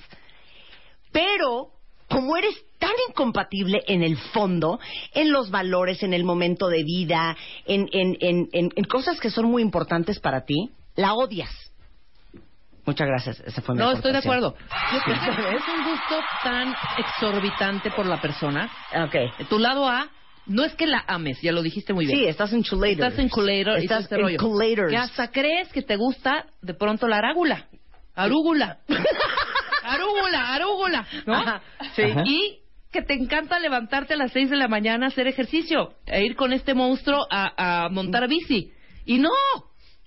[1.13, 1.71] Pero,
[2.11, 4.79] como eres tan incompatible en el fondo,
[5.13, 7.35] en los valores, en el momento de vida,
[7.65, 11.49] en, en, en, en, cosas que son muy importantes para ti, la odias.
[12.85, 13.39] Muchas gracias.
[13.41, 14.55] Esa fue mi No, estoy de acuerdo.
[14.57, 18.71] Es un gusto tan exorbitante por la persona.
[19.05, 19.47] Ok.
[19.49, 20.09] Tu lado A,
[20.47, 22.17] no es que la ames, ya lo dijiste muy bien.
[22.17, 22.91] Sí, estás en chulator.
[22.91, 24.37] Estás en todo Estás este en rollo.
[24.39, 24.89] culators.
[24.89, 27.67] Que hasta crees que te gusta de pronto la arágula.
[28.15, 28.79] Arúgula.
[29.83, 31.07] arúgula, arúgula.
[31.25, 31.35] ¿No?
[31.35, 31.61] Ajá,
[31.95, 32.03] sí.
[32.03, 32.23] Ajá.
[32.25, 32.59] Y
[32.91, 35.93] que te encanta levantarte a las 6 de la mañana a hacer ejercicio.
[36.05, 38.71] E ir con este monstruo a, a montar bici.
[39.05, 39.29] Y no,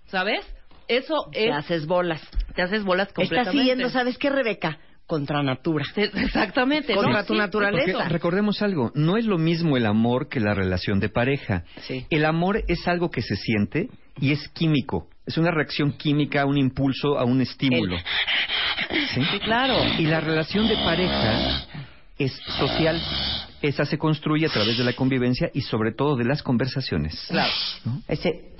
[0.06, 0.44] ¿sabes?
[0.86, 1.46] Eso es...
[1.46, 2.22] Te haces bolas.
[2.54, 3.50] Te haces bolas completamente.
[3.50, 4.78] Estás siguiendo, ¿sabes qué, Rebeca?
[5.06, 5.84] Contra natura.
[5.96, 6.94] Exactamente.
[6.94, 7.26] Contra ¿no?
[7.26, 7.92] tu Sí, naturaleza.
[7.92, 11.64] Porque recordemos algo, no es lo mismo el amor que la relación de pareja.
[11.82, 12.06] Sí.
[12.10, 13.88] El amor es algo que se siente
[14.18, 15.08] y es químico.
[15.26, 17.96] Es una reacción química un impulso, a un estímulo.
[19.14, 19.22] ¿Sí?
[19.32, 19.76] Sí, claro.
[19.98, 21.64] Y la relación de pareja
[22.18, 23.00] es social.
[23.62, 27.26] Esa se construye a través de la convivencia y sobre todo de las conversaciones.
[27.30, 27.52] Claro.
[28.06, 28.50] Ese...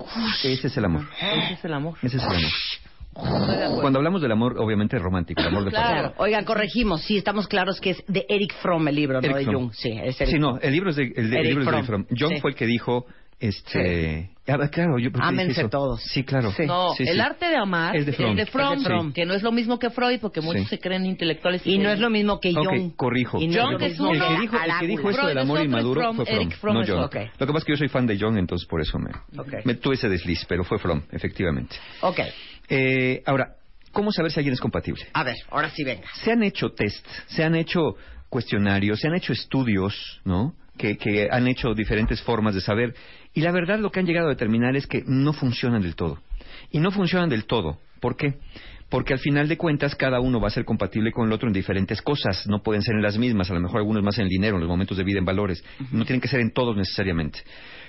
[0.43, 1.07] Ese es el amor.
[1.21, 1.97] Ese es el amor.
[2.01, 3.79] Ese es el amor.
[3.81, 5.91] Cuando hablamos del amor, obviamente romántico, el amor de pareja.
[5.91, 6.13] Claro.
[6.17, 7.01] Oigan, corregimos.
[7.03, 9.55] Sí, estamos claros que es de Eric Fromm el libro, no Eric de Fromm.
[9.55, 9.73] Jung.
[9.73, 11.65] Sí, es Eric Sí, no, el libro es de, el de- el Eric libro es
[11.67, 12.05] de Fromm.
[12.07, 12.17] Fromm.
[12.19, 12.41] Jung Sí.
[12.41, 13.05] fue el que dijo
[13.37, 15.69] Este, ah, claro, yo Ámense eso.
[15.69, 16.01] todos.
[16.03, 16.53] Sí, claro.
[16.65, 17.19] No, Sí, el sí.
[17.19, 18.35] arte de amar Es de Fromm.
[18.35, 19.13] de Fromm, Es de Fromm.
[19.13, 20.69] que no es lo mismo que Freud, porque muchos Sí.
[20.69, 21.61] se creen intelectuales.
[21.67, 22.95] Y no es lo mismo que Jung.
[22.95, 23.39] corrijo.
[23.41, 26.01] Y Jung lo es el uno, que dijo, el que dijo eso del amor inmaduro
[26.01, 27.01] Fromm, fue Fromm, Eric Fromm no Jung.
[27.01, 29.95] Lo que pasa es que yo soy fan de Jung, entonces por eso me, tuve
[29.95, 31.75] ese desliz, pero fue Fromm, efectivamente.
[32.01, 32.19] Ok.
[32.69, 33.55] Eh, ahora,
[33.91, 35.03] ¿cómo saber si alguien es compatible?
[35.13, 36.07] A ver, ahora sí venga.
[36.23, 37.95] Se han hecho test, se han hecho
[38.29, 40.53] cuestionarios, se han hecho estudios, ¿no?
[40.77, 42.93] Que, que han hecho diferentes formas de saber.
[43.33, 46.19] Y la verdad lo que han llegado a determinar es que no funcionan del todo.
[46.71, 47.77] Y no funcionan del todo.
[47.99, 48.35] ¿Por qué?
[48.89, 51.53] Porque al final de cuentas cada uno va a ser compatible con el otro en
[51.53, 52.45] diferentes cosas.
[52.47, 53.49] No pueden ser en las mismas.
[53.49, 55.63] A lo mejor algunos más en el dinero, en los momentos de vida, en valores.
[55.91, 57.39] No tienen que ser en todos necesariamente.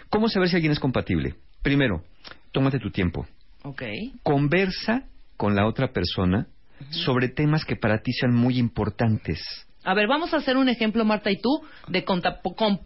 [0.09, 1.35] ¿Cómo saber si alguien es compatible?
[1.63, 2.03] Primero,
[2.53, 3.27] tómate tu tiempo
[4.23, 6.47] conversa con la otra persona
[6.91, 9.66] sobre temas que para ti sean muy importantes.
[9.87, 12.81] A ver, vamos a hacer un ejemplo, Marta y tú, de conta- com-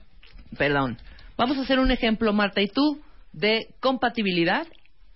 [0.56, 0.98] perdón.
[1.36, 3.00] Vamos a hacer un ejemplo, Marta y tú,
[3.32, 4.66] de compatibilidad.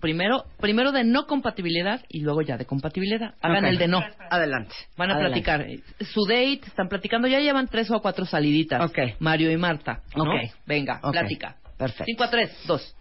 [0.01, 3.35] Primero, primero de no compatibilidad y luego ya de compatibilidad.
[3.41, 4.03] Hagan el de no.
[4.31, 4.75] Adelante.
[4.99, 5.43] Van a Adelante.
[5.43, 5.67] platicar.
[6.13, 8.83] Su date, están platicando, ya llevan tres o cuatro saliditas.
[8.91, 8.99] Ok.
[9.21, 10.03] Mario y Marta.
[10.17, 10.25] ¿no?
[10.25, 10.41] Ok.
[10.67, 11.57] Venga, plática.
[11.79, 12.05] Perfecto.
[12.07, 12.95] Cinco a tres, dos.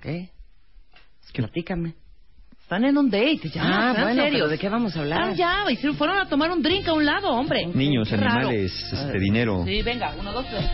[0.00, 0.28] ¿Qué?
[1.32, 1.94] Platícame.
[2.64, 3.62] Están en un date, ya.
[3.62, 4.32] Ah, sean bueno, serios.
[4.32, 5.30] pero ¿de qué vamos a hablar?
[5.32, 7.66] Están ya, y se fueron a tomar un drink a un lado, hombre.
[7.66, 8.48] Niños, Qué raro.
[8.48, 9.62] animales, este, dinero.
[9.66, 10.64] Sí, venga, uno, dos, tres.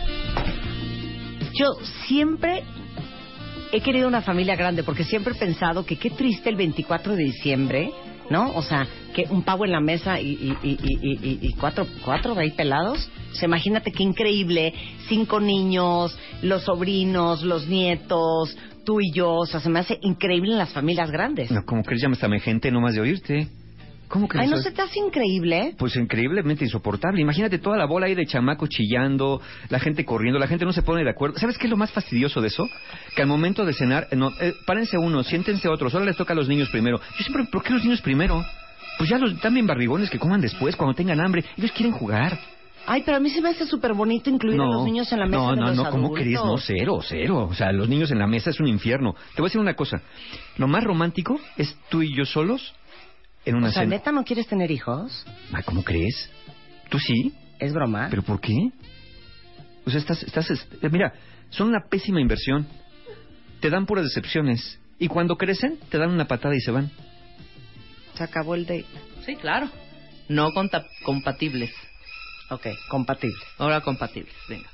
[1.53, 1.67] Yo
[2.07, 2.63] siempre
[3.73, 7.23] he querido una familia grande porque siempre he pensado que qué triste el 24 de
[7.25, 7.91] diciembre,
[8.29, 8.51] ¿no?
[8.55, 11.85] O sea, que un pavo en la mesa y, y, y, y, y- y cuatro,
[12.05, 13.09] cuatro de ahí pelados.
[13.31, 14.73] O sea, imagínate qué increíble.
[15.09, 19.33] Cinco niños, los sobrinos, los nietos, tú y yo.
[19.33, 21.51] O sea, se me hace increíble en las familias grandes.
[21.51, 23.47] No, como ya me está gente nomás de oírte.
[24.11, 25.73] ¿Cómo que Ay, ¿no se te hace increíble?
[25.77, 27.21] Pues increíblemente insoportable.
[27.21, 30.81] Imagínate toda la bola ahí de chamacos chillando, la gente corriendo, la gente no se
[30.81, 31.39] pone de acuerdo.
[31.39, 32.67] ¿Sabes qué es lo más fastidioso de eso?
[33.15, 36.33] Que al momento de cenar, eh, no, eh, párense unos, siéntense otros, ahora les toca
[36.33, 36.99] a los niños primero.
[36.99, 38.43] Yo siempre, ¿por qué los niños primero?
[38.97, 41.45] Pues ya los también barrigones que coman después, cuando tengan hambre.
[41.57, 42.37] Ellos quieren jugar.
[42.87, 45.25] Ay, pero a mí se me hace súper bonito incluir a los niños en la
[45.25, 46.19] mesa no, de no, los no, ¿cómo adultos.
[46.23, 46.35] crees?
[46.43, 47.47] No, cero, cero.
[47.49, 49.13] O sea, los niños en la mesa es un infierno.
[49.35, 50.01] Te voy a decir una cosa.
[50.57, 52.73] Lo más romántico es tú y yo solos
[53.45, 53.95] en una O sea, cena.
[53.95, 55.25] ¿neta no quieres tener hijos?
[55.53, 56.29] Ay, ¿Cómo crees?
[56.89, 57.33] ¿Tú sí?
[57.59, 58.07] ¿Es broma?
[58.09, 58.55] ¿Pero por qué?
[59.85, 61.13] O sea, estás, estás, mira,
[61.49, 62.67] son una pésima inversión.
[63.59, 64.79] Te dan puras decepciones.
[64.99, 66.89] Y cuando crecen, te dan una patada y se van.
[68.15, 68.85] Se acabó el date.
[69.25, 69.69] Sí, claro.
[70.29, 71.71] No conta- compatibles.
[72.51, 73.41] Ok, compatible.
[73.57, 74.69] Ahora compatibles, venga.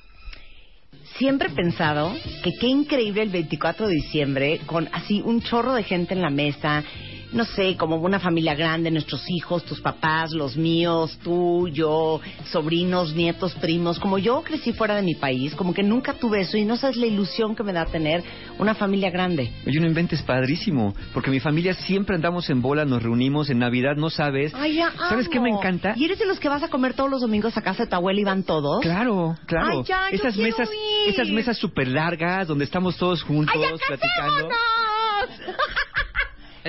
[1.17, 2.13] Siempre he pensado
[2.43, 6.31] que qué increíble el 24 de diciembre con así un chorro de gente en la
[6.31, 6.83] mesa,
[7.31, 12.21] no sé, como una familia grande, nuestros hijos, tus papás, los míos, tú, yo,
[12.51, 13.99] sobrinos, nietos, primos.
[13.99, 16.97] Como yo crecí fuera de mi país, como que nunca tuve eso y no sabes
[16.97, 18.23] la ilusión que me da tener
[18.59, 19.51] una familia grande.
[19.65, 20.93] Oye, no inventes padrísimo.
[21.13, 24.53] Porque mi familia siempre andamos en bola, nos reunimos en Navidad, no sabes.
[24.55, 25.59] Ay, ya ¿Sabes qué me amo.
[25.59, 25.93] encanta?
[25.95, 27.95] ¿Y eres de los que vas a comer todos los domingos a casa de tu
[27.95, 28.81] abuela y van todos?
[28.81, 29.79] Claro, claro.
[29.79, 31.13] Ay, ya, esas mesas, ir.
[31.13, 33.55] esas mesas súper largas donde estamos todos juntos
[33.87, 34.49] platicando.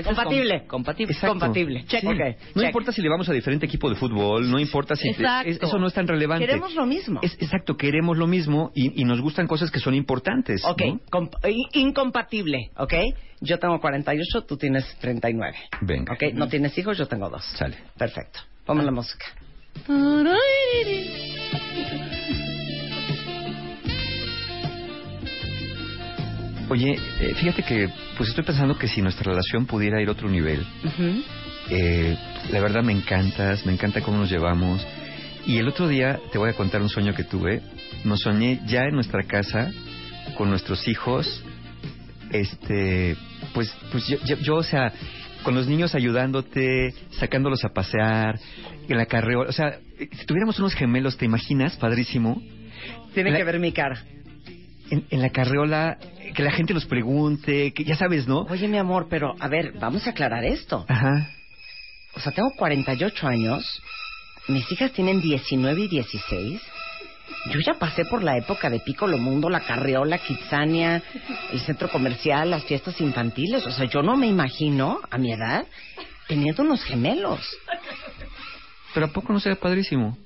[0.01, 0.59] Ese es Compatible.
[0.61, 1.13] com- compatible.
[1.13, 1.39] Exacto.
[1.39, 1.85] Compatible.
[1.87, 2.01] Check.
[2.01, 2.07] Sí.
[2.07, 2.19] Ok,
[2.55, 2.65] No check.
[2.71, 5.51] importa si le vamos a diferente equipo de fútbol, no importa si Exacto.
[5.51, 6.47] es- eso no es tan relevante.
[6.47, 7.21] Queremos lo mismo.
[7.23, 10.63] Es, exacto, queremos lo mismo y, y nos gustan cosas que son importantes.
[10.65, 11.49] Ok, ¿no?
[11.49, 12.95] in- incompatible, ¿ok?
[13.41, 15.57] Yo tengo 48, tú tienes 39.
[15.83, 16.13] Venga.
[16.15, 16.35] ¿Ok?
[16.35, 17.45] No tienes hijos, yo tengo dos.
[17.57, 17.77] Sale.
[17.97, 18.41] Perfecto.
[18.65, 19.25] Ponme la música.
[26.71, 30.29] Oye, eh, fíjate que pues estoy pensando que si nuestra relación pudiera ir a otro
[30.29, 30.67] nivel,
[31.71, 32.17] eh,
[32.51, 34.87] la verdad me encantas, me encanta cómo nos llevamos.
[35.47, 37.63] Y el otro día te voy a contar un sueño que tuve.
[38.05, 39.71] Nos soñé ya en nuestra casa
[40.37, 41.43] con nuestros hijos.
[42.31, 43.17] Este,
[43.55, 44.93] pues, pues yo, yo, yo, o sea,
[45.43, 48.39] con los niños ayudándote, sacándolos a pasear,
[48.89, 49.49] en la carreola.
[49.49, 51.77] O sea, si tuviéramos unos gemelos, ¿te imaginas?
[51.77, 52.43] Padrísimo.
[53.15, 54.03] Tiene La- que ver mi cara.
[54.91, 55.99] En, en la carreola,
[56.35, 58.43] que la gente nos pregunte, que ya sabes, ¿no?
[58.43, 60.85] Oye, mi amor, pero a ver, vamos a aclarar esto.
[60.89, 61.31] Ajá.
[62.15, 63.83] O sea, tengo 48 años,
[64.49, 66.61] mis hijas tienen 19 y 16.
[67.53, 71.03] Yo ya pasé por la época de Piccolo Mundo, la Carriola, Kitsania,
[71.53, 73.67] el centro comercial, las fiestas infantiles.
[73.67, 75.67] O sea, yo no me imagino, a mi edad,
[76.27, 77.41] teniendo unos gemelos.
[78.95, 80.17] Pero ¿a poco no sería padrísimo?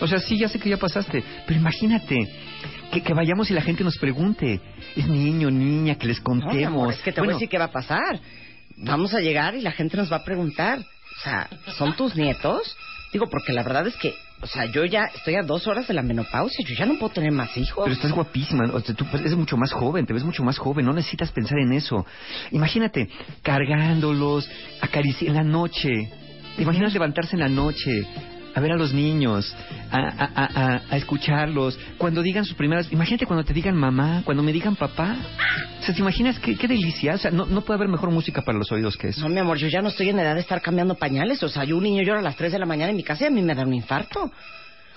[0.00, 2.28] O sea, sí, ya sé que ya pasaste, pero imagínate
[2.92, 4.60] que, que vayamos y la gente nos pregunte,
[4.96, 6.54] es niño, niña, que les No, contemos.
[6.56, 8.20] mi amor, es que te voy a Bueno, decir qué va a pasar.
[8.78, 12.76] Vamos a llegar y la gente nos va a preguntar, o sea, ¿son tus nietos?
[13.12, 15.94] Digo, porque la verdad es que o sea, yo ya estoy a dos horas de
[15.94, 17.82] la menopausia, yo ya no puedo tener más hijos.
[17.82, 20.86] Pero estás guapísima, o sea, tú eres mucho más joven, te ves mucho más joven,
[20.86, 22.06] no necesitas pensar en eso.
[22.52, 23.08] Imagínate,
[23.42, 24.48] cargándolos,
[24.80, 25.90] acariciar en la noche.
[26.54, 28.06] ¿Te imaginas levantarse en la noche,
[28.54, 29.54] a ver a los niños,
[29.90, 31.78] a, a- a- a- escucharlos?
[31.98, 32.90] Cuando digan sus primeras...
[32.92, 35.16] Imagínate cuando te digan mamá, cuando me digan papá.
[35.80, 37.14] O sea, ¿te imaginas qué, qué delicia?
[37.14, 39.22] O sea, no, no puede haber mejor música para los oídos que eso.
[39.22, 41.42] No, mi amor, yo ya no estoy en edad de estar cambiando pañales.
[41.42, 43.24] O sea, yo un niño llora a las 3 de la mañana en mi casa
[43.24, 44.30] y a mí me da un infarto.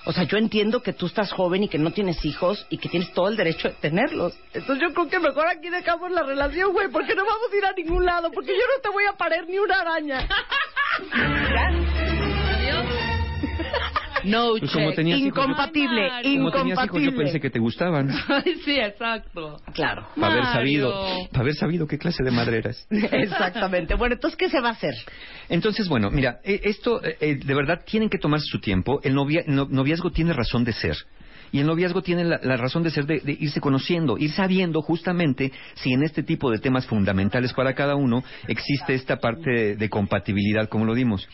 [0.04, 2.90] O sea, yo entiendo que tú estás joven y que no tienes hijos y que
[2.90, 4.34] tienes todo el derecho de tenerlos.
[4.52, 7.66] Entonces yo creo que mejor aquí dejamos la relación, güey, porque no vamos a ir
[7.66, 10.28] a ningún lado, porque yo no te voy a parir ni una araña.
[14.24, 14.96] No Pues como check.
[14.98, 17.24] tenías hijos, yo- Incompatible, Como tenías hijos, yo incompatible.
[17.24, 18.10] pensé que te gustaban.
[18.64, 19.58] Sí, exacto.
[19.74, 20.08] Claro.
[20.20, 20.94] Para haber sabido,
[21.32, 22.88] para haber sabido qué clase de madre eras.
[22.92, 23.96] Exactamente.
[23.96, 24.94] Bueno, entonces, ¿qué se va a hacer?
[25.50, 29.00] Entonces, bueno, mira, eh, esto eh, eh, de verdad tienen que tomarse su tiempo.
[29.04, 30.96] El novia- no- noviazgo tiene razón de ser.
[31.52, 34.82] Y el noviazgo tiene la, la razón de ser de, de irse conociendo, ir sabiendo
[34.82, 39.76] justamente si en este tipo de temas fundamentales para cada uno existe esta parte de,
[39.76, 41.28] de compatibilidad, como lo dimos.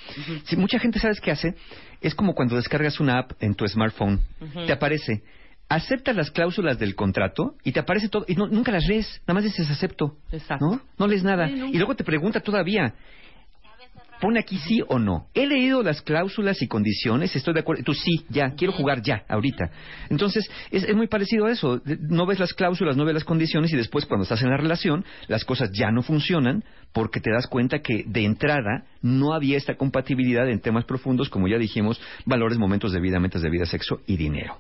[0.46, 1.56] Si mucha gente sabes qué hace,
[2.02, 4.20] es como cuando descargas una app en tu smartphone,
[4.66, 5.24] te aparece,
[5.70, 9.34] acepta las cláusulas del contrato y te aparece todo, y no- nunca las lees, nada
[9.36, 10.16] más dices acepto.
[10.32, 10.66] Exacto.
[10.66, 10.82] ¿No?
[10.98, 11.48] No lees nada.
[11.48, 12.94] Sí, y luego te pregunta todavía,
[14.20, 15.28] pone aquí sí o no.
[15.34, 17.84] He leído las cláusulas y condiciones, estoy de acuerdo.
[17.84, 19.70] Tú sí, ya, quiero jugar ya, ahorita.
[20.10, 21.82] Entonces, es, es muy parecido a eso.
[22.10, 25.06] No ves las cláusulas, no ves las condiciones y después cuando estás en la relación,
[25.28, 26.64] las cosas ya no funcionan
[26.94, 31.48] porque te das cuenta que de entrada no había esta compatibilidad en temas profundos, como
[31.48, 34.58] ya dijimos, valores, momentos de vida, metas de vida, sexo y dinero.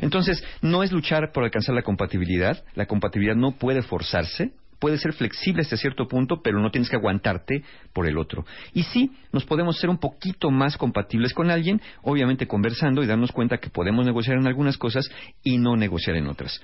[0.00, 2.62] Entonces, no es luchar por alcanzar la compatibilidad.
[2.74, 6.96] La compatibilidad no puede forzarse puede ser flexible hasta cierto punto, pero no tienes que
[6.96, 7.62] aguantarte
[7.92, 8.44] por el otro.
[8.74, 13.30] Y sí, nos podemos ser un poquito más compatibles con alguien, obviamente conversando y darnos
[13.30, 15.08] cuenta que podemos negociar en algunas cosas
[15.44, 16.60] y no negociar en otras.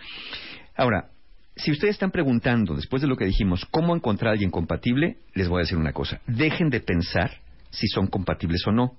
[0.74, 1.10] Ahora,
[1.56, 5.48] si ustedes están preguntando, después de lo que dijimos, cómo encontrar a alguien compatible, les
[5.48, 6.20] voy a decir una cosa.
[6.26, 7.38] Dejen de pensar
[7.70, 8.97] si son compatibles o no.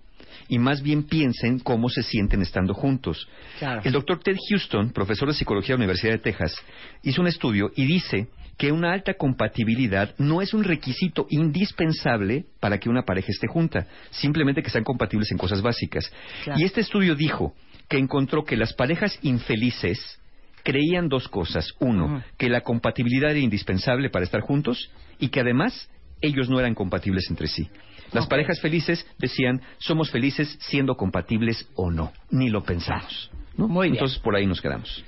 [0.49, 3.27] Y más bien piensen cómo se sienten estando juntos.
[3.59, 3.81] Claro.
[3.83, 6.55] El doctor Ted Houston, profesor de psicología de la Universidad de Texas,
[7.03, 8.27] hizo un estudio y dice
[8.57, 13.87] que una alta compatibilidad no es un requisito indispensable para que una pareja esté junta,
[14.09, 16.11] simplemente que sean compatibles en cosas básicas.
[16.43, 16.59] Claro.
[16.59, 17.53] Y este estudio dijo
[17.87, 20.19] que encontró que las parejas infelices
[20.63, 21.71] creían dos cosas.
[21.79, 24.89] Uno, que la compatibilidad era indispensable para estar juntos
[25.19, 25.89] y que además
[26.19, 27.69] ellos no eran compatibles entre sí.
[28.11, 32.11] Las parejas felices decían, somos felices siendo compatibles o no.
[32.31, 33.29] Ni lo pensamos.
[33.57, 33.67] ¿no?
[33.67, 33.95] Muy bien.
[33.95, 35.03] Entonces por ahí nos quedamos.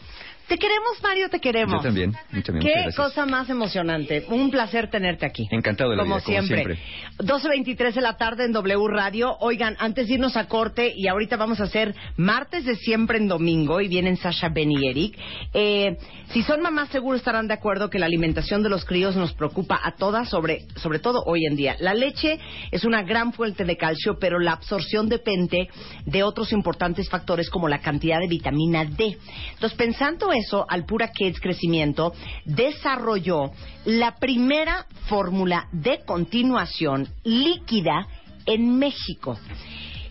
[0.49, 1.83] Te queremos, Mario, te queremos.
[1.83, 2.97] Yo también, Qué muchas gracias.
[2.97, 4.25] cosa más emocionante.
[4.29, 5.47] Un placer tenerte aquí.
[5.51, 6.77] Encantado de la como vida, como siempre.
[6.77, 7.77] siempre.
[7.77, 9.37] 12.23 de la tarde en W Radio.
[9.41, 13.29] Oigan, antes de irnos a corte, y ahorita vamos a hacer martes de siempre en
[13.29, 15.19] domingo, y vienen Sasha, Ben y Eric.
[15.53, 15.99] Eh,
[16.33, 19.79] si son mamás, seguro estarán de acuerdo que la alimentación de los críos nos preocupa
[19.83, 21.77] a todas, sobre, sobre todo hoy en día.
[21.81, 22.39] La leche
[22.71, 25.69] es una gran fuente de calcio, pero la absorción depende
[26.07, 29.19] de otros importantes factores como la cantidad de vitamina D.
[29.53, 32.13] Entonces, pensando eso, Alpura Kids Crecimiento
[32.45, 33.51] desarrolló
[33.85, 38.07] la primera fórmula de continuación líquida
[38.47, 39.39] en México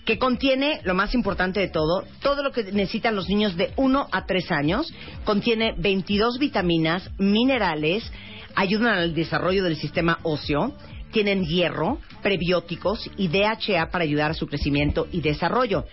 [0.07, 4.07] que contiene, lo más importante de todo, todo lo que necesitan los niños de 1
[4.09, 4.93] a 3 años,
[5.25, 8.09] contiene 22 vitaminas, minerales,
[8.55, 10.73] ayudan al desarrollo del sistema óseo,
[11.11, 15.83] tienen hierro, prebióticos y DHA para ayudar a su crecimiento y desarrollo.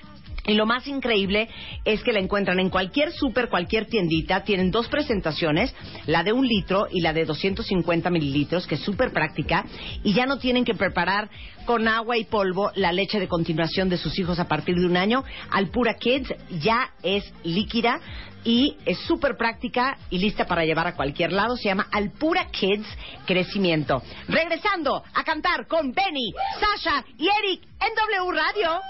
[0.47, 1.49] Y lo más increíble
[1.85, 4.45] es que la encuentran en cualquier súper, cualquier tiendita.
[4.45, 5.75] Tienen dos presentaciones,
[6.07, 9.65] la de un litro y la de 250 mililitros, que es súper práctica.
[10.03, 11.31] Y ya no tienen que preparar
[11.65, 14.99] con agua y polvo la leche de continuación de sus hijos a partir de un
[14.99, 15.25] año.
[15.51, 18.01] Alpura Kids ya es líquida
[18.45, 21.57] y es súper práctica y lista para llevar a cualquier lado.
[21.57, 22.87] Se llama Alpura Kids
[23.27, 24.03] Crecimiento.
[24.29, 28.81] Regresando a cantar con Benny, Sasha y Eric en W Radio.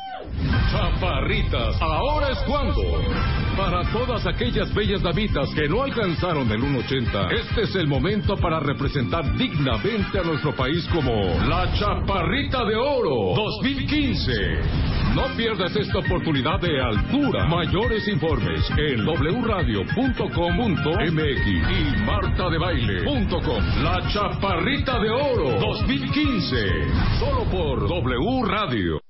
[0.70, 3.43] Chaparritas, ahora es cuando.
[3.56, 8.58] Para todas aquellas bellas damitas que no alcanzaron el 1.80, este es el momento para
[8.58, 11.12] representar dignamente a nuestro país como
[11.48, 14.32] la Chaparrita de Oro 2015.
[15.14, 17.46] No pierdas esta oportunidad de altura.
[17.46, 19.86] Mayores informes en wradio.com.mx
[21.46, 23.82] y martadebaile.com.
[23.84, 26.56] La Chaparrita de Oro 2015.
[27.20, 29.03] Solo por W Radio.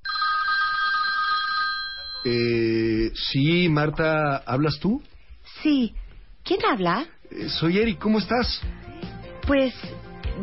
[2.24, 5.02] Eh, sí, Marta, ¿hablas tú?
[5.62, 5.94] Sí.
[6.42, 7.06] ¿Quién habla?
[7.30, 8.62] Eh, soy Eric, ¿cómo estás?
[9.46, 9.74] Pues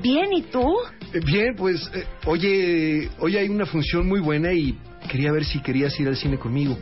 [0.02, 0.78] bien, ¿y tú?
[1.14, 4.78] Eh, bien, pues, eh, oye, hoy hay una función muy buena y
[5.10, 6.78] quería ver si querías ir al cine conmigo.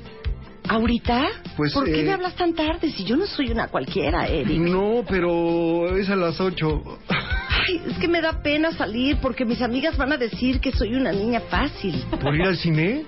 [0.68, 1.28] ¿Ahorita?
[1.58, 4.60] Pues, ¿Por qué me hablas tan tarde si yo no soy una cualquiera, Eric?
[4.60, 7.00] No, pero es a las ocho.
[7.08, 10.94] Ay, es que me da pena salir porque mis amigas van a decir que soy
[10.94, 12.04] una niña fácil.
[12.22, 13.06] ¿Por ir al cine?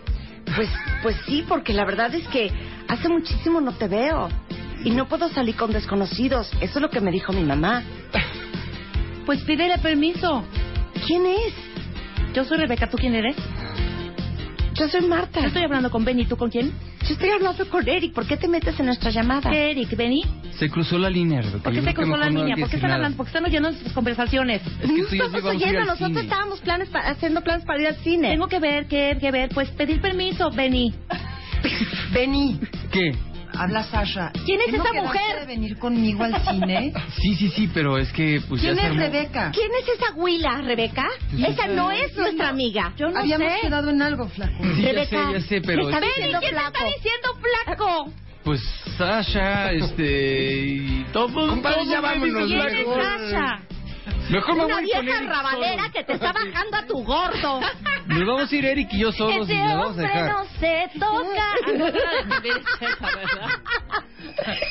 [0.55, 0.69] Pues,
[1.01, 2.51] pues sí, porque la verdad es que
[2.87, 4.29] hace muchísimo no te veo.
[4.83, 6.51] Y no puedo salir con desconocidos.
[6.59, 7.83] Eso es lo que me dijo mi mamá.
[9.25, 10.43] Pues pídele permiso.
[11.05, 11.53] ¿Quién es?
[12.33, 13.35] Yo soy Rebeca, ¿tú quién eres?
[14.81, 15.39] Yo soy Marta.
[15.41, 16.71] Yo estoy hablando con Benny, ¿tú con quién?
[17.07, 18.13] Yo estoy hablando con Eric.
[18.13, 19.51] ¿Por qué te metes en nuestra llamada?
[19.51, 19.95] ¿Qué, Eric?
[19.95, 20.23] ¿Benny?
[20.57, 21.41] Se cruzó la línea.
[21.63, 22.55] ¿Por qué se cruzó la línea?
[22.57, 23.15] ¿Por qué están hablando?
[23.15, 24.63] ¿Por qué están oyendo sus conversaciones?
[24.81, 26.21] Es que Estamos oyendo, nosotros cine.
[26.21, 28.29] estábamos planes pa- haciendo planes para ir al cine.
[28.31, 29.49] Tengo que ver, que, que ver.
[29.53, 30.91] Pues pedir permiso, Benny.
[32.11, 32.59] Benny,
[32.91, 33.11] ¿Qué?
[33.57, 34.31] Habla Sasha.
[34.45, 35.39] ¿Quién es ¿Qué no esa mujer?
[35.41, 36.93] de venir conmigo al cine?
[37.21, 38.99] Sí, sí, sí, pero es que pues ¿Quién ya es armó.
[39.01, 39.51] Rebeca?
[39.51, 41.07] ¿Quién es esa huila, Rebeca?
[41.37, 42.93] Esa no es nuestra amiga.
[42.97, 43.59] Yo no Habíamos sé.
[43.61, 44.63] quedado en algo, flaco.
[44.63, 46.77] Sí, ya sé, Rebeca, ya sé, pero está es- diciendo ¿quién te flaco.
[46.77, 48.13] está diciendo flaco?
[48.43, 48.59] pues
[48.97, 51.27] Sasha, este y todo.
[51.49, 52.87] Compadre, todo ¿Quién es.
[52.87, 53.59] Sasha?
[54.31, 55.93] Mejor me Una voy con vieja Eric rabalera solo.
[55.93, 57.59] que te está bajando a tu gordo.
[58.07, 60.29] Nos vamos a ir Eric y yo solos y Ese nos vamos a hombre dejar.
[60.31, 61.43] no se toca.
[64.41, 64.61] Ah.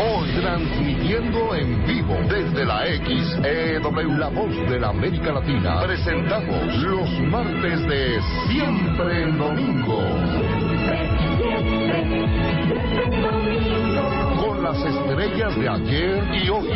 [0.00, 7.10] Hoy transmitiendo en vivo desde la XEW, la voz de la América Latina, presentamos los
[7.30, 9.98] martes de Siempre en Domingo.
[13.22, 13.43] Con
[14.64, 16.68] las estrellas de ayer y hoy.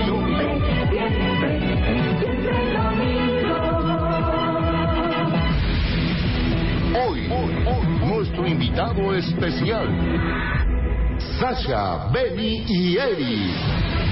[6.94, 7.28] Hoy,
[8.05, 9.89] nuestro invitado especial.
[11.40, 13.55] Sasha, Benny y Eri.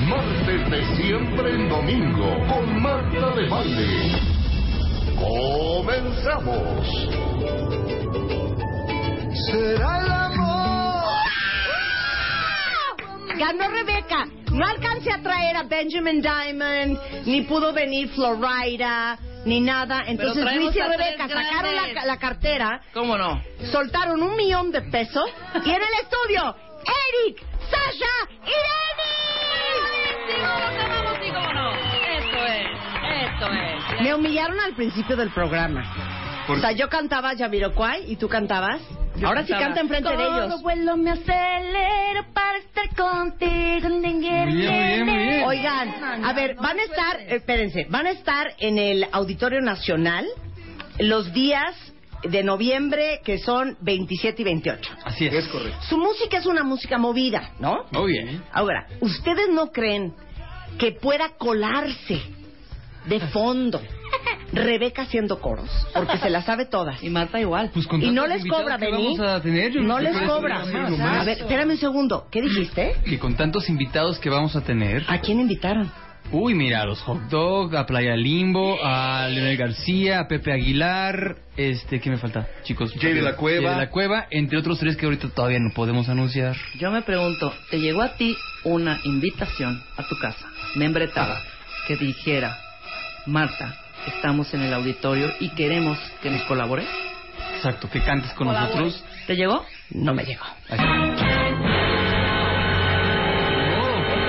[0.09, 4.21] Martes de siempre en domingo con Marta de Baile.
[5.21, 6.81] Comenzamos.
[9.51, 10.36] Será el
[13.39, 14.25] Ganó Rebeca.
[14.53, 20.05] No alcancé a traer a Benjamin Diamond, ni pudo venir Florida, ni nada.
[20.07, 23.43] Entonces Luis y Rebeca sacaron la, la cartera, ¿Cómo no?
[23.71, 25.25] soltaron un millón de pesos
[25.65, 26.57] y en el estudio,
[27.27, 28.51] Eric, Sasha y
[31.53, 31.73] no.
[32.19, 32.67] Esto es,
[33.25, 33.93] esto es.
[33.95, 34.03] Eddie.
[34.03, 35.83] Me humillaron al principio del programa.
[36.49, 38.81] O sea, yo cantaba Jamiroquai y tú cantabas.
[39.25, 40.63] Ahora sí canta enfrente de Todo ellos.
[40.63, 43.89] vuelo me acelero para estar contigo.
[43.89, 45.45] Muy bien, muy bien, muy bien.
[45.47, 50.27] Oigan, a ver, van a estar, espérense, van a estar en el Auditorio Nacional
[50.99, 51.75] los días
[52.23, 54.91] de noviembre que son 27 y 28.
[55.05, 55.35] Así es.
[55.35, 55.79] Es correcto.
[55.89, 57.85] Su música es una música movida, ¿no?
[57.93, 58.43] Muy bien.
[58.53, 60.15] Ahora, ¿ustedes no creen
[60.79, 62.21] que pueda colarse
[63.07, 63.81] de fondo
[64.53, 65.69] Rebeca haciendo coros?
[65.93, 67.03] Porque se las sabe todas.
[67.03, 67.71] Y Marta igual.
[67.73, 69.17] Pues con Y no les cobra, que Bení.
[69.17, 70.63] vamos a tener, yo No les cobra.
[70.63, 72.27] A ver, espérame un segundo.
[72.31, 72.95] ¿Qué dijiste?
[73.05, 75.05] Que con tantos invitados que vamos a tener.
[75.09, 75.91] ¿A quién invitaron?
[76.33, 81.37] Uy, mira, a los hot dog, a Playa Limbo, a Leonel García, a Pepe Aguilar,
[81.57, 82.93] este, ¿qué me falta, chicos?
[83.01, 83.69] Jay de la Cueva.
[83.69, 86.57] Jay de la Cueva, entre otros tres que ahorita todavía no podemos anunciar.
[86.81, 91.41] Yo me pregunto, ¿te llegó a ti una invitación a tu casa, membretada,
[91.87, 92.59] que dijera,
[93.27, 93.77] Marta,
[94.07, 96.89] estamos en el auditorio y queremos que nos colabores?
[97.57, 98.75] Exacto, que cantes con Colabore.
[98.85, 99.05] nosotros.
[99.27, 99.65] ¿Te llegó?
[99.91, 100.45] No me llegó.
[100.69, 100.85] Aquí.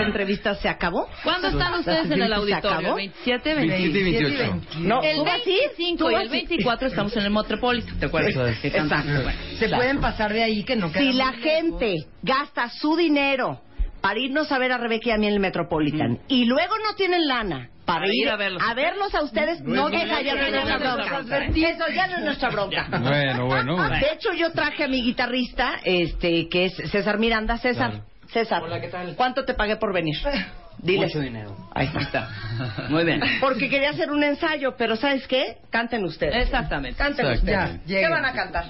[0.08, 1.08] Está revista se acabó.
[1.24, 2.70] ¿Cuándo están ustedes en el auditorio?
[2.80, 2.95] acabó.
[2.95, 4.62] 27, 27 y 28.
[4.80, 8.34] No, el tú vas- 25 tú y el 24 estamos en el Metropolitan, ¿te acuerdas?
[8.34, 9.06] Cantamos.
[9.06, 9.24] Exacto.
[9.24, 9.40] Bueno.
[9.60, 11.94] Se pueden pasar de ahí que no queda Si la gente
[12.24, 13.62] gasta su dinero
[14.02, 16.95] para irnos a ver a Rebeca y a mí en el Metropolitan y luego no
[16.95, 18.61] tienen lana para Para ir, ir a verlos.
[18.65, 21.19] a verlos a ustedes, no, es esa ya no es nuestra bronca.
[21.56, 22.88] Eso ya no es nuestra bronca.
[23.02, 23.90] Bueno, bueno.
[23.90, 27.57] De hecho, yo traje a mi guitarrista, este, que es César Miranda.
[27.57, 28.06] César, Claro.
[28.28, 28.64] César,
[29.15, 30.18] ¿cuánto te pagué por venir?
[30.80, 31.06] Dile.
[31.07, 31.56] Mucho dinero.
[31.74, 32.30] Ahí está.
[32.90, 33.22] Muy bien.
[33.40, 35.57] Porque quería hacer un ensayo, pero ¿sabes qué?
[35.72, 36.36] Canten ustedes.
[36.36, 36.98] Exactamente.
[36.98, 37.80] Canten ustedes.
[37.86, 38.65] Ya, ¿Qué van a cantar?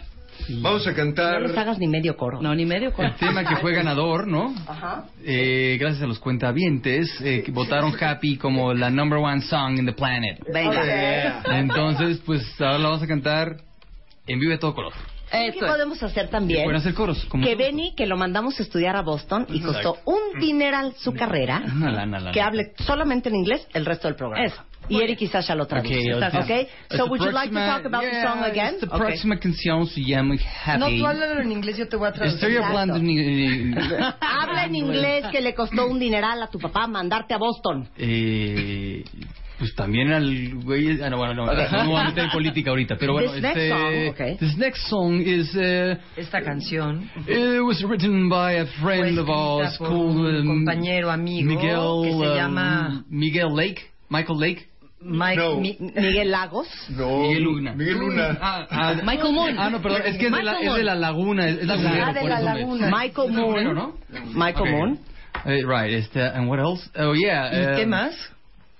[0.61, 1.41] Vamos a No cantar.
[1.41, 2.41] les hagas ni medio coro.
[2.41, 4.53] No, ni medio El tema que fue ganador, ¿no?
[4.67, 5.05] Ajá.
[5.25, 9.85] Eh, gracias a los cuentavientes, eh, que votaron Happy como la number one song in
[9.85, 10.39] the planet.
[10.53, 11.41] Venga.
[11.57, 13.57] Entonces, pues ahora la vamos a cantar
[14.25, 14.93] en vivo de todo color.
[15.29, 16.63] ¿Qué podemos hacer también?
[16.63, 17.25] Pueden hacer coros.
[17.25, 21.13] Como que Benny, que lo mandamos a estudiar a Boston y costó un dineral su
[21.13, 22.31] carrera, Una lana, lana.
[22.31, 24.45] que hable solamente en inglés el resto del programa.
[24.45, 24.61] Eso.
[24.89, 25.97] Y Eric y Sasha lo traducen.
[25.97, 26.67] Okay, Okay, okay.
[26.97, 28.75] So would you like to talk about the yeah, song again?
[28.75, 28.99] Esta Okay.
[28.99, 30.79] próxima canción se llama Happy.
[30.79, 32.35] No, tú háblalo en inglés, yo te voy a traducir.
[32.39, 33.75] Estoy hablando en inglés.
[34.21, 37.87] Habla en inglés que le costó un dineral a tu papá mandarte a Boston.
[37.97, 39.03] Eh,
[39.57, 41.01] pues también al güey.
[41.01, 41.65] Ah, no, bueno, no, Okay.
[41.71, 43.31] no voy a meter en política ahorita, pero bueno.
[43.31, 44.37] This next este, song, okay.
[44.37, 45.55] This next song is.
[45.55, 51.09] Uh, Esta canción It was written by a friend of ours called un um, compañero
[51.09, 54.67] amigo Miguel, que se um, llama- Miguel Lake, Michael Lake,
[55.07, 55.59] Mike, No.
[55.59, 56.67] Mi- Miguel Lagos.
[56.89, 57.19] No.
[57.21, 57.73] Miguel Luna.
[57.73, 58.37] Miguel Luna.
[58.41, 59.55] Ah, ah, Michael Moon.
[59.57, 61.65] Ah, no, perdón, es que es de la, Michael es de la laguna, es, es
[61.67, 62.89] lagunero, Ah, de la laguna.
[62.91, 63.41] Michael Moon.
[63.55, 63.93] lagunero, ¿no?
[64.33, 64.71] Michael Okay.
[64.73, 64.99] Moon.
[65.45, 66.89] Eh, right, este, and what else?
[66.97, 67.49] Oh yeah.
[67.51, 68.13] ¿Y qué um, más?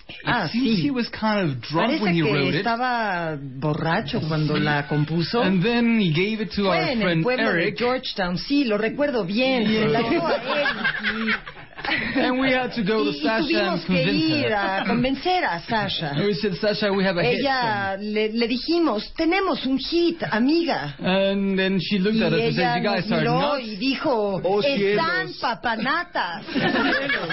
[0.10, 0.82] it Ah, sí.
[0.86, 2.56] he was kind of drunk Parece when he wrote que it.
[2.66, 5.42] estaba borracho cuando la compuso.
[5.44, 7.74] And then he gave it to Fue our en el pueblo de.
[7.78, 9.66] Georgetown, sí, lo recuerdo bien.
[9.68, 11.40] Se la dio a Eric.
[12.16, 14.56] And we had to go to Y, y Sasha tuvimos and que convince ir her.
[14.56, 16.10] a convencer a Sasha.
[16.16, 17.40] And we said, Sasha, we have a hit.
[17.40, 20.96] Ella le, le dijimos, tenemos un hit, amiga.
[21.00, 23.64] And then she looked Y at us and said, you guys nos are miró nuts.
[23.68, 25.38] y dijo, Oh, están cielos.
[25.40, 26.46] papanatas.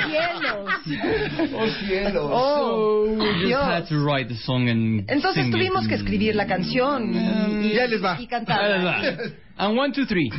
[0.07, 0.71] cielos.
[1.55, 2.31] Oh cielos.
[2.33, 3.65] Oh, So we just Dios.
[3.65, 5.89] had to write the song and Entonces sing tuvimos it.
[5.89, 7.19] que escribir la canción y,
[7.69, 8.17] y- Ya les va.
[8.21, 9.01] y cantarla.
[9.03, 9.23] les va.
[9.57, 10.31] And one, two, three.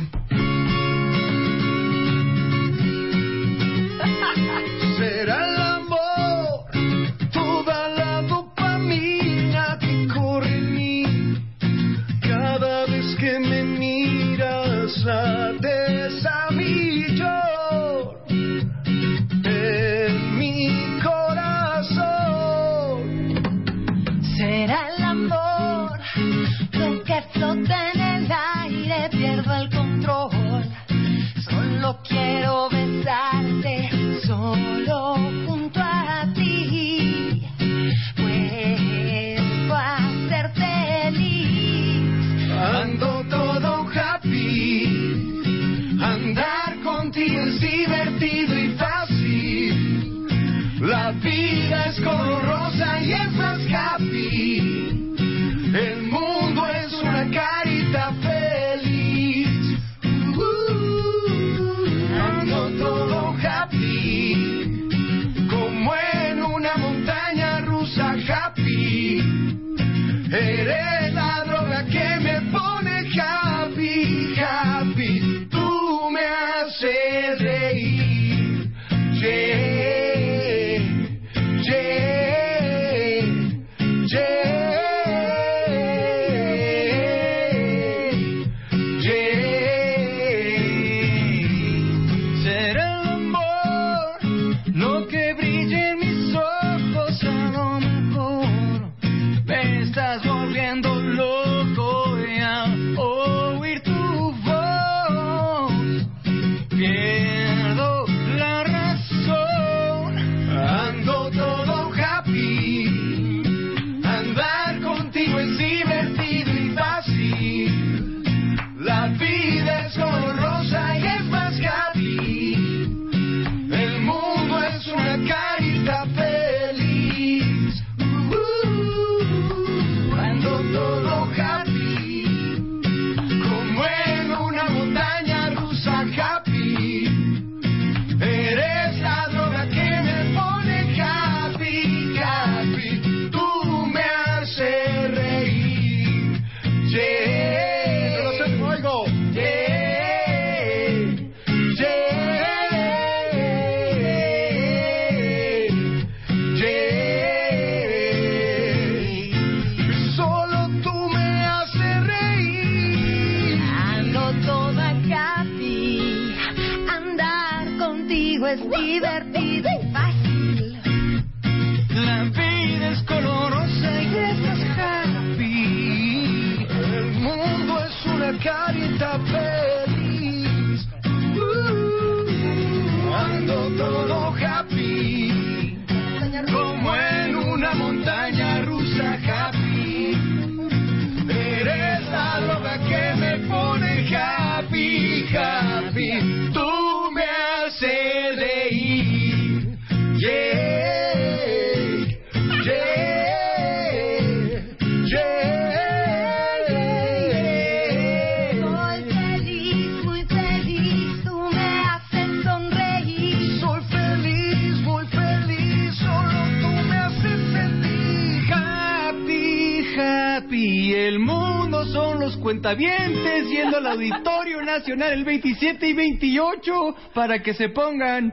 [224.86, 228.32] Nacional el 27 y 28 para que se pongan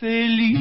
[0.00, 0.58] feliz.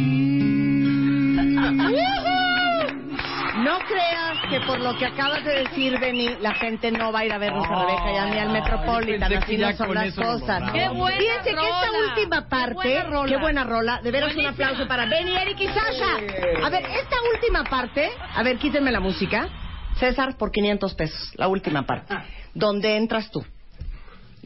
[3.58, 7.26] No creas que por lo que acabas de decir, Benny, la gente no va a
[7.26, 9.34] ir a vernos a Rebeca ya ni al Metropolitan.
[9.34, 10.72] Así no son las cosas.
[10.72, 12.14] Qué buena Fíjense que esta rola.
[12.14, 13.28] última parte, buena rola.
[13.32, 14.02] qué buena rola.
[14.04, 16.64] De veras un aplauso para Benny, Eric y Sasha.
[16.64, 19.50] A ver, esta última parte, a ver, quítenme la música.
[19.96, 22.14] César, por 500 pesos, la última parte.
[22.54, 23.44] Donde entras tú.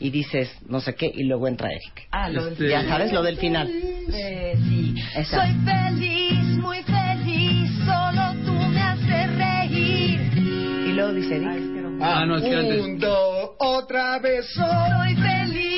[0.03, 2.07] Y dices no sé qué, y luego entra Eric.
[2.11, 3.69] Ah, lo del Este- Ya sabes, lo del final.
[3.69, 4.95] Eh, sí.
[5.15, 5.45] Esa.
[5.45, 10.19] Soy feliz, muy feliz, solo tú me haces reír.
[10.87, 11.71] Y luego dice Eric.
[12.03, 12.81] Ah, no, es que antes.
[12.81, 14.47] Un, dos, otra vez.
[14.55, 15.70] Soy feliz,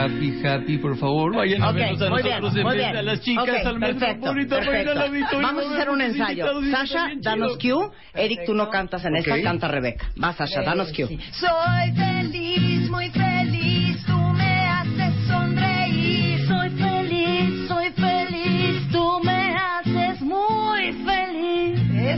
[0.00, 3.20] Happy, happy, por favor, vayan a Ok, vernos a nosotros bien, en vez a las
[3.20, 4.90] chicas, Ok, al perfecto, Metropolitan, perfecto.
[4.92, 5.46] al auditorio.
[5.46, 6.46] Vamos a hacer un ensayo.
[6.70, 7.90] Sasha, danos cue.
[8.14, 9.42] Eric, tú no cantas en esta, Ok.
[9.42, 10.06] canta Rebeca.
[10.22, 11.18] Va, Sasha, danos cue.
[11.32, 13.69] Soy feliz, muy feliz,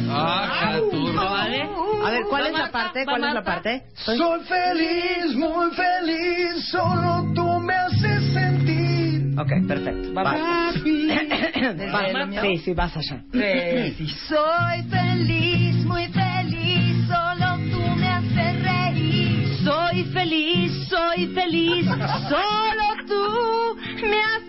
[0.09, 1.31] Ah, Caturro.
[1.31, 1.69] ¿Vale?
[2.05, 3.05] A ver, ¿cuál ¿Va es la parte?
[3.05, 3.83] ¿Va ¿Cuál es la parte?
[3.95, 9.39] Soy feliz, muy feliz, solo tú me haces sentir.
[9.39, 10.13] Ok, perfecto.
[10.15, 10.23] Va.
[10.23, 10.73] Va.
[12.43, 13.23] Sí, sí, va, Sasha.
[13.33, 19.57] Soy feliz, muy feliz, solo tú me haces reír.
[19.65, 24.43] Soy feliz, soy feliz, solo tú me has...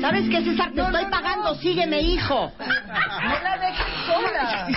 [0.00, 0.72] ¿Sabes qué, César?
[0.72, 1.54] Te estoy pagando.
[1.56, 2.52] Sígueme, hijo.
[2.58, 4.68] No la dejes sola.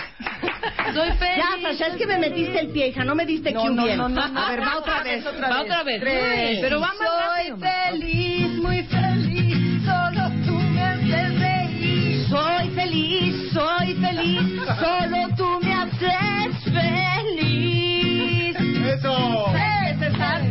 [0.93, 1.37] Soy feliz.
[1.37, 3.03] Ya, Sasha, es que me metiste el pie, hija.
[3.05, 3.97] No me diste No, cue no, bien.
[3.97, 4.39] no, no, no.
[4.41, 5.25] A ver, va otra vez.
[5.25, 6.01] Va otra vez.
[6.01, 6.59] Tres.
[6.61, 12.25] Pero va más Soy feliz, muy feliz, solo tú me haces reír.
[12.29, 18.55] Soy feliz, soy feliz, solo tú me haces feliz.
[18.93, 19.45] Eso.
[19.53, 19.80] César,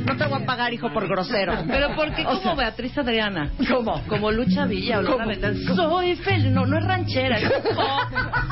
[0.06, 1.54] no te voy a pagar, hijo, por grosero.
[1.66, 3.50] Pero ¿por qué O como sea, Beatriz Adriana?
[3.70, 4.02] ¿Cómo?
[4.06, 5.56] Como Lucha Villa o Lola Beltrán.
[5.74, 6.50] Soy feliz.
[6.52, 7.86] No, no es ranchera, es un pop.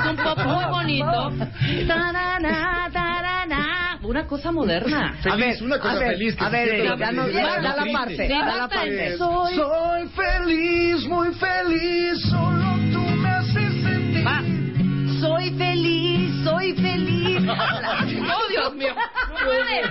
[0.01, 1.33] Es un pop muy bonito.
[1.87, 3.99] Tarana, tarana.
[4.03, 5.17] Una cosa moderna.
[5.31, 8.69] A ver, una cosa a ver, feliz que a ver, da la parte, da la
[8.69, 9.17] parte.
[9.19, 14.27] Soy- Soy feliz, muy feliz, solo tú me haces sentir.
[14.27, 14.41] Va.
[15.29, 17.39] Soy feliz, soy feliz.
[17.51, 18.95] Oh, Dios mío.
[19.29, 19.83] No puede.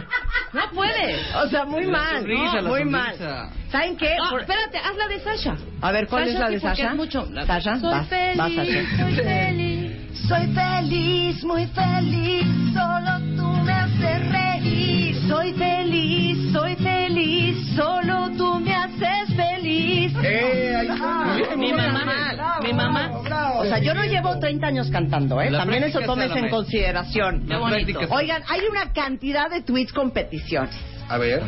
[0.54, 1.36] No puede.
[1.44, 2.70] O sea, muy mal, sonrisa, ¿no?
[2.70, 3.28] muy sonrisa.
[3.28, 3.50] mal.
[3.72, 4.16] ¿Saben qué?
[4.18, 5.58] No, Por- espérate, haz la de Sasha.
[5.82, 6.94] A ver, ¿cuál Sasha, es la de Sasha?
[6.96, 7.28] mucho.
[7.46, 8.98] Sasha, Soy vas, feliz, vas, Sasha.
[8.98, 15.18] Soy feliz, soy feliz, muy feliz, solo tú me haces reír.
[15.28, 20.14] Soy feliz, soy feliz, solo tú me haces feliz.
[20.24, 21.56] Eh, ahí está.
[21.58, 23.12] Mi mamá, mi mamá.
[23.60, 25.52] O sea, yo no llevo 30 años cantando, ¿eh?
[25.52, 27.46] La También eso tomes en consideración.
[27.48, 28.00] Qué bonito.
[28.12, 30.76] Oigan, hay una cantidad de tweets con peticiones.
[31.10, 31.42] A ver.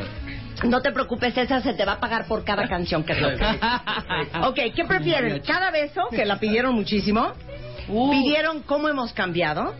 [0.64, 3.40] No te preocupes, esa se te va a pagar por cada canción que toques.
[4.44, 5.42] ok, ¿qué prefieren?
[5.46, 7.34] ¿Cada beso, que la pidieron muchísimo?
[7.88, 8.12] Uh.
[8.12, 9.74] Pidieron cómo hemos cambiado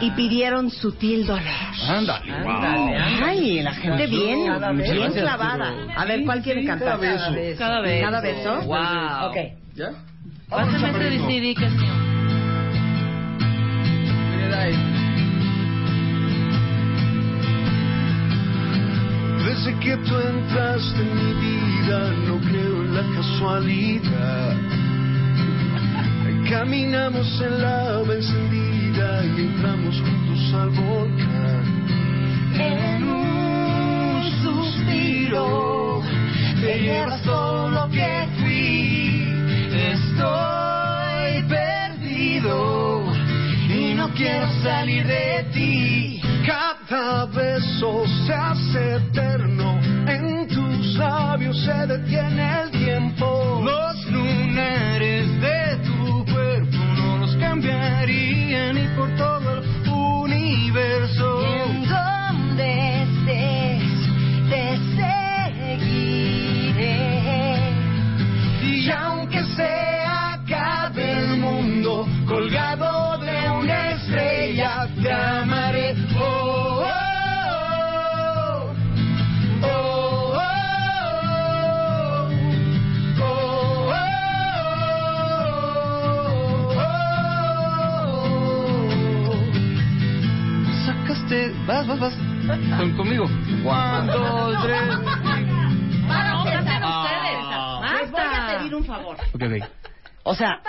[0.00, 1.42] y pidieron sutil dolor.
[1.88, 2.32] Ándale.
[2.32, 5.74] Ándale, Ay, la gente bien, Cada bien Gracias, clavada.
[5.96, 7.00] A ver, ¿cuál quiere cantar?
[7.00, 7.58] Cada beso.
[7.58, 8.02] Cada vez.
[8.02, 8.62] ¿Cada beso?
[8.62, 9.30] Wow.
[9.30, 9.36] Ok.
[9.74, 9.90] ¿Ya?
[10.48, 12.06] Pásame ese CD que es mío.
[19.56, 24.56] Desde que tú entraste en mi vida, no creo en la casualidad.
[26.50, 31.64] Caminamos en lava encendida y entramos juntos al volcán.
[32.54, 36.02] En un suspiro
[36.60, 39.26] te llevas todo lo que fui.
[39.72, 43.04] Estoy perdido
[43.70, 46.25] y no quiero salir de ti.
[46.46, 53.60] Cada beso se hace eterno, en tus labios se detiene el tiempo.
[53.64, 59.35] Los lunares de tu cuerpo no los cambiaría ni por todo
[92.96, 93.24] conmigo.
[93.24, 94.82] One, dos, tres.
[96.08, 96.80] Para César.
[96.82, 97.98] Ah.
[98.00, 99.16] Les voy a pedir un favor.
[99.34, 99.68] Ok, ok.
[100.24, 100.60] O sea,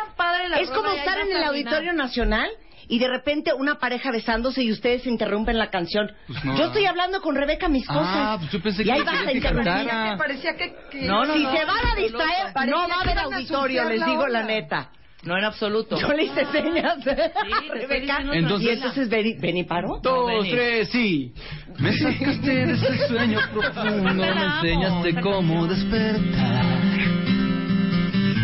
[0.60, 2.50] es como estar en el a Auditorio Nacional
[2.90, 6.12] y de repente una pareja besándose y ustedes interrumpen la canción.
[6.28, 6.56] Pues no.
[6.58, 8.38] Yo estoy hablando con Rebeca mis Ah, cosas.
[8.40, 10.18] pues yo pensé y que ahí querías vas a interrumpir.
[10.18, 10.76] Parecía que...
[10.92, 11.52] que- No, no, si no.
[11.52, 14.90] se van a distraer, no va a haber auditorio, les digo la neta.
[15.24, 16.00] No, en absoluto.
[16.00, 16.98] Yo le hice señas.
[16.98, 18.20] estoy Rebeca.
[18.34, 20.00] Entonces- y entonces Beni, Beni paró.
[20.02, 21.34] Dos, tres, sí.
[21.80, 26.66] Me sacaste de ese sueño profundo, me enseñaste cómo despertar.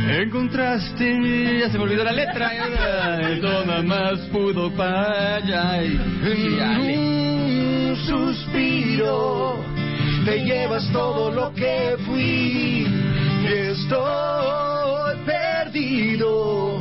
[0.06, 5.84] Encontraste, ya se me olvidó la letra, y ahora nada más pudo fallar.
[5.84, 9.64] En un suspiro
[10.26, 12.86] te llevas todo lo que fui
[13.44, 15.16] y estoy
[15.74, 16.80] perdido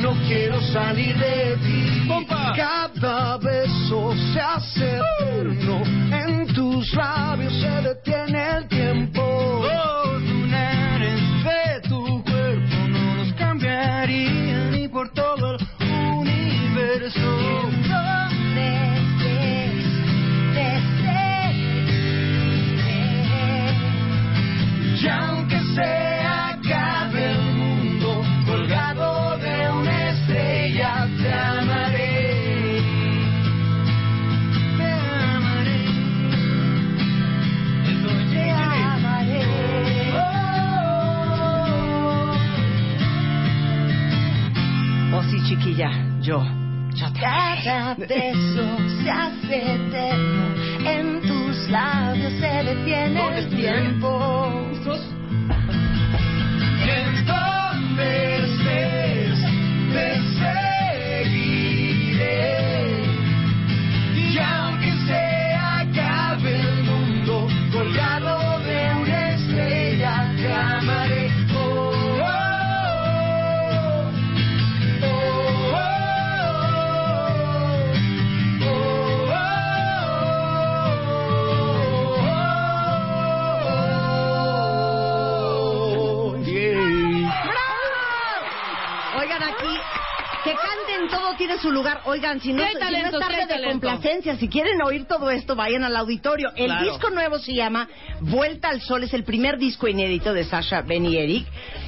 [0.00, 2.08] no quiero salir de ti.
[2.56, 9.22] Cada beso se hace eterno, en tus labios se detiene el tiempo.
[9.62, 17.20] Los lunares de tu cuerpo no los cambiaría ni por todo el universo.
[17.20, 17.78] Donde
[45.18, 45.90] Oh, sí, chiquilla,
[46.20, 46.40] yo.
[47.20, 50.54] Cada beso se hace eterno,
[50.84, 54.08] en tus labios se detiene el tiempo.
[56.86, 59.40] En donde estés,
[59.92, 60.06] te
[61.18, 62.36] seguiré.
[64.14, 65.22] Y aunque se
[65.54, 71.17] acabe el mundo, colgado de una estrella, te amaré.
[90.50, 92.00] Que canten todo tiene su lugar.
[92.04, 93.70] Oigan, si no, no es tarde de talento.
[93.70, 96.50] complacencia, si quieren oír todo esto, vayan al auditorio.
[96.56, 96.84] El Claro.
[96.90, 97.88] disco nuevo se llama
[98.20, 101.46] Vuelta al Sol, es el primer disco inédito de Sasha, Ben y Eric.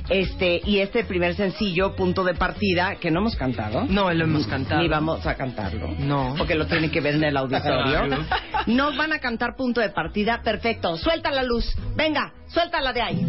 [0.08, 3.84] Este, y este primer sencillo, Punto de Partida, que no hemos cantado.
[3.88, 4.82] No, lo hemos cantado.
[4.82, 5.88] Ni vamos a cantarlo.
[5.98, 6.34] No.
[6.36, 7.84] Porque lo tienen que ver en el auditorio.
[8.06, 8.24] Claro.
[8.66, 10.40] Nos van a cantar Punto de Partida.
[10.42, 10.96] Perfecto.
[10.96, 11.64] Suelta la luz.
[11.96, 13.26] Venga, suéltala de ahí.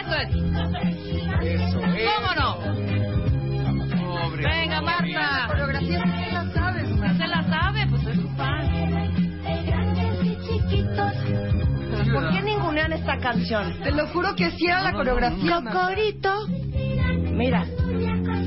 [0.00, 0.28] Eso es.
[2.04, 2.93] ¿Cómo no?
[4.44, 5.46] Venga, Marta.
[5.48, 8.70] coreografía sí la sabes, No se la sabe, pues es su fan.
[9.66, 11.12] Grandes y chiquitos,
[12.12, 13.80] ¿Por qué ningunean esta canción?
[13.82, 15.60] Te lo juro que sí era la coreografía.
[15.62, 16.46] Cocorito.
[17.32, 17.64] Mira.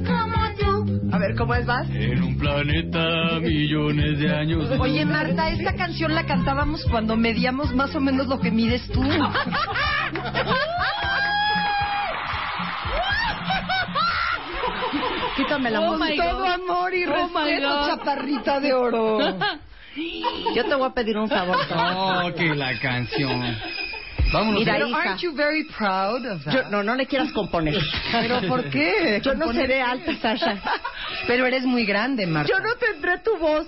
[0.05, 1.01] como tú.
[1.11, 1.89] A ver, ¿cómo es más?
[1.89, 4.69] En un planeta millones de años.
[4.79, 9.01] Oye, Marta, esta canción la cantábamos cuando medíamos más o menos lo que mides tú.
[15.35, 15.97] Quítame la Oh.
[15.97, 19.19] Todo amor y Oh, respeto, chaparrita de oro.
[20.55, 21.57] Yo te voy a pedir un favor.
[21.75, 23.57] Oh, que la canción.
[24.31, 24.59] Vámonos.
[24.59, 24.99] Mira, Pero hija.
[25.01, 26.53] aren't you very proud of that?
[26.53, 27.75] Yo, no, no le quieras componer.
[28.11, 29.21] ¿Pero por qué?
[29.23, 30.57] Yo no seré alta, Sasha.
[31.27, 32.51] Pero eres muy grande, Marta.
[32.51, 33.67] Yo no tendré tu voz.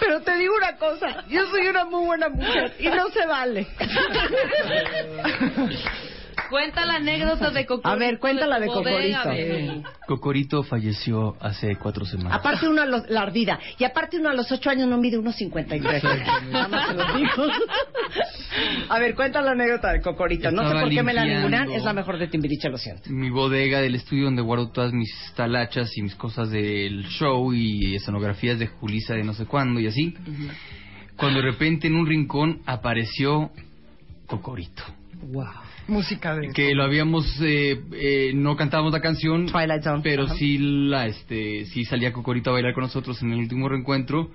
[0.00, 3.66] Pero te digo una cosa, yo soy una muy buena mujer y no se vale.
[6.50, 7.88] Cuenta la anécdota de Cocorito.
[7.88, 9.28] A ver, cuéntala de Cocorito.
[9.28, 9.82] Beni.
[10.06, 12.40] Cocorito falleció hace cuatro semanas.
[12.40, 13.60] Aparte uno a los, la ardida.
[13.78, 16.02] Y aparte uno a los ocho años no mide unos 53.
[16.50, 17.46] Nada más te lo digo.
[18.88, 20.50] A ver, cuenta la anécdota de Cocorito.
[20.50, 21.70] No sé por qué me la ningunan.
[21.70, 23.08] Es la mejor de Timbiriche, lo siento.
[23.10, 27.94] mi bodega del estudio donde guardo todas mis talachas y mis cosas del show y
[27.94, 30.14] escenografías de Julisa de no sé cuándo y así.
[31.16, 33.52] Cuando de repente en un rincón apareció
[34.26, 34.82] Cocorito.
[35.22, 35.69] Wow.
[35.90, 36.52] Música de...
[36.52, 40.02] Que lo habíamos, eh, eh, no cantábamos la canción, Twilight Zone.
[40.02, 44.30] pero sí la, este, sí salía Cocorito a bailar con nosotros en el último reencuentro.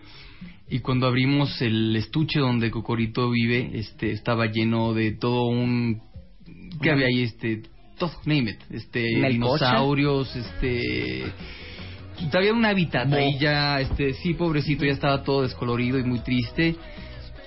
[0.70, 6.02] Y cuando abrimos el estuche donde Cocorito vive, este, estaba lleno de todo un,
[6.82, 7.22] ¿qué había ahí?
[7.22, 7.62] Este,
[7.98, 11.24] todo, name it, este, dinosaurios, este,
[12.34, 16.76] había un hábitat ahí ya, este, sí, pobrecito, ya estaba todo descolorido y muy triste.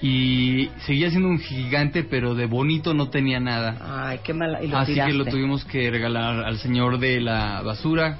[0.00, 3.76] Y seguía siendo un gigante, pero de bonito no tenía nada.
[4.08, 4.62] Ay, qué mala.
[4.62, 8.18] Y lo Así que lo tuvimos que regalar al señor de la basura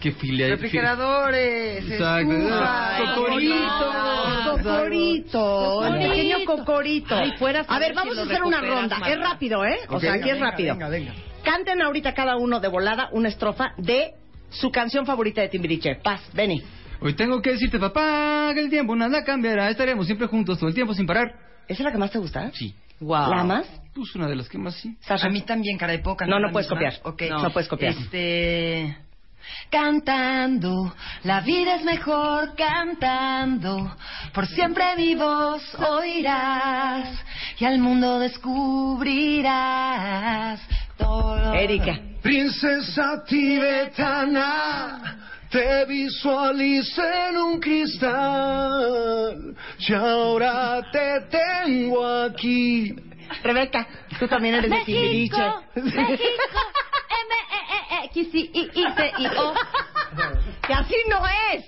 [0.00, 0.48] que filia...
[0.48, 2.32] Refrigeradores, Exacto.
[2.32, 4.62] estufas, Cocorito.
[4.62, 7.16] Cocorito, el pequeño cocorito.
[7.16, 8.98] Ay, fuera a ver, vamos si a hacer una ronda.
[9.06, 9.78] Es rápido, ¿eh?
[9.88, 10.74] O sea, aquí venga, es rápido.
[10.74, 11.14] venga, venga.
[11.42, 14.12] Canten ahorita cada uno de volada una estrofa de
[14.50, 15.96] su canción favorita de Timbiriche.
[15.96, 16.62] Paz, Benny.
[17.00, 19.70] Hoy tengo que decirte, papá, que el tiempo nada cambiará.
[19.70, 21.34] Estaremos siempre juntos todo el tiempo sin parar.
[21.68, 22.50] ¿Esa es la que más te gusta?
[22.52, 22.74] Sí.
[23.00, 23.30] Wow.
[23.30, 23.66] ¿La más?
[23.94, 24.96] Pues una de las que más sí.
[25.08, 26.26] A mí también, cara de poca.
[26.26, 26.94] No, no puedes copiar.
[27.02, 27.22] Ok.
[27.30, 27.50] No.
[27.50, 27.92] puedes copiar.
[27.92, 28.96] Este...
[29.70, 30.92] Cantando,
[31.22, 33.96] la vida es mejor cantando,
[34.32, 37.08] por siempre mi voz oirás
[37.58, 40.60] y al mundo descubrirás
[40.96, 41.54] todo.
[41.54, 41.96] Erika.
[42.22, 45.00] Princesa tibetana,
[45.50, 52.94] te visualizo en un cristal y ahora te tengo aquí.
[53.42, 53.86] Rebeca,
[54.18, 55.36] tú también eres de Timbiriche.
[55.36, 56.24] México, México,
[58.16, 59.54] M-E-E-X-I-I-C-I-O.
[60.66, 61.64] Que así no es.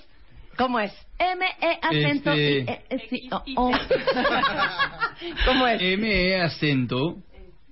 [0.57, 0.93] ¿Cómo es?
[1.19, 3.71] M-E acento Este- I-E-S-I-O.
[5.47, 5.81] ¿Cómo es?
[5.83, 7.17] M-E acento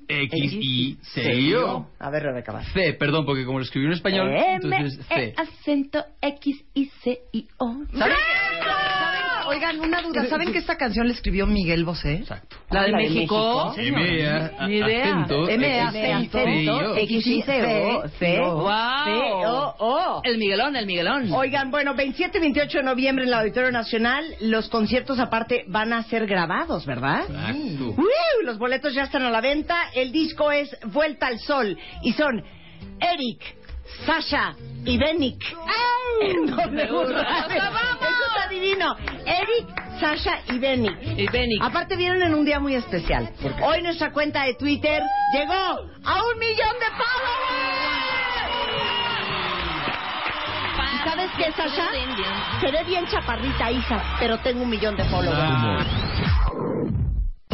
[0.08, 1.86] X I C I O.
[1.98, 2.66] A ver, Rebeca, vas.
[2.72, 5.34] C, perdón, porque como lo escribí en español, entonces C.
[5.36, 7.76] acento X-I-C-I-O.
[9.48, 10.26] Oigan, una duda.
[10.26, 12.14] ¿Saben que esta canción la escribió Miguel Bosé?
[12.14, 12.56] Exacto.
[12.70, 13.74] ¿La de México?
[13.76, 15.18] M A Ni idea.
[15.18, 18.08] acento M X I acento C I O.
[18.18, 18.38] C.
[18.40, 19.04] Wow.
[19.04, 20.20] C-O-O.
[20.24, 21.32] El Miguelón, el Miguelón.
[21.32, 25.92] Oigan, bueno, 27 y 28 de noviembre en el Auditorio Nacional, los conciertos aparte van
[25.92, 27.22] a ser grabados, ¿verdad?
[27.28, 27.94] Exacto.
[27.98, 28.44] ¡Uy!
[28.44, 29.76] Los boletos ya están a la venta.
[29.94, 32.42] El disco es Vuelta al Sol y son
[33.00, 33.42] Eric,
[34.04, 34.54] Sasha
[34.84, 35.42] y Benik.
[36.20, 37.46] En doble burra.
[37.48, 38.96] Eso está divino.
[39.24, 39.66] Eric,
[40.00, 40.96] Sasha y Benik.
[41.02, 41.62] Y Benik.
[41.62, 43.30] Aparte vienen en un día muy especial.
[43.62, 45.02] Hoy nuestra cuenta de Twitter
[45.32, 47.86] llegó a un millón de followers.
[50.94, 51.88] ¿Y sabes qué, Sasha?
[52.60, 55.86] Seré bien chaparrita, hija, pero tengo un millón de followers.